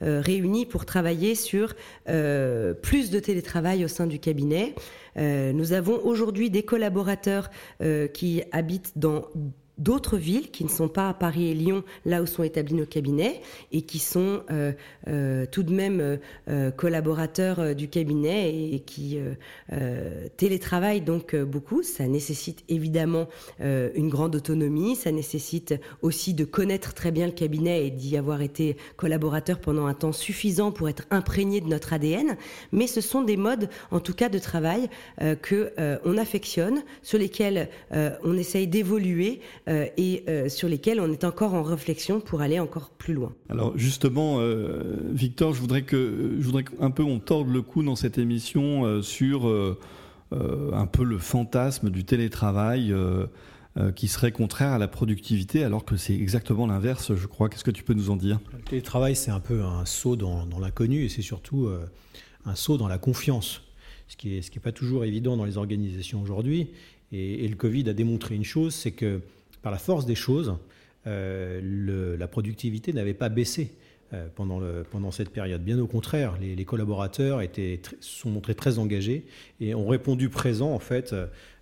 réunis 0.00 0.66
pour 0.66 0.84
travailler 0.84 1.34
sur 1.34 1.74
plus 2.06 3.10
de 3.10 3.20
télétravail 3.20 3.84
au 3.84 3.88
sein 3.88 4.06
du 4.06 4.18
cabinet. 4.18 4.74
Nous 5.16 5.72
avons 5.72 6.04
aujourd'hui 6.04 6.50
des 6.50 6.64
collaborateurs 6.64 7.50
qui 8.12 8.42
habitent 8.52 8.92
dans 8.96 9.26
d'autres 9.78 10.16
villes 10.16 10.50
qui 10.50 10.64
ne 10.64 10.68
sont 10.68 10.88
pas 10.88 11.08
à 11.08 11.14
Paris 11.14 11.50
et 11.50 11.54
Lyon, 11.54 11.82
là 12.04 12.22
où 12.22 12.26
sont 12.26 12.42
établis 12.42 12.74
nos 12.74 12.86
cabinets, 12.86 13.40
et 13.72 13.82
qui 13.82 13.98
sont 13.98 14.42
euh, 14.50 14.72
euh, 15.08 15.46
tout 15.50 15.62
de 15.62 15.72
même 15.72 16.18
euh, 16.48 16.70
collaborateurs 16.70 17.74
du 17.74 17.88
cabinet 17.88 18.72
et, 18.72 18.80
qui 18.80 19.18
télétravaillent 20.36 21.00
donc 21.00 21.34
beaucoup. 21.36 21.82
Ça 21.82 22.06
nécessite 22.06 22.64
évidemment 22.68 23.28
une 23.60 24.08
grande 24.08 24.36
autonomie, 24.36 24.96
ça 24.96 25.10
nécessite 25.10 25.74
aussi 26.02 26.34
de 26.34 26.44
connaître 26.44 26.94
très 26.94 27.10
bien 27.10 27.26
le 27.26 27.32
cabinet 27.32 27.86
et 27.86 27.90
d'y 27.90 28.16
avoir 28.16 28.42
été 28.42 28.76
collaborateur 28.96 29.58
pendant 29.58 29.86
un 29.86 29.94
temps 29.94 30.12
suffisant 30.12 30.72
pour 30.72 30.88
être 30.88 31.04
imprégné 31.10 31.60
de 31.60 31.66
notre 31.66 31.92
ADN. 31.92 32.36
Mais 32.72 32.86
ce 32.86 33.00
sont 33.00 33.22
des 33.22 33.36
modes, 33.36 33.68
en 33.90 34.00
tout 34.00 34.14
cas, 34.14 34.28
de 34.28 34.38
travail 34.38 34.88
que 35.42 35.72
on 36.04 36.18
affectionne, 36.18 36.82
sur 37.02 37.18
lesquels 37.18 37.68
on 37.92 38.36
essaye 38.36 38.66
d'évoluer. 38.66 39.40
Euh, 39.66 39.86
et 39.96 40.24
euh, 40.28 40.50
sur 40.50 40.68
lesquels 40.68 41.00
on 41.00 41.10
est 41.10 41.24
encore 41.24 41.54
en 41.54 41.62
réflexion 41.62 42.20
pour 42.20 42.42
aller 42.42 42.60
encore 42.60 42.90
plus 42.90 43.14
loin. 43.14 43.32
Alors 43.48 43.72
justement, 43.78 44.36
euh, 44.38 44.98
Victor, 45.10 45.54
je 45.54 45.60
voudrais 45.60 45.82
que 45.82 46.36
je 46.38 46.44
voudrais 46.44 46.64
un 46.80 46.90
peu 46.90 47.02
on 47.02 47.18
torde 47.18 47.48
le 47.48 47.62
cou 47.62 47.82
dans 47.82 47.96
cette 47.96 48.18
émission 48.18 49.00
sur 49.02 49.46
un 50.32 50.86
peu 50.86 51.04
le 51.04 51.18
fantasme 51.18 51.90
du 51.90 52.04
télétravail. 52.04 52.94
qui 53.96 54.06
serait 54.06 54.30
contraire 54.30 54.70
à 54.70 54.78
la 54.78 54.86
productivité, 54.86 55.64
alors 55.64 55.84
que 55.84 55.96
c'est 55.96 56.14
exactement 56.14 56.66
l'inverse, 56.66 57.14
je 57.16 57.26
crois. 57.26 57.48
Qu'est-ce 57.48 57.64
que 57.64 57.72
tu 57.72 57.82
peux 57.82 57.94
nous 57.94 58.10
en 58.10 58.16
dire? 58.16 58.38
Le 58.52 58.62
télétravail, 58.62 59.16
c'est 59.16 59.32
un 59.32 59.40
peu 59.40 59.62
un 59.62 59.84
saut 59.84 60.14
dans, 60.14 60.46
l'inconnu 60.60 61.04
et 61.04 61.08
c'est 61.08 61.22
surtout 61.22 61.70
un 62.44 62.54
saut 62.54 62.76
dans 62.76 62.86
la 62.86 62.98
confiance, 62.98 63.62
ce 64.08 64.16
qui 64.16 64.28
n'est 64.28 64.42
ce 64.42 64.50
qui 64.50 64.58
est 64.58 64.62
pas 64.62 64.72
toujours 64.72 65.04
évident 65.04 65.36
dans 65.36 65.44
les 65.44 65.56
organisations 65.56 66.20
aujourd'hui. 66.22 66.68
Et, 67.10 67.44
et, 67.44 67.48
le 67.48 67.56
Covid 67.56 67.88
a 67.88 67.92
démontré 67.92 68.34
une 68.34 68.44
chose, 68.44 68.74
c'est 68.74 68.92
que 68.92 69.22
par 69.64 69.72
la 69.72 69.78
force 69.78 70.04
des 70.04 70.14
choses, 70.14 70.54
euh, 71.06 72.16
la 72.18 72.28
productivité 72.28 72.92
n'avait 72.92 73.14
pas 73.14 73.30
baissé 73.30 73.72
euh, 74.12 74.28
pendant, 74.34 75.10
cette 75.10 75.30
période. 75.30 75.64
Bien 75.64 75.78
au 75.78 75.86
contraire, 75.86 76.36
les, 76.38 76.64
collaborateurs 76.66 77.40
étaient, 77.40 77.80
sont 77.98 78.28
montrés 78.28 78.54
très 78.54 78.78
engagés 78.78 79.24
et 79.60 79.74
ont 79.74 79.88
répondu 79.88 80.28
présent 80.28 80.70
en 80.70 80.78
fait 80.78 81.14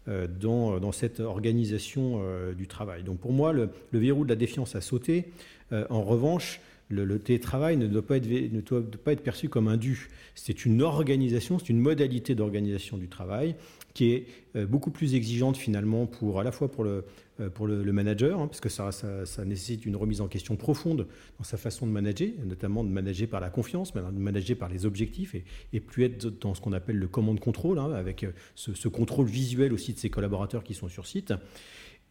euh, 0.08 0.26
dans, 0.26 0.80
dans, 0.80 0.90
cette 0.90 1.20
organisation 1.20 2.20
du 2.58 2.66
travail. 2.66 3.04
Donc 3.04 3.20
pour 3.20 3.32
moi, 3.32 3.52
le, 3.52 3.70
verrou 3.92 4.24
de 4.24 4.30
la 4.30 4.36
défiance 4.36 4.74
a 4.74 4.80
sauté. 4.80 5.30
en 5.70 6.02
revanche, 6.02 6.60
le, 6.92 7.18
télétravail 7.18 7.76
ne 7.76 7.86
doit, 7.86 8.06
pas 8.06 8.16
être, 8.16 9.22
perçu 9.22 9.48
comme 9.48 9.68
un 9.68 9.76
dû. 9.76 10.08
C'est 10.34 10.64
une 10.64 10.82
organisation, 10.82 11.58
c'est 11.58 11.70
une 11.70 11.80
modalité 11.80 12.34
d'organisation 12.34 12.96
du 12.96 13.08
travail 13.08 13.54
qui 13.94 14.12
est 14.12 14.26
beaucoup 14.66 14.90
plus 14.90 15.14
exigeante 15.14 15.58
finalement 15.58 16.06
pour 16.06 16.40
à 16.40 16.44
la 16.44 16.50
fois 16.52 16.70
pour 16.70 16.84
le, 16.84 17.04
euh, 17.40 17.92
manager, 17.92 18.40
hein, 18.40 18.46
parce 18.46 18.60
que 18.60 18.68
ça, 18.68 18.92
ça, 18.92 19.44
nécessite 19.44 19.86
une 19.86 19.96
remise 19.96 20.20
en 20.20 20.28
question 20.28 20.56
profonde 20.56 21.06
dans 21.38 21.44
sa 21.44 21.56
façon 21.56 21.86
de 21.86 21.92
manager, 21.92 22.28
notamment 22.44 22.84
de 22.84 22.90
manager 22.90 23.28
par 23.28 23.40
la 23.40 23.50
confiance, 23.50 23.92
de 23.92 24.00
manager 24.00 24.56
par 24.56 24.68
les 24.68 24.86
objectifs, 24.86 25.34
et, 25.72 25.80
plus 25.80 26.04
être 26.04 26.40
dans 26.40 26.54
ce 26.54 26.60
qu'on 26.60 26.72
appelle 26.72 26.96
le 26.96 27.08
command 27.08 27.38
control, 27.38 27.78
hein, 27.78 27.92
avec 27.92 28.24
euh, 28.24 28.32
ce, 28.54 28.88
contrôle 28.88 29.26
visuel 29.26 29.72
aussi 29.72 29.92
de 29.92 29.98
ses 29.98 30.10
collaborateurs 30.10 30.62
qui 30.62 30.74
sont 30.74 30.88
sur 30.88 31.06
site. 31.06 31.32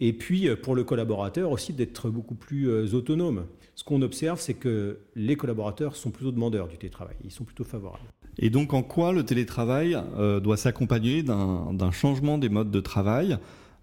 Et 0.01 0.11
puis 0.11 0.49
euh, 0.49 0.57
pour 0.57 0.75
le 0.75 0.83
collaborateur 0.83 1.51
aussi 1.51 1.71
d'être 1.71 2.09
beaucoup 2.09 2.35
plus 2.35 2.93
autonome. 2.93 3.45
Ce 3.75 3.85
qu'on 3.85 4.01
observe, 4.01 4.39
c'est 4.39 4.53
que 4.53 4.99
les 5.15 5.37
collaborateurs 5.37 5.95
sont 5.95 6.11
plutôt 6.11 6.31
demandeurs 6.31 6.67
du 6.67 6.77
télétravail, 6.77 7.15
ils 7.23 7.31
sont 7.31 7.45
plutôt 7.45 7.63
favorables. 7.63 8.03
Et 8.37 8.49
donc 8.49 8.73
en 8.73 8.83
quoi 8.83 9.13
le 9.13 9.23
télétravail 9.23 9.97
doit 10.43 10.57
s'accompagner 10.57 11.23
d'un 11.23 11.91
changement 11.91 12.37
des 12.37 12.49
modes 12.49 12.69
de 12.69 12.79
travail? 12.81 13.39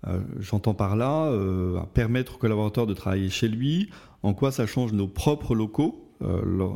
Euh, 0.07 0.21
j'entends 0.39 0.75
par 0.75 0.97
là 0.97 1.27
euh, 1.27 1.81
permettre 1.93 2.37
au 2.37 2.39
collaborateur 2.39 2.87
de 2.87 2.95
travailler 2.95 3.31
chez 3.31 3.49
lui, 3.49 3.91
en 4.23 4.33
quoi 4.33 4.53
ça 4.53 4.67
change 4.67 4.93
nos 4.93 5.09
propres 5.09 5.55
locaux, 5.55 6.09
euh, 6.23 6.69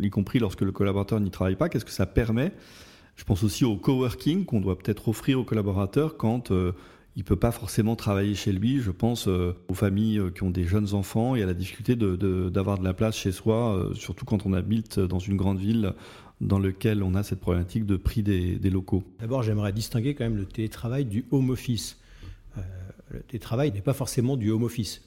y 0.00 0.10
compris 0.10 0.38
lorsque 0.38 0.60
le 0.60 0.70
collaborateur 0.70 1.18
n'y 1.18 1.30
travaille 1.30 1.56
pas, 1.56 1.68
qu'est-ce 1.68 1.84
que 1.84 1.90
ça 1.90 2.06
permet? 2.06 2.52
Je 3.16 3.24
pense 3.24 3.42
aussi 3.42 3.64
au 3.64 3.76
coworking 3.76 4.44
qu'on 4.44 4.60
doit 4.60 4.78
peut-être 4.78 5.08
offrir 5.08 5.40
aux 5.40 5.44
collaborateurs 5.44 6.16
quand 6.16 6.52
il 7.18 7.22
ne 7.22 7.24
peut 7.24 7.36
pas 7.36 7.50
forcément 7.50 7.96
travailler 7.96 8.36
chez 8.36 8.52
lui. 8.52 8.80
Je 8.80 8.92
pense 8.92 9.26
aux 9.26 9.74
familles 9.74 10.22
qui 10.36 10.44
ont 10.44 10.50
des 10.50 10.62
jeunes 10.62 10.94
enfants 10.94 11.34
et 11.34 11.42
à 11.42 11.46
la 11.46 11.52
difficulté 11.52 11.96
d'avoir 11.96 12.78
de, 12.78 12.84
la 12.84 12.94
place 12.94 13.16
chez 13.16 13.32
soi, 13.32 13.90
surtout 13.94 14.24
quand 14.24 14.46
on 14.46 14.52
habite 14.52 15.00
dans 15.00 15.18
une 15.18 15.36
grande 15.36 15.58
ville 15.58 15.94
dans 16.40 16.58
laquelle 16.58 17.02
on 17.02 17.14
a 17.14 17.22
cette 17.22 17.40
problématique 17.40 17.86
de 17.86 17.96
prix 17.96 18.22
des, 18.22 18.70
locaux. 18.70 19.02
D'abord, 19.20 19.42
j'aimerais 19.42 19.72
distinguer 19.72 20.14
quand 20.14 20.24
même 20.24 20.36
le 20.36 20.46
télétravail 20.46 21.04
du 21.04 21.24
home 21.30 21.50
office. 21.50 21.98
Euh, 22.56 22.60
le 23.10 23.20
télétravail 23.20 23.72
n'est 23.72 23.80
pas 23.80 23.92
forcément 23.92 24.36
du 24.36 24.50
home 24.50 24.62
office. 24.62 25.02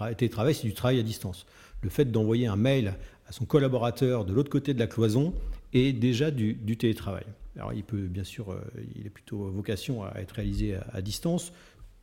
Le 0.00 0.14
télétravail, 0.14 0.54
c'est 0.54 0.66
du 0.66 0.74
travail 0.74 0.98
à 0.98 1.02
distance. 1.02 1.46
Le 1.82 1.90
fait 1.90 2.06
d'envoyer 2.06 2.46
un 2.46 2.56
mail 2.56 2.94
à 3.28 3.32
son 3.32 3.44
collaborateur 3.44 4.24
de 4.24 4.32
l'autre 4.32 4.50
côté 4.50 4.74
de 4.74 4.78
la 4.78 4.86
cloison 4.86 5.32
est 5.72 5.92
déjà 5.92 6.30
du, 6.30 6.56
télétravail. 6.76 7.24
Alors, 7.56 7.72
il 7.72 7.84
peut, 7.84 8.06
bien 8.06 8.24
sûr, 8.24 8.50
euh, 8.50 8.60
il 8.94 9.06
est 9.06 9.10
plutôt 9.10 9.48
vocation 9.50 10.04
à 10.04 10.20
être 10.20 10.32
réalisé 10.32 10.76
à, 10.92 11.00
distance, 11.00 11.52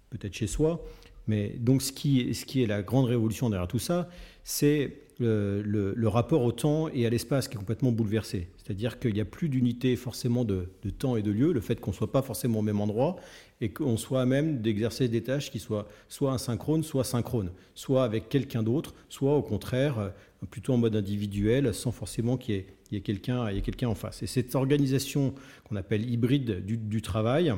peut-être 0.09 0.33
chez 0.33 0.47
soi. 0.47 0.83
Mais 1.27 1.55
donc, 1.59 1.81
ce 1.81 1.91
qui, 1.91 2.21
est 2.21 2.65
la 2.65 2.81
grande 2.81 3.05
révolution 3.05 3.49
derrière 3.49 3.67
tout 3.67 3.79
ça, 3.79 4.09
c'est 4.43 4.97
le, 5.19 6.07
rapport 6.07 6.43
au 6.43 6.51
temps 6.51 6.89
et 6.89 7.05
à 7.05 7.09
l'espace 7.09 7.47
qui 7.47 7.55
est 7.55 7.59
complètement 7.59 7.91
bouleversé. 7.91 8.49
C'est-à-dire 8.57 8.99
qu'il 8.99 9.13
n'y 9.13 9.21
a 9.21 9.25
plus 9.25 9.49
d'unité 9.49 9.95
forcément 9.95 10.43
de, 10.43 10.67
temps 10.97 11.15
et 11.15 11.21
de 11.21 11.31
lieu, 11.31 11.53
le 11.53 11.61
fait 11.61 11.79
qu'on 11.79 11.91
ne 11.91 11.95
soit 11.95 12.11
pas 12.11 12.21
forcément 12.21 12.59
au 12.59 12.61
même 12.63 12.81
endroit 12.81 13.17
et 13.61 13.69
qu'on 13.69 13.97
soit 13.97 14.21
à 14.21 14.25
même 14.25 14.61
d'exercer 14.61 15.07
des 15.07 15.23
tâches 15.23 15.51
qui 15.51 15.59
soient 15.59 15.87
soit 16.09 16.33
asynchrones, 16.33 16.83
soit 16.83 17.03
synchrones, 17.03 17.51
soit 17.75 18.03
avec 18.03 18.27
quelqu'un 18.27 18.63
d'autre, 18.63 18.93
soit 19.09 19.35
au 19.35 19.41
contraire 19.41 19.99
euh, 19.99 20.09
plutôt 20.49 20.73
en 20.73 20.77
mode 20.77 20.95
individuel, 20.95 21.73
sans 21.73 21.91
forcément 21.91 22.37
qu'il 22.37 22.65
y 22.91 22.95
ait, 22.95 23.01
quelqu'un 23.01 23.87
en 23.87 23.95
face. 23.95 24.23
Et 24.23 24.27
cette 24.27 24.55
organisation 24.55 25.33
qu'on 25.63 25.75
appelle 25.75 26.09
hybride 26.09 26.65
du, 26.65 27.01
travail, 27.01 27.53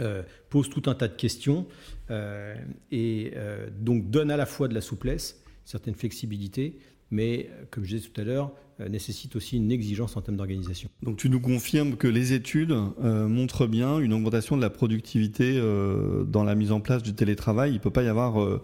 euh, 0.00 0.22
pose 0.50 0.68
tout 0.68 0.82
un 0.86 0.94
tas 0.94 1.08
de 1.08 1.16
questions 1.16 1.66
euh, 2.10 2.54
et 2.90 3.32
donc 3.80 4.10
donne 4.10 4.30
à 4.30 4.36
la 4.36 4.46
fois 4.46 4.68
de 4.68 4.74
la 4.74 4.80
souplesse 4.80 5.42
certaine 5.64 5.94
flexibilité, 5.94 6.78
mais 7.10 7.50
comme 7.70 7.84
je 7.84 7.96
disais 7.96 8.08
tout 8.08 8.20
à 8.20 8.24
l'heure, 8.24 8.52
euh, 8.80 8.88
nécessite 8.88 9.34
aussi 9.36 9.56
une 9.56 9.72
exigence 9.72 10.16
en 10.16 10.22
termes 10.22 10.36
d'organisation. 10.36 10.88
Donc 11.02 11.16
tu 11.16 11.28
nous 11.28 11.40
confirmes 11.40 11.96
que 11.96 12.06
les 12.06 12.32
études 12.32 12.72
euh, 12.72 13.28
montrent 13.28 13.66
bien 13.66 13.98
une 13.98 14.12
augmentation 14.12 14.56
de 14.56 14.62
la 14.62 14.70
productivité 14.70 15.58
euh, 15.58 16.24
dans 16.24 16.44
la 16.44 16.54
mise 16.54 16.70
en 16.70 16.80
place 16.80 17.02
du 17.02 17.12
télétravail. 17.12 17.70
Il 17.70 17.74
ne 17.74 17.78
peut 17.80 17.90
pas 17.90 18.02
y 18.02 18.08
avoir 18.08 18.60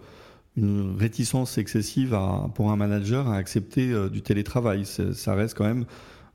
une 0.57 0.95
réticence 0.97 1.57
excessive 1.57 2.17
pour 2.53 2.71
un 2.71 2.75
manager 2.75 3.27
à 3.27 3.35
accepter 3.35 3.93
du 4.09 4.21
télétravail. 4.21 4.85
Ça 4.85 5.35
reste 5.35 5.57
quand 5.57 5.65
même 5.65 5.85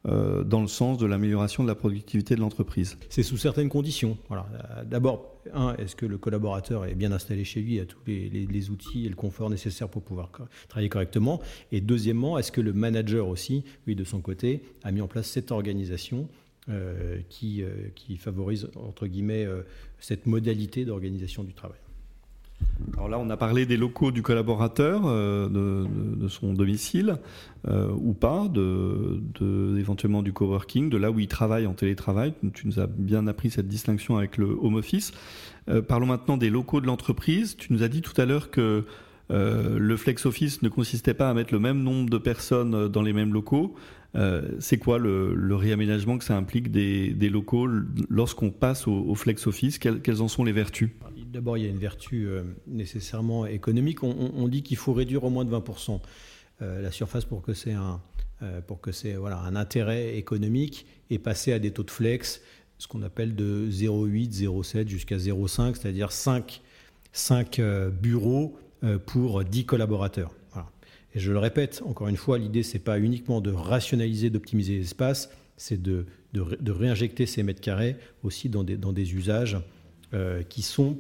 dans 0.05 0.63
le 0.63 0.67
sens 0.67 0.99
de 0.99 1.07
l'amélioration 1.07 1.63
de 1.63 1.69
la 1.69 1.75
productivité 1.75 2.35
de 2.35 2.41
l'entreprise 2.41 2.97
C'est 3.11 3.23
sous 3.23 3.37
certaines 3.37 3.69
conditions. 3.69 4.17
Voilà. 4.29 4.47
D'abord, 4.85 5.37
un, 5.53 5.75
est-ce 5.77 5.95
que 5.95 6.07
le 6.07 6.17
collaborateur 6.17 6.87
est 6.87 6.95
bien 6.95 7.13
installé 7.13 7.45
chez 7.45 7.61
lui, 7.61 7.81
a 7.81 7.85
tous 7.85 7.99
les, 8.07 8.71
outils 8.71 9.07
et 9.07 9.09
le 9.09 9.15
confort 9.15 9.51
nécessaires 9.51 9.89
pour 9.89 10.03
pouvoir 10.03 10.31
travailler 10.69 10.89
correctement? 10.89 11.41
Et 11.73 11.81
deuxièmement, 11.81 12.39
est-ce 12.39 12.53
que 12.53 12.61
le 12.61 12.73
manager 12.73 13.29
aussi, 13.29 13.65
lui 13.87 13.95
de 13.95 14.05
son 14.05 14.21
côté, 14.21 14.63
a 14.85 14.93
mis 14.93 15.01
en 15.01 15.09
place 15.09 15.27
cette 15.27 15.51
organisation 15.51 16.29
qui, 17.29 17.63
qui, 17.95 18.17
favorise, 18.17 18.71
entre 18.77 19.07
guillemets, 19.07 19.47
cette 19.99 20.27
modalité 20.27 20.85
d'organisation 20.85 21.45
du 21.45 21.53
travail? 21.53 21.79
Alors 22.95 23.09
là, 23.09 23.19
on 23.19 23.31
a 23.31 23.37
parlé 23.37 23.67
des 23.67 23.77
locaux 23.77 24.11
du 24.11 24.23
collaborateur, 24.23 25.03
euh, 25.07 25.49
de, 25.49 26.29
son 26.29 26.53
domicile 26.53 27.17
euh, 27.69 27.89
ou 27.97 28.13
pas, 28.13 28.47
de, 28.49 29.79
éventuellement 29.79 30.23
du 30.23 30.33
coworking, 30.33 30.91
de 30.91 30.97
là 30.97 31.11
où 31.11 31.19
il 31.19 31.29
travaille 31.29 31.67
en 31.67 31.75
télétravail. 31.75 32.35
Tu 32.55 32.67
nous 32.67 32.79
as 32.79 32.87
bien 32.87 33.27
appris 33.27 33.51
cette 33.51 33.69
distinction 33.69 34.17
avec 34.17 34.37
le 34.37 34.57
home 34.61 34.75
office. 34.75 35.13
Euh, 35.69 35.83
parlons 35.83 36.07
maintenant 36.07 36.37
des 36.37 36.51
locaux 36.51 36.81
de 36.81 36.87
l'entreprise. 36.87 37.57
Tu 37.57 37.73
nous 37.73 37.83
as 37.83 37.89
dit 37.89 38.03
tout 38.03 38.19
à 38.21 38.25
l'heure 38.25 38.51
que 38.51 38.85
le 39.33 39.97
flex 39.97 40.27
office 40.27 40.61
ne 40.63 40.69
consistait 40.69 41.15
pas 41.15 41.31
à 41.31 41.35
mettre 41.35 41.55
le 41.55 41.61
même 41.61 41.85
nombre 41.85 42.11
de 42.11 42.19
personnes 42.19 42.89
dans 42.89 43.01
les 43.01 43.13
mêmes 43.13 43.33
locaux. 43.33 43.77
c'est 44.59 44.79
quoi 44.79 44.99
le, 44.99 45.55
réaménagement 45.55 46.19
que 46.19 46.25
ça 46.25 46.37
implique 46.37 46.73
des, 46.73 47.31
locaux 47.31 47.69
lorsqu'on 48.09 48.51
passe 48.51 48.89
au, 48.89 49.15
flex 49.15 49.47
office? 49.47 49.79
Quelles 49.79 50.21
en 50.21 50.27
sont 50.27 50.43
les 50.43 50.51
vertus? 50.51 50.91
D'abord, 51.31 51.57
il 51.57 51.63
y 51.63 51.67
a 51.67 51.71
une 51.71 51.79
vertu 51.79 52.27
euh, 52.27 52.43
nécessairement 52.67 53.47
économique. 53.47 54.03
On, 54.03 54.49
dit 54.49 54.65
qu'il 54.65 54.77
faut 54.77 54.93
réduire 54.93 55.23
au 55.23 55.31
moins 55.31 55.45
de 55.45 55.55
20% 55.55 56.01
euh, 56.61 56.83
la 56.83 56.91
surface 56.91 57.25
pour 57.25 57.41
que 57.41 57.55
c'est 57.55 57.73
un, 57.73 58.01
euh, 58.43 58.61
pour 58.61 58.81
que 58.81 58.91
c'est 58.91 59.15
voilà, 59.15 59.39
un 59.39 59.55
intérêt 59.55 60.17
économique 60.17 60.87
et 61.09 61.21
passer 61.21 61.53
à 61.53 61.61
des 61.61 61.71
taux 61.71 61.85
de 61.85 61.91
flex, 61.93 62.43
ce 62.79 62.89
qu'on 62.89 63.03
appelle 63.03 63.37
de 63.37 63.69
0,8, 63.71 64.43
0,7 64.43 64.89
jusqu'à 64.89 65.19
0,5, 65.19 65.77
c'est-à-dire 65.77 66.11
5, 66.11 66.63
5 67.13 67.61
bureaux 67.93 68.59
pour 69.07 69.45
10 69.45 69.67
collaborateurs. 69.67 70.35
Et 71.15 71.21
je 71.21 71.31
le 71.31 71.39
répète, 71.39 71.83
encore 71.85 72.09
une 72.09 72.17
fois, 72.17 72.39
l'idée, 72.39 72.63
c'est 72.65 72.79
pas 72.81 72.99
uniquement 72.99 73.41
de 73.41 73.53
rationaliser, 73.53 74.31
d'optimiser 74.31 74.79
l'espace, 74.79 75.31
c'est 75.57 75.81
de, 75.81 76.07
de, 76.33 76.73
réinjecter 76.73 77.27
ces 77.27 77.43
mètres 77.43 77.61
carrés 77.61 77.97
aussi 78.23 78.49
dans 78.49 78.65
des, 78.65 78.77
dans 78.77 78.93
des 78.93 79.15
usages 79.15 79.59
qui 80.49 80.63
sont 80.63 80.99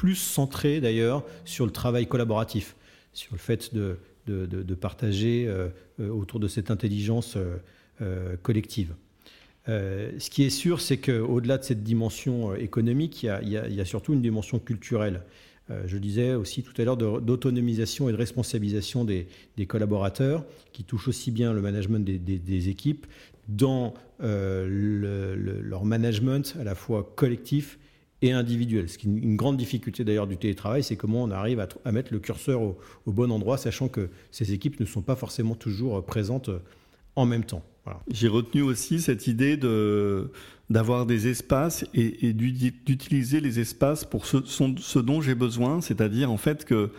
plus 0.00 0.16
centré 0.16 0.80
d'ailleurs 0.80 1.22
sur 1.44 1.66
le 1.66 1.72
travail 1.72 2.06
collaboratif, 2.06 2.74
sur 3.12 3.34
le 3.34 3.38
fait 3.38 3.74
de, 3.74 3.98
de, 4.26 4.74
partager 4.74 5.44
euh, 5.46 5.68
euh, 6.00 6.08
autour 6.08 6.40
de 6.40 6.48
cette 6.48 6.70
intelligence 6.70 7.36
euh, 8.00 8.34
collective. 8.42 8.94
ce 9.66 10.30
qui 10.30 10.44
est 10.44 10.48
sûr, 10.48 10.80
c'est 10.80 10.96
qu'au-delà 10.96 11.58
de 11.58 11.64
cette 11.64 11.82
dimension 11.82 12.54
économique, 12.54 13.24
il 13.24 13.48
y, 13.50 13.58
a, 13.58 13.84
surtout 13.84 14.14
une 14.14 14.22
dimension 14.22 14.58
culturelle. 14.58 15.20
je 15.84 15.98
disais 15.98 16.32
aussi 16.32 16.62
tout 16.62 16.72
à 16.80 16.84
l'heure 16.86 16.96
d'autonomisation 16.96 18.08
et 18.08 18.12
de 18.12 18.16
responsabilisation 18.16 19.04
des, 19.04 19.26
collaborateurs, 19.66 20.46
qui 20.72 20.82
touche 20.82 21.08
aussi 21.08 21.30
bien 21.30 21.52
le 21.52 21.60
management 21.60 22.02
des, 22.02 22.68
équipes 22.70 23.06
dans 23.48 23.92
leur 24.18 25.84
management 25.84 26.56
à 26.58 26.64
la 26.64 26.74
fois 26.74 27.12
collectif 27.16 27.78
et 28.22 28.32
individuel. 28.32 28.88
Ce 28.88 28.98
qui 28.98 29.08
est 29.08 29.10
une 29.10 29.36
grande 29.36 29.56
difficulté 29.56 30.04
d'ailleurs 30.04 30.26
du 30.26 30.36
télétravail, 30.36 30.82
c'est 30.82 30.96
comment 30.96 31.22
on 31.22 31.30
arrive 31.30 31.64
à, 31.84 31.92
mettre 31.92 32.12
le 32.12 32.18
curseur 32.18 32.60
au, 32.60 32.76
bon 33.06 33.30
endroit, 33.30 33.56
sachant 33.56 33.88
que 33.88 34.08
ces 34.30 34.52
équipes 34.52 34.78
ne 34.80 34.84
sont 34.84 35.02
pas 35.02 35.16
forcément 35.16 35.54
toujours 35.54 35.98
euh, 35.98 36.02
présentes 36.02 36.50
euh, 36.50 36.58
en 37.16 37.26
même 37.26 37.44
temps. 37.44 37.62
J'ai 38.10 38.28
retenu 38.28 38.62
aussi 38.62 39.00
cette 39.00 39.26
idée 39.26 39.56
de 39.56 40.30
d'avoir 40.68 41.04
des 41.04 41.26
espaces 41.26 41.84
et, 41.94 42.32
d'utiliser 42.32 43.40
les 43.40 43.58
espaces 43.58 44.04
pour 44.04 44.24
ce, 44.24 44.98
dont 45.00 45.20
j'ai 45.20 45.34
besoin, 45.34 45.80
c'est-à-dire 45.80 46.30
en 46.30 46.36
fait 46.36 46.64
que 46.64 46.90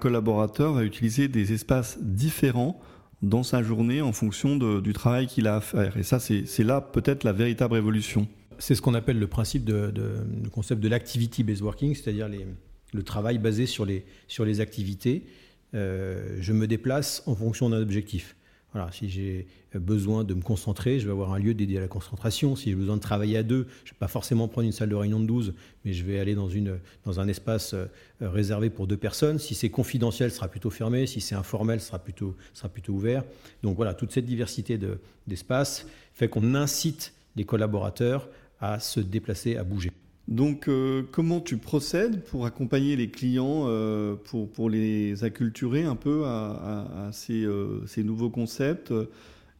collaborateur 0.00 0.72
va 0.72 0.84
utiliser 0.84 1.28
des 1.28 1.52
espaces 1.52 1.98
différents 2.00 2.80
dans 3.20 3.42
sa 3.42 3.62
journée 3.62 4.00
en 4.00 4.12
fonction 4.12 4.56
du 4.56 4.92
travail 4.94 5.26
qu'il 5.26 5.48
a 5.48 5.56
à 5.56 5.60
faire. 5.60 5.98
Et 5.98 6.02
ça, 6.02 6.18
c'est 6.18 6.64
là 6.64 6.80
peut-être 6.80 7.24
la 7.24 7.32
véritable 7.32 7.74
révolution 7.74 8.26
c'est 8.60 8.74
ce 8.74 8.82
qu'on 8.82 8.94
appelle 8.94 9.18
le 9.18 9.26
principe 9.26 9.64
de, 9.64 9.92
concept 10.52 10.80
de 10.80 10.88
l'activity-based 10.88 11.62
working, 11.62 11.94
c'est-à-dire 11.94 12.28
le 12.92 13.02
travail 13.02 13.38
basé 13.38 13.66
sur 13.66 13.84
les, 13.84 14.04
sur 14.28 14.44
les 14.44 14.60
activités. 14.60 15.24
Euh, 15.74 16.36
je 16.40 16.52
me 16.52 16.66
déplace 16.66 17.22
en 17.26 17.34
fonction 17.34 17.70
d'un 17.70 17.80
objectif. 17.80 18.36
Voilà, 18.72 18.92
si 18.92 19.08
j'ai 19.08 19.48
besoin 19.74 20.22
de 20.22 20.32
me 20.34 20.42
concentrer, 20.42 21.00
je 21.00 21.06
vais 21.06 21.10
avoir 21.10 21.32
un 21.32 21.40
lieu 21.40 21.54
dédié 21.54 21.78
à 21.78 21.80
la 21.80 21.88
concentration. 21.88 22.54
Si 22.54 22.70
j'ai 22.70 22.76
besoin 22.76 22.96
de 22.96 23.00
travailler 23.00 23.36
à 23.36 23.42
deux, 23.42 23.66
je 23.84 23.90
ne 23.90 23.94
vais 23.94 23.98
pas 23.98 24.06
forcément 24.06 24.46
prendre 24.46 24.66
une 24.66 24.72
salle 24.72 24.90
de 24.90 24.94
réunion 24.94 25.18
de 25.18 25.26
12, 25.26 25.54
mais 25.84 25.92
je 25.92 26.04
vais 26.04 26.20
aller 26.20 26.36
dans, 26.36 26.48
une, 26.48 26.78
dans 27.04 27.18
un 27.18 27.26
espace 27.26 27.74
euh, 27.74 27.86
réservé 28.20 28.70
pour 28.70 28.86
deux 28.86 28.96
personnes. 28.96 29.40
Si 29.40 29.54
c'est 29.56 29.70
confidentiel, 29.70 30.30
ce 30.30 30.36
sera 30.36 30.46
plutôt 30.46 30.70
fermé. 30.70 31.06
Si 31.08 31.20
c'est 31.20 31.34
informel, 31.34 31.80
ce 31.80 31.88
sera 31.88 31.98
plutôt, 31.98 32.36
sera 32.52 32.68
plutôt 32.68 32.92
ouvert. 32.92 33.24
Donc 33.64 33.74
voilà, 33.74 33.94
toute 33.94 34.12
cette 34.12 34.26
diversité 34.26 34.78
d'espaces 35.26 35.86
fait 36.12 36.28
qu'on 36.28 36.54
incite 36.54 37.12
les 37.34 37.44
collaborateurs 37.44 38.28
à 38.60 38.78
se 38.78 39.00
déplacer, 39.00 39.56
à 39.56 39.64
bouger. 39.64 39.90
Donc, 40.28 40.68
euh, 40.68 41.02
comment 41.10 41.40
tu 41.40 41.56
procèdes 41.56 42.22
pour 42.22 42.46
accompagner 42.46 42.94
les 42.94 43.10
clients, 43.10 43.64
euh, 43.66 44.14
pour, 44.14 44.48
pour, 44.48 44.70
les 44.70 45.24
acculturer 45.24 45.82
un 45.82 45.96
peu 45.96 46.24
à, 46.24 47.10
ces, 47.12 47.42
euh, 47.42 47.84
ces, 47.86 48.04
nouveaux 48.04 48.30
concepts 48.30 48.94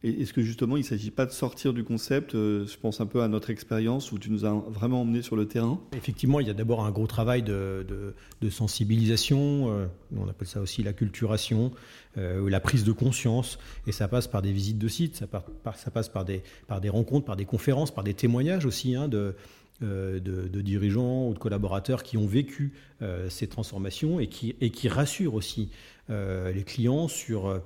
Est-ce 0.03 0.33
que 0.33 0.41
justement, 0.41 0.77
il 0.77 0.81
ne 0.81 0.85
s'agit 0.85 1.11
pas 1.11 1.27
de 1.27 1.31
sortir 1.31 1.73
du 1.73 1.83
concept 1.83 2.33
Je 2.33 2.77
pense 2.77 3.01
un 3.01 3.05
peu 3.05 3.21
à 3.21 3.27
notre 3.27 3.51
expérience 3.51 4.11
où 4.11 4.17
tu 4.17 4.31
nous 4.31 4.45
as 4.45 4.51
vraiment 4.51 5.01
emmenés 5.01 5.21
sur 5.21 5.35
le 5.35 5.45
terrain? 5.45 5.79
Effectivement, 5.95 6.39
il 6.39 6.47
y 6.47 6.49
a 6.49 6.53
d'abord 6.53 6.83
un 6.83 6.91
gros 6.91 7.05
travail 7.05 7.43
de, 7.43 8.15
sensibilisation, 8.49 9.87
on 10.15 10.27
appelle 10.27 10.47
ça 10.47 10.59
aussi 10.59 10.81
l'acculturation, 10.81 11.71
la 12.15 12.59
prise 12.59 12.83
de 12.83 12.91
conscience, 12.91 13.59
et 13.85 13.91
ça 13.91 14.07
passe 14.07 14.27
par 14.27 14.41
des 14.41 14.51
visites 14.51 14.79
de 14.79 14.87
sites, 14.87 15.17
ça, 15.17 15.27
passe 15.27 16.09
par 16.09 16.25
des, 16.25 16.41
rencontres, 16.89 17.25
par 17.25 17.35
des 17.35 17.45
conférences, 17.45 17.91
par 17.91 18.03
des 18.03 18.15
témoignages 18.15 18.65
aussi 18.65 18.95
hein, 18.95 19.07
de 19.07 19.35
euh, 19.83 20.19
dirigeants 20.61 21.27
ou 21.27 21.33
de 21.33 21.39
collaborateurs 21.39 22.03
qui 22.03 22.15
ont 22.15 22.27
vécu 22.27 22.71
euh, 23.01 23.29
ces 23.29 23.47
transformations 23.47 24.19
et 24.19 24.27
qui, 24.27 24.87
rassurent 24.87 25.33
aussi 25.33 25.69
euh, 25.69 26.00
les 26.11 26.63
clients 26.63 27.07
sur, 27.07 27.61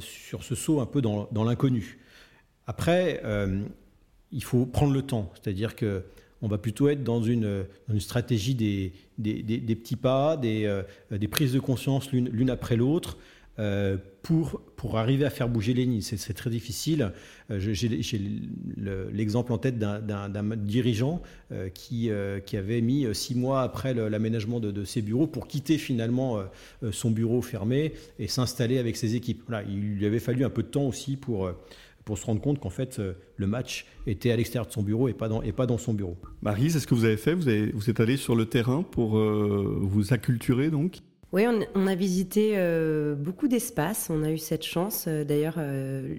sur 0.00 0.42
ce 0.44 0.54
saut 0.54 0.80
un 0.80 0.86
peu 0.86 1.02
dans, 1.02 1.44
l'inconnu. 1.44 1.98
Après, 2.66 3.22
il 4.30 4.42
faut 4.42 4.66
prendre 4.66 4.92
le 4.92 5.02
temps, 5.02 5.30
c'est-à-dire 5.34 5.76
que 5.76 6.02
on 6.44 6.48
va 6.48 6.58
plutôt 6.58 6.88
être 6.88 7.04
dans 7.04 7.22
une, 7.22 7.66
une 7.88 8.00
stratégie 8.00 8.54
des, 8.54 8.92
des, 9.18 9.76
petits 9.76 9.96
pas, 9.96 10.36
des, 10.36 10.82
des 11.10 11.28
prises 11.28 11.52
de 11.52 11.60
conscience 11.60 12.10
l'une 12.12 12.50
après 12.50 12.76
l'autre, 12.76 13.18
euh, 13.58 13.98
pour, 14.22 14.62
pour 14.76 14.98
arriver 14.98 15.26
à 15.26 15.30
faire 15.30 15.48
bouger 15.48 15.74
les 15.74 15.84
lignes. 15.84 16.00
C'est 16.00 16.32
très 16.32 16.48
difficile. 16.48 17.12
Euh, 17.50 17.58
j'ai 17.58 17.88
l'exemple 19.12 19.52
en 19.52 19.58
tête 19.58 19.78
d'un 19.78 20.56
dirigeant 20.56 21.20
euh, 21.50 21.68
qui, 21.68 22.10
qui 22.46 22.56
avait 22.56 22.80
mis 22.80 23.06
six 23.14 23.34
mois 23.34 23.62
après 23.62 23.92
l'aménagement 23.94 24.60
de, 24.60 24.84
ses 24.84 25.02
bureaux 25.02 25.26
pour 25.26 25.48
quitter 25.48 25.76
finalement 25.76 26.42
son 26.92 27.10
bureau 27.10 27.42
fermé 27.42 27.92
et 28.18 28.28
s'installer 28.28 28.78
avec 28.78 28.96
ses 28.96 29.16
équipes. 29.16 29.42
Voilà, 29.48 29.66
il 29.68 29.96
lui 29.96 30.06
avait 30.06 30.20
fallu 30.20 30.44
un 30.44 30.50
peu 30.50 30.62
de 30.62 30.68
temps 30.68 30.86
aussi 30.86 31.16
pour 31.16 31.50
pour 32.04 32.18
se 32.18 32.26
rendre 32.26 32.40
compte 32.40 32.58
qu'en 32.58 32.70
fait, 32.70 33.00
le 33.36 33.46
match 33.46 33.86
était 34.08 34.32
à 34.32 34.36
l'extérieur 34.36 34.66
de 34.66 34.72
son 34.72 34.82
bureau 34.82 35.08
et 35.08 35.12
pas 35.12 35.28
dans, 35.28 35.40
et 35.40 35.52
pas 35.52 35.66
dans 35.66 35.78
son 35.78 35.94
bureau. 35.94 36.16
Marie, 36.42 36.70
c'est 36.70 36.80
ce 36.80 36.86
que 36.86 36.94
vous 36.96 37.04
avez 37.04 37.16
fait? 37.16 37.34
Vous 37.34 37.90
êtes 37.90 38.00
allé 38.00 38.16
sur 38.16 38.34
le 38.34 38.46
terrain 38.46 38.82
pour 38.82 39.16
vous 39.18 40.12
acculturer 40.12 40.70
donc? 40.70 41.00
Oui, 41.32 41.44
on, 41.74 41.86
a 41.86 41.94
visité 41.94 42.52
euh, 42.56 43.14
beaucoup 43.14 43.48
d'espaces. 43.48 44.10
On 44.10 44.22
a 44.22 44.30
eu 44.30 44.38
cette 44.38 44.64
chance. 44.64 45.06
Euh, 45.08 45.24
d'ailleurs, 45.24 45.54
euh, 45.56 46.16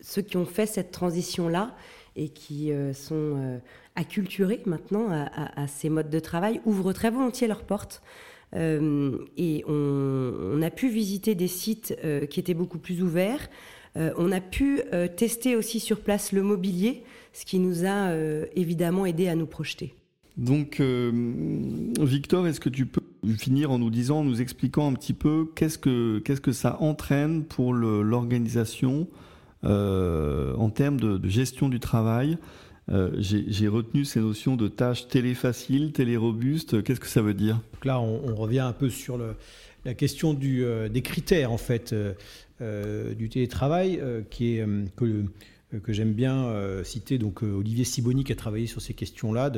ceux 0.00 0.22
qui 0.22 0.38
ont 0.38 0.46
fait 0.46 0.64
cette 0.64 0.90
transition-là 0.90 1.76
et 2.16 2.28
qui 2.28 2.70
sont 2.92 3.60
acculturés 3.94 4.60
maintenant 4.66 5.06
à, 5.10 5.66
ces 5.66 5.88
modes 5.88 6.10
de 6.10 6.18
travail 6.18 6.60
ouvrent 6.66 6.92
très 6.92 7.08
volontiers 7.08 7.48
leurs 7.48 7.62
portes. 7.62 8.02
et 8.52 9.64
on, 9.66 10.60
a 10.60 10.70
pu 10.70 10.90
visiter 10.90 11.34
des 11.34 11.48
sites 11.48 11.96
qui 12.28 12.38
étaient 12.38 12.52
beaucoup 12.52 12.76
plus 12.76 13.02
ouverts. 13.02 13.48
on 13.96 14.30
a 14.30 14.42
pu 14.42 14.82
tester 15.16 15.56
aussi 15.56 15.80
sur 15.80 16.00
place 16.00 16.32
le 16.32 16.42
mobilier, 16.42 17.04
ce 17.32 17.46
qui 17.46 17.58
nous 17.58 17.86
a 17.86 18.12
évidemment 18.56 19.06
aidé 19.06 19.28
à 19.28 19.34
nous 19.34 19.46
projeter. 19.46 19.94
Donc, 20.36 20.82
Victor, 20.82 22.46
est-ce 22.46 22.60
que 22.60 22.68
tu 22.68 22.84
peux 22.84 23.01
finir 23.36 23.70
en 23.70 23.78
nous 23.78 23.90
disant, 23.90 24.20
en 24.20 24.24
nous 24.24 24.40
expliquant 24.40 24.90
un 24.90 24.94
petit 24.94 25.12
peu 25.14 25.48
qu'est-ce 25.54 25.78
que, 25.78 26.18
qu'est-ce 26.20 26.40
que 26.40 26.52
ça 26.52 26.76
entraîne 26.80 27.44
pour 27.44 27.72
l'organisation 27.74 29.08
euh, 29.64 30.54
en 30.56 30.70
termes 30.70 30.98
de, 30.98 31.28
gestion 31.28 31.68
du 31.68 31.78
travail. 31.78 32.36
Euh, 32.90 33.10
j'ai 33.18 33.68
retenu 33.68 34.04
ces 34.04 34.18
notions 34.18 34.56
de 34.56 34.66
tâches 34.66 35.06
télé-faciles, 35.06 35.92
télé-robustes. 35.92 36.82
Qu'est-ce 36.82 36.98
que 36.98 37.06
ça 37.06 37.22
veut 37.22 37.34
dire? 37.34 37.60
Là, 37.84 38.00
on, 38.00 38.34
revient 38.34 38.58
un 38.60 38.72
peu 38.72 38.90
sur 38.90 39.18
la 39.84 39.94
question 39.94 40.36
euh, 40.42 40.88
des 40.88 41.02
critères 41.02 41.52
en 41.52 41.58
fait 41.58 41.94
du 42.60 43.28
télétravail, 43.28 44.00
que 44.30 45.92
j'aime 45.92 46.12
bien 46.12 46.52
citer, 46.84 47.18
donc 47.18 47.42
Olivier 47.42 47.84
Siboni 47.84 48.24
qui 48.24 48.32
a 48.32 48.36
travaillé 48.36 48.66
sur 48.66 48.82
ces 48.82 48.94
questions-là, 48.94 49.50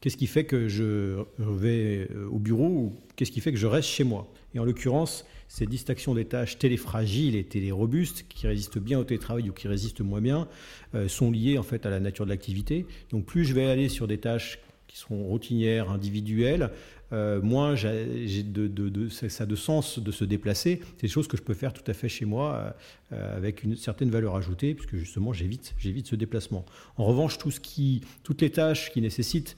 qu'est-ce 0.00 0.16
qui 0.16 0.26
fait 0.26 0.44
que 0.44 0.68
je 0.68 1.24
vais 1.38 2.08
au 2.30 2.38
bureau 2.38 2.68
ou 2.68 2.92
qu'est-ce 3.16 3.30
qui 3.30 3.40
fait 3.40 3.52
que 3.52 3.58
je 3.58 3.66
reste 3.66 3.88
chez 3.88 4.04
moi? 4.04 4.32
Et 4.54 4.58
en 4.58 4.64
l'occurrence, 4.64 5.24
ces 5.48 5.66
distinctions 5.66 6.14
des 6.14 6.24
tâches 6.24 6.58
téléfragiles 6.58 7.36
et 7.36 7.44
télérobustes, 7.44 8.26
qui 8.28 8.46
résistent 8.46 8.78
bien 8.78 8.98
au 8.98 9.04
télétravail 9.04 9.50
ou 9.50 9.52
qui 9.52 9.68
résistent 9.68 10.00
moins 10.00 10.20
bien, 10.20 10.48
sont 11.08 11.30
liées 11.30 11.58
en 11.58 11.62
fait 11.62 11.86
à 11.86 11.90
la 11.90 12.00
nature 12.00 12.24
de 12.24 12.30
l'activité. 12.30 12.86
Donc 13.10 13.26
plus 13.26 13.44
je 13.44 13.54
vais 13.54 13.66
aller 13.66 13.88
sur 13.88 14.06
des 14.06 14.18
tâches 14.18 14.58
qui 14.86 14.98
sont 14.98 15.24
routinières, 15.24 15.90
individuelles, 15.90 16.70
euh, 17.12 17.40
moins 17.40 17.76
j'ai 17.76 18.42
de, 18.42 19.08
ça 19.08 19.44
a 19.44 19.46
de 19.46 19.56
sens 19.56 19.98
de 19.98 20.10
se 20.10 20.24
déplacer. 20.24 20.80
C'est 20.96 21.02
des 21.02 21.08
choses 21.08 21.28
que 21.28 21.36
je 21.36 21.42
peux 21.42 21.54
faire 21.54 21.72
tout 21.72 21.88
à 21.88 21.94
fait 21.94 22.08
chez 22.08 22.24
moi 22.24 22.74
euh, 23.12 23.36
avec 23.36 23.62
une 23.62 23.76
certaine 23.76 24.10
valeur 24.10 24.34
ajoutée, 24.34 24.74
puisque 24.74 24.96
justement 24.96 25.32
j'évite, 25.32 25.74
ce 25.78 26.16
déplacement. 26.16 26.64
En 26.96 27.04
revanche, 27.04 27.38
toutes 27.38 28.40
les 28.40 28.50
tâches 28.50 28.90
qui 28.92 29.00
nécessitent 29.00 29.56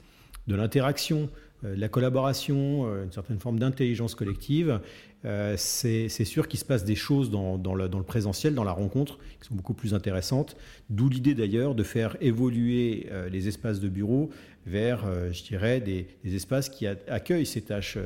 de 0.48 0.56
l'interaction, 0.56 1.28
euh, 1.64 1.74
la 1.76 1.88
collaboration, 1.88 2.86
euh, 2.86 3.04
une 3.04 3.12
certaine 3.12 3.38
forme 3.38 3.58
d'intelligence 3.58 4.14
collective. 4.14 4.80
Euh, 5.24 5.54
c'est 5.56 6.08
sûr 6.08 6.46
qu'il 6.46 6.60
se 6.60 6.64
passe 6.64 6.84
des 6.84 6.94
choses 6.94 7.30
dans, 7.30 7.58
dans, 7.58 7.74
le, 7.74 7.88
présentiel, 8.02 8.54
dans 8.54 8.62
la 8.64 8.72
rencontre, 8.72 9.18
qui 9.40 9.48
sont 9.48 9.56
beaucoup 9.56 9.74
plus 9.74 9.92
intéressantes. 9.94 10.56
D'où 10.90 11.08
l'idée 11.08 11.34
d'ailleurs 11.34 11.74
de 11.74 11.82
faire 11.82 12.16
évoluer 12.20 13.08
les 13.30 13.48
espaces 13.48 13.80
de 13.80 13.88
bureau 13.88 14.30
vers, 14.64 15.04
je 15.32 15.42
dirais, 15.42 15.80
des, 15.80 16.06
espaces 16.24 16.68
qui 16.68 16.86
accueillent 16.86 17.46
ces 17.46 17.62
tâches 17.62 17.98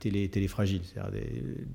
télé, 0.00 0.28
téléfragiles, 0.28 0.80
c'est-à-dire 0.82 1.22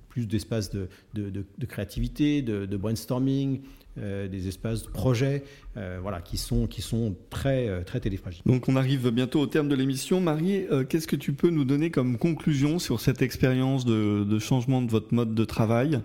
plus 0.10 0.28
d'espaces 0.28 0.72
de, 0.72 0.90
de, 1.14 1.30
de, 1.30 1.66
créativité, 1.66 2.42
de, 2.42 2.78
brainstorming, 2.78 3.62
des 4.00 4.48
espaces 4.48 4.84
de 4.84 4.90
projet 4.90 5.44
euh, 5.78 6.00
voilà, 6.02 6.20
qui 6.20 6.38
sont, 6.38 6.68
qui 6.68 6.82
sont 6.82 7.16
très, 7.30 7.70
euh, 7.70 7.84
très 7.84 8.00
téléfragiles. 8.00 8.42
Donc 8.46 8.68
on 8.68 8.76
arrive 8.76 9.12
bientôt 9.12 9.40
au 9.40 9.46
terme 9.46 9.70
de 9.70 9.76
l'émission. 9.76 10.20
Marie, 10.20 10.66
qu'est-ce 10.90 11.08
que 11.08 11.16
tu 11.16 11.32
peux 11.32 11.50
nous 11.50 11.64
donner 11.64 11.92
comme 11.92 12.18
conclusion 12.18 12.80
sur 12.80 13.00
cette 13.00 13.22
expérience 13.22 13.86
de, 13.86 14.40
changement 14.40 14.82
de 14.82 14.90
votre 14.90 15.14
mode 15.14 15.36
de 15.36 15.46
travail? 15.46 16.02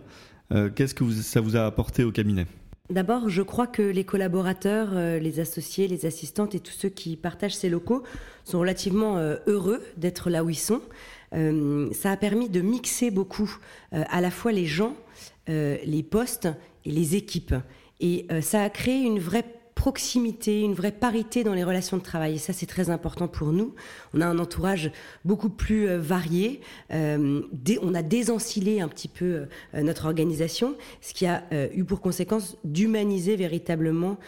Qu'est-ce 0.76 0.94
que 0.94 1.10
ça 1.10 1.40
vous 1.40 1.56
a 1.56 1.64
apporté 1.64 2.04
au 2.04 2.12
cabinet? 2.12 2.46
D'abord, 2.90 3.28
je 3.28 3.42
crois 3.42 3.66
que 3.66 3.82
les 3.82 4.04
collaborateurs, 4.04 4.94
les 5.18 5.40
associés, 5.40 5.88
les 5.88 6.06
assistantes 6.06 6.54
et 6.54 6.60
tous 6.60 6.72
ceux 6.72 6.90
qui 6.90 7.16
partagent 7.16 7.56
ces 7.56 7.70
locaux 7.70 8.04
sont 8.44 8.60
relativement 8.60 9.16
heureux 9.46 9.80
d'être 9.96 10.30
là 10.30 10.44
où 10.44 10.50
ils 10.50 10.54
sont. 10.54 10.82
ça 11.32 12.10
a 12.10 12.16
permis 12.16 12.50
de 12.50 12.60
mixer 12.60 13.10
beaucoup 13.10 13.56
à 13.90 14.20
la 14.20 14.30
fois 14.30 14.52
les 14.52 14.66
gens, 14.66 14.94
les 15.48 16.06
postes 16.08 16.48
et 16.84 16.90
les 16.90 17.16
équipes. 17.16 17.54
Et 18.00 18.26
euh, 18.30 18.40
ça 18.40 18.62
a 18.62 18.70
créé 18.70 19.02
une 19.02 19.18
vraie 19.18 19.44
proximité, 19.74 20.62
une 20.62 20.74
vraie 20.74 20.92
parité 20.92 21.44
dans 21.44 21.52
les 21.52 21.64
relations 21.64 21.96
de 21.96 22.02
travail. 22.02 22.36
Et 22.36 22.38
ça, 22.38 22.52
c'est 22.52 22.66
très 22.66 22.90
important 22.90 23.28
pour 23.28 23.52
nous. 23.52 23.74
On 24.14 24.20
a 24.20 24.26
un 24.26 24.38
entourage 24.38 24.90
beaucoup 25.24 25.50
plus 25.50 25.88
euh, 25.88 25.98
varié. 25.98 26.60
Euh, 26.92 27.42
on 27.82 27.94
a 27.94 28.02
désencilé 28.02 28.80
un 28.80 28.88
petit 28.88 29.08
peu 29.08 29.46
notre 29.74 30.06
organisation, 30.06 30.76
ce 31.00 31.12
qui 31.12 31.26
a 31.26 31.44
eu 31.74 31.84
pour 31.84 32.00
conséquence 32.00 32.56
d'humaniser 32.64 33.36
véritablement 33.36 34.18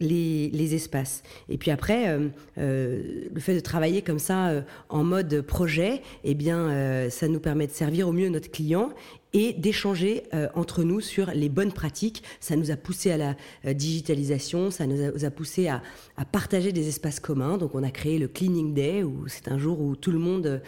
les, 0.00 0.74
espaces. 0.74 1.22
Et 1.48 1.58
puis 1.58 1.70
après, 1.70 2.18
le 2.56 3.40
fait 3.40 3.54
de 3.54 3.60
travailler 3.60 4.02
comme 4.02 4.18
ça 4.18 4.64
en 4.88 5.04
mode 5.04 5.42
projet, 5.42 6.02
eh 6.24 6.34
bien, 6.34 7.08
ça 7.10 7.28
nous 7.28 7.40
permet 7.40 7.66
de 7.66 7.72
servir 7.72 8.08
au 8.08 8.12
mieux 8.12 8.28
notre 8.28 8.50
client 8.50 8.90
et 9.34 9.52
d'échanger 9.52 10.24
euh, 10.34 10.48
entre 10.54 10.82
nous 10.82 11.00
sur 11.00 11.30
les 11.30 11.48
bonnes 11.48 11.72
pratiques. 11.72 12.22
Ça 12.40 12.56
nous 12.56 12.70
a 12.70 12.76
poussé 12.76 13.10
à 13.10 13.16
la 13.16 13.36
euh, 13.66 13.72
digitalisation, 13.72 14.70
ça 14.70 14.86
nous 14.86 15.24
a, 15.24 15.30
poussé 15.30 15.68
à, 15.68 15.82
partager 16.30 16.72
des 16.72 16.88
espaces 16.88 17.20
communs. 17.20 17.58
Donc 17.58 17.74
on 17.74 17.82
a 17.82 17.90
créé 17.90 18.18
le 18.18 18.28
Cleaning 18.28 18.74
Day, 18.74 19.02
où 19.02 19.26
c'est 19.28 19.48
un 19.48 19.58
jour 19.58 19.80
où 19.80 19.96
tout 19.96 20.12
le 20.12 20.18
monde 20.18 20.60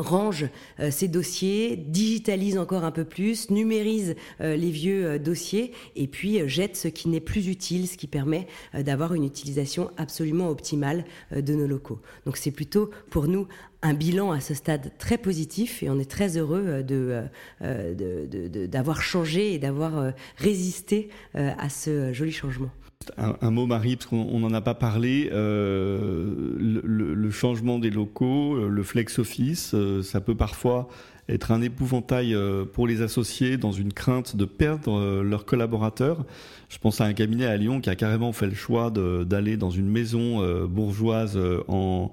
euh, 0.00 0.10
range 0.10 0.48
ses 0.90 1.08
dossiers, 1.08 1.76
digitalise 1.76 2.58
encore 2.58 2.84
un 2.84 2.90
peu 2.90 3.04
plus, 3.04 3.50
numérise 3.50 4.14
les 4.40 4.70
vieux 4.70 5.18
dossiers 5.18 5.72
et 5.96 6.06
puis 6.06 6.48
jette 6.48 6.76
ce 6.76 6.88
qui 6.88 7.08
n'est 7.08 7.20
plus 7.20 7.48
utile, 7.48 7.86
ce 7.86 7.96
qui 7.96 8.06
permet 8.06 8.46
d'avoir 8.74 9.14
une 9.14 9.24
utilisation 9.24 9.90
absolument 9.96 10.48
optimale 10.48 11.04
de 11.34 11.54
nos 11.54 11.66
locaux. 11.66 12.00
Donc 12.26 12.36
c'est 12.36 12.50
plutôt 12.50 12.90
pour 13.10 13.28
nous 13.28 13.46
un 13.82 13.94
bilan 13.94 14.32
à 14.32 14.40
ce 14.40 14.54
stade 14.54 14.92
très 14.98 15.18
positif 15.18 15.82
et 15.82 15.90
on 15.90 15.98
est 15.98 16.10
très 16.10 16.36
heureux 16.36 16.64
euh, 16.66 16.82
euh, 16.90 17.26
euh, 17.62 18.66
d'avoir 18.66 18.98
de, 18.98 19.02
changé 19.02 19.54
et 19.54 19.58
d'avoir 19.58 20.12
résisté 20.36 21.08
à 21.34 21.68
ce 21.68 22.12
joli 22.12 22.32
changement. 22.32 22.70
Un, 23.16 23.50
mot, 23.50 23.66
Marie, 23.66 23.96
parce 23.96 24.06
qu'on 24.06 24.38
n'en 24.38 24.52
a 24.52 24.60
pas 24.60 24.74
parlé. 24.74 25.30
le, 25.32 27.30
changement 27.30 27.78
des 27.78 27.90
locaux, 27.90 28.68
le 28.68 28.82
flex 28.82 29.18
office, 29.18 29.74
ça 30.02 30.20
peut 30.20 30.34
parfois 30.34 30.88
être 31.28 31.50
un 31.52 31.62
épouvantail 31.62 32.36
pour 32.72 32.86
les 32.86 33.02
associés 33.02 33.56
dans 33.56 33.72
une 33.72 33.92
crainte 33.92 34.36
de 34.36 34.44
perdre 34.44 35.22
leurs 35.22 35.44
collaborateurs. 35.44 36.24
Je 36.68 36.78
pense 36.78 37.00
à 37.00 37.04
un 37.04 37.14
cabinet 37.14 37.46
à 37.46 37.56
Lyon 37.56 37.80
qui 37.80 37.88
a 37.88 37.96
carrément 37.96 38.32
fait 38.32 38.46
le 38.46 38.54
choix 38.54 38.90
d'aller 38.90 39.56
dans 39.56 39.70
une 39.70 39.88
maison 39.88 40.66
bourgeoise 40.66 41.38
en 41.68 42.12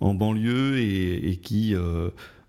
en 0.00 0.14
banlieue 0.14 0.78
et, 0.78 1.36
qui, 1.42 1.74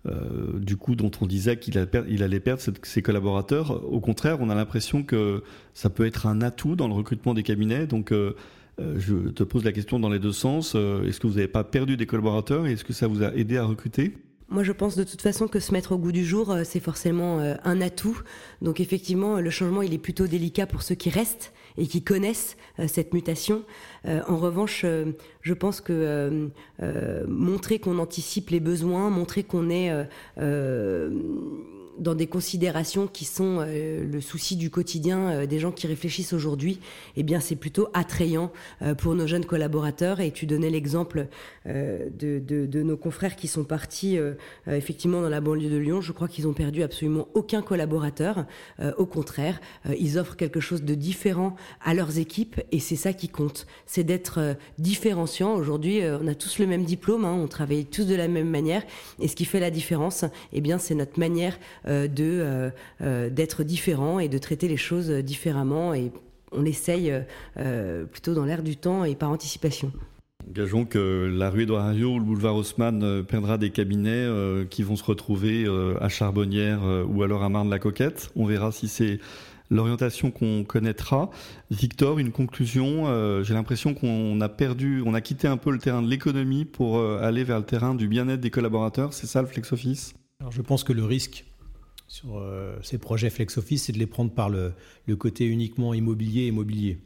euh, 0.09 0.19
euh, 0.19 0.59
du 0.59 0.77
coup, 0.77 0.95
dont 0.95 1.11
on 1.21 1.25
disait 1.25 1.57
qu'il 1.57 1.77
allait 1.77 2.39
perdre 2.39 2.61
ses 2.83 3.01
collaborateurs. 3.01 3.83
Au 3.91 3.99
contraire, 3.99 4.37
on 4.39 4.49
a 4.49 4.55
l'impression 4.55 5.03
que 5.03 5.43
ça 5.73 5.89
peut 5.89 6.05
être 6.05 6.27
un 6.27 6.41
atout 6.41 6.75
dans 6.75 6.87
le 6.87 6.93
recrutement 6.93 7.33
des 7.33 7.43
cabinets. 7.43 7.87
Donc, 7.87 8.11
euh, 8.11 8.33
je 8.77 9.29
te 9.29 9.43
pose 9.43 9.63
la 9.63 9.71
question 9.71 9.99
dans 9.99 10.09
les 10.09 10.19
deux 10.19 10.31
sens. 10.31 10.75
Est-ce 10.75 11.19
que 11.19 11.27
vous 11.27 11.35
n'avez 11.35 11.47
pas 11.47 11.63
perdu 11.63 11.97
des 11.97 12.05
collaborateurs 12.05 12.67
et 12.67 12.73
est-ce 12.73 12.83
que 12.83 12.93
ça 12.93 13.07
vous 13.07 13.23
a 13.23 13.33
aidé 13.35 13.57
à 13.57 13.65
recruter? 13.65 14.13
Moi, 14.49 14.63
je 14.63 14.71
pense 14.71 14.95
de 14.95 15.03
toute 15.03 15.21
façon 15.21 15.47
que 15.47 15.59
se 15.59 15.71
mettre 15.73 15.91
au 15.91 15.97
goût 15.97 16.11
du 16.11 16.25
jour, 16.25 16.55
c'est 16.63 16.79
forcément 16.79 17.39
un 17.39 17.81
atout. 17.81 18.19
Donc, 18.61 18.79
effectivement, 18.79 19.39
le 19.39 19.49
changement, 19.49 19.81
il 19.81 19.93
est 19.93 19.99
plutôt 19.99 20.27
délicat 20.27 20.65
pour 20.65 20.81
ceux 20.81 20.95
qui 20.95 21.09
restent 21.09 21.53
et 21.77 21.87
qui 21.87 22.03
connaissent 22.03 22.57
euh, 22.79 22.87
cette 22.87 23.13
mutation. 23.13 23.63
Euh, 24.05 24.21
en 24.27 24.37
revanche, 24.37 24.81
euh, 24.85 25.11
je 25.41 25.53
pense 25.53 25.81
que 25.81 26.49
montrer 27.27 27.79
qu'on 27.79 27.99
anticipe 27.99 28.49
les 28.49 28.59
besoins, 28.59 29.09
montrer 29.09 29.43
qu'on 29.43 29.69
est 29.69 29.91
dans 31.99 32.15
des 32.15 32.27
considérations 32.27 33.07
qui 33.07 33.25
sont 33.25 33.59
euh, 33.59 34.03
le 34.03 34.21
souci 34.21 34.55
du 34.55 34.69
quotidien 34.69 35.29
euh, 35.29 35.45
des 35.45 35.59
gens 35.59 35.71
qui 35.71 35.87
réfléchissent 35.87 36.33
aujourd'hui, 36.33 36.79
eh 37.17 37.23
bien 37.23 37.39
c'est 37.39 37.55
plutôt 37.55 37.89
attrayant 37.93 38.51
euh, 38.81 38.95
pour 38.95 39.15
nos 39.15 39.27
jeunes 39.27 39.45
collaborateurs. 39.45 40.19
Et 40.19 40.31
tu 40.31 40.45
donnais 40.45 40.69
l'exemple 40.69 41.27
de, 41.65 42.83
nos 42.83 42.97
confrères 42.97 43.35
qui 43.35 43.47
sont 43.47 43.63
partis 43.63 44.17
effectivement 44.67 45.21
dans 45.21 45.29
la 45.29 45.41
banlieue 45.41 45.69
de 45.69 45.77
Lyon. 45.77 46.01
Je 46.01 46.11
crois 46.11 46.27
qu'ils 46.27 46.47
ont 46.47 46.53
perdu 46.53 46.83
absolument 46.83 47.27
aucun 47.33 47.61
collaborateur. 47.61 48.45
au 48.97 49.05
contraire, 49.05 49.59
ils 49.97 50.17
offrent 50.17 50.35
quelque 50.35 50.59
chose 50.59 50.83
de 50.83 50.95
différent 50.95 51.55
à 51.83 51.93
leurs 51.93 52.17
équipes 52.17 52.61
et 52.71 52.79
c'est 52.79 52.95
ça 52.95 53.13
qui 53.13 53.29
compte. 53.29 53.67
C'est 53.85 54.03
d'être 54.03 54.55
différenciant. 54.77 55.53
Aujourd'hui, 55.53 56.01
on 56.03 56.27
a 56.27 56.35
tous 56.35 56.59
le 56.59 56.67
même 56.67 56.83
diplôme, 56.83 57.25
hein, 57.25 57.33
on 57.33 57.47
travaille 57.47 57.85
tous 57.85 58.05
de 58.05 58.15
la 58.15 58.27
même 58.27 58.49
manière 58.49 58.83
et 59.19 59.27
ce 59.27 59.35
qui 59.35 59.45
fait 59.45 59.59
la 59.59 59.71
différence, 59.71 60.25
eh 60.53 60.61
bien 60.61 60.77
c'est 60.77 60.95
notre 60.95 61.19
manière 61.19 61.57
de 61.89 62.39
euh, 62.39 62.69
euh, 63.01 63.29
d'être 63.29 63.63
différent 63.63 64.19
et 64.19 64.29
de 64.29 64.37
traiter 64.37 64.67
les 64.67 64.77
choses 64.77 65.09
différemment. 65.09 65.93
Et 65.93 66.11
on 66.51 66.65
essaye 66.65 67.13
plutôt 68.11 68.33
dans 68.33 68.45
l'air 68.45 68.63
du 68.63 68.75
temps 68.75 69.03
et 69.03 69.15
par 69.15 69.29
anticipation. 69.29 69.91
Gageons 70.51 70.85
que 70.85 71.31
la 71.31 71.51
rue 71.51 71.63
Édouard 71.63 71.93
ou 71.93 72.17
le 72.17 72.23
boulevard 72.23 72.55
Haussmann 72.55 73.23
perdra 73.23 73.59
des 73.59 73.69
cabinets 73.69 74.27
qui 74.71 74.81
vont 74.81 74.95
se 74.95 75.03
retrouver 75.03 75.67
à 76.01 76.09
Charbonnière 76.09 76.79
ou 77.07 77.21
alors 77.21 77.43
à 77.43 77.49
Marne-la-Coquette. 77.49 78.31
On 78.35 78.45
verra 78.45 78.71
si 78.71 78.87
c'est 78.87 79.19
l'orientation 79.69 80.31
qu'on 80.31 80.63
connaîtra. 80.63 81.29
Victor, 81.69 82.17
une 82.17 82.31
conclusion. 82.31 83.43
J'ai 83.43 83.53
l'impression 83.53 83.93
qu'on 83.93 84.41
a 84.41 84.49
perdu, 84.49 85.03
on 85.05 85.13
a 85.13 85.21
quitté 85.21 85.47
un 85.47 85.57
peu 85.57 85.69
le 85.71 85.77
terrain 85.77 86.01
de 86.01 86.09
l'économie 86.09 86.65
pour 86.65 86.99
aller 86.99 87.43
vers 87.43 87.59
le 87.59 87.65
terrain 87.65 87.93
du 87.93 88.07
bien-être 88.07 88.41
des 88.41 88.49
collaborateurs. 88.49 89.13
C'est 89.13 89.27
ça 89.27 89.43
le 89.43 89.47
flex 89.47 89.71
office? 89.71 90.15
Alors 90.39 90.51
je 90.51 90.63
pense 90.63 90.83
que 90.83 90.93
le 90.93 91.03
risque 91.03 91.45
sur 92.09 92.39
euh, 92.39 92.75
ces 92.81 92.97
projets 92.97 93.29
flex 93.29 93.57
office, 93.57 93.83
c'est 93.83 93.93
de 93.93 93.99
les 93.99 94.07
prendre 94.07 94.31
par 94.31 94.49
le, 94.49 94.73
côté 95.17 95.45
uniquement 95.45 95.93
immobilier 95.93 96.47
immobilier. 96.47 96.97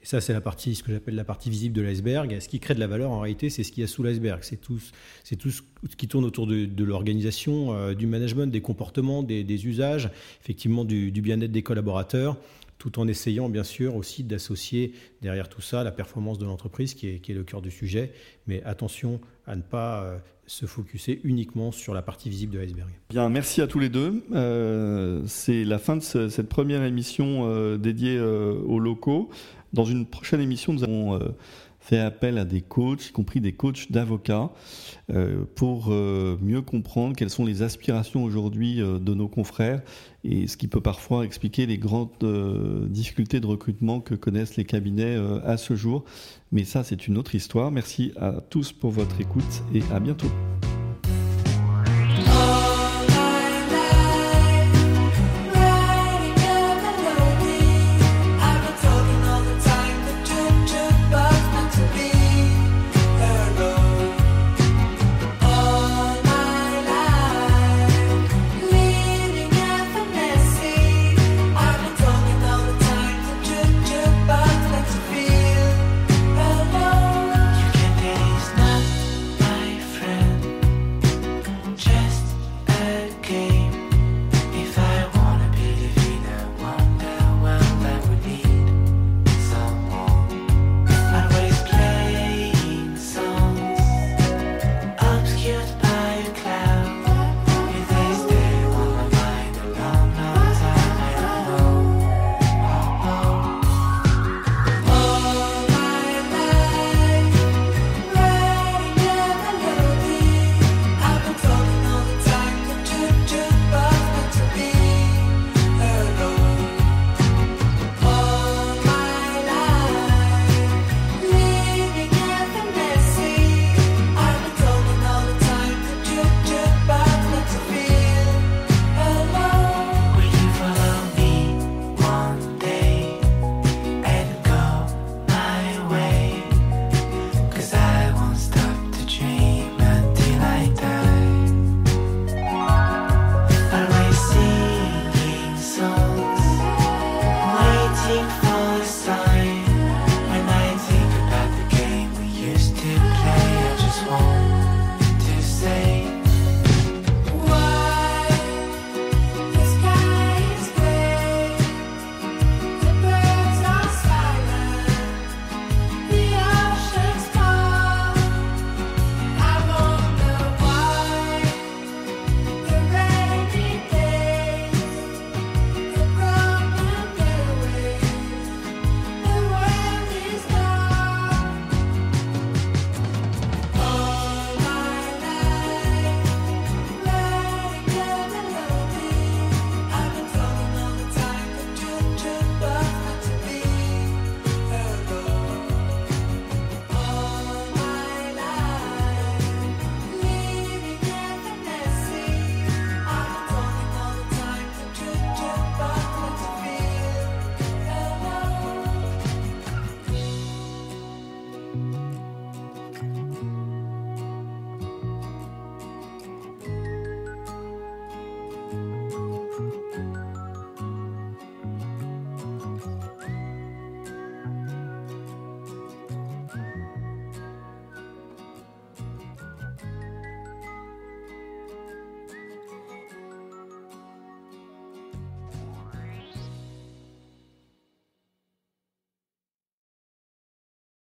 Et 0.00 0.06
ça, 0.06 0.20
c'est 0.20 0.32
la 0.32 0.40
partie, 0.40 0.76
ce 0.76 0.82
que 0.84 0.92
j'appelle 0.92 1.16
la 1.16 1.24
partie 1.24 1.50
visible 1.50 1.74
de 1.74 1.82
l'iceberg. 1.82 2.38
Ce 2.38 2.48
qui 2.48 2.60
crée 2.60 2.74
de 2.74 2.80
la 2.80 2.86
valeur, 2.86 3.10
en 3.10 3.18
réalité, 3.18 3.50
c'est 3.50 3.64
ce 3.64 3.72
qu'il 3.72 3.80
y 3.80 3.84
a 3.84 3.88
sous 3.88 4.04
l'iceberg. 4.04 4.40
C'est 4.42 4.60
tout, 4.60 4.78
c'est 5.24 5.34
tout 5.34 5.50
ce 5.50 5.62
qui 5.96 6.06
tourne 6.06 6.24
autour 6.24 6.46
de, 6.46 6.84
l'organisation, 6.84 7.74
euh, 7.74 7.94
du 7.94 8.06
management, 8.06 8.46
des 8.46 8.60
comportements, 8.60 9.24
des, 9.24 9.66
usages, 9.66 10.10
effectivement 10.40 10.84
du, 10.84 11.10
bien-être 11.10 11.50
des 11.50 11.62
collaborateurs, 11.62 12.36
tout 12.78 13.00
en 13.00 13.08
essayant, 13.08 13.48
bien 13.48 13.64
sûr, 13.64 13.96
aussi 13.96 14.22
d'associer 14.22 14.92
derrière 15.20 15.48
tout 15.48 15.62
ça 15.62 15.82
la 15.82 15.92
performance 15.92 16.38
de 16.38 16.44
l'entreprise, 16.44 16.94
qui 16.94 17.08
est, 17.08 17.18
qui 17.18 17.32
est, 17.32 17.34
le 17.34 17.44
cœur 17.44 17.60
du 17.60 17.72
sujet. 17.72 18.12
Mais 18.46 18.62
attention 18.62 19.20
à 19.46 19.56
ne 19.56 19.62
pas 19.62 20.04
euh, 20.04 20.18
se 20.46 20.66
focuser 20.66 21.20
uniquement 21.24 21.72
sur 21.72 21.94
la 21.94 22.02
partie 22.02 22.28
visible 22.28 22.54
de 22.54 22.58
l'iceberg. 22.58 22.90
Bien, 23.10 23.28
merci 23.28 23.60
à 23.60 23.66
tous 23.66 23.78
les 23.78 23.88
deux. 23.88 24.24
Euh, 24.32 25.22
c'est 25.26 25.64
la 25.64 25.78
fin 25.78 25.96
de 25.96 26.02
cette 26.02 26.48
première 26.48 26.82
émission 26.82 27.48
euh, 27.48 27.76
dédiée 27.76 28.16
euh, 28.16 28.54
aux 28.66 28.78
locaux. 28.78 29.30
Dans 29.72 29.84
une 29.84 30.06
prochaine 30.06 30.40
émission, 30.40 30.72
nous 30.72 30.84
allons 30.84 31.18
fait 31.84 31.98
appel 31.98 32.38
à 32.38 32.46
des 32.46 32.62
coachs, 32.62 33.08
y 33.08 33.12
compris 33.12 33.40
des 33.40 33.52
coachs 33.52 33.92
d'avocats, 33.92 34.50
pour 35.54 35.90
mieux 35.90 36.62
comprendre 36.62 37.14
quelles 37.14 37.28
sont 37.28 37.44
les 37.44 37.60
aspirations 37.60 38.24
aujourd'hui 38.24 38.78
de 38.78 39.14
nos 39.14 39.28
confrères 39.28 39.82
et 40.24 40.46
ce 40.46 40.56
qui 40.56 40.66
peut 40.66 40.80
parfois 40.80 41.26
expliquer 41.26 41.66
les 41.66 41.76
grandes 41.76 42.08
difficultés 42.88 43.38
de 43.38 43.46
recrutement 43.46 44.00
que 44.00 44.14
connaissent 44.14 44.56
les 44.56 44.64
cabinets 44.64 45.16
à 45.44 45.58
ce 45.58 45.76
jour. 45.76 46.04
Mais 46.52 46.64
ça, 46.64 46.84
c'est 46.84 47.06
une 47.06 47.18
autre 47.18 47.34
histoire. 47.34 47.70
Merci 47.70 48.12
à 48.18 48.32
tous 48.48 48.72
pour 48.72 48.90
votre 48.90 49.20
écoute 49.20 49.62
et 49.74 49.82
à 49.92 50.00
bientôt. 50.00 50.30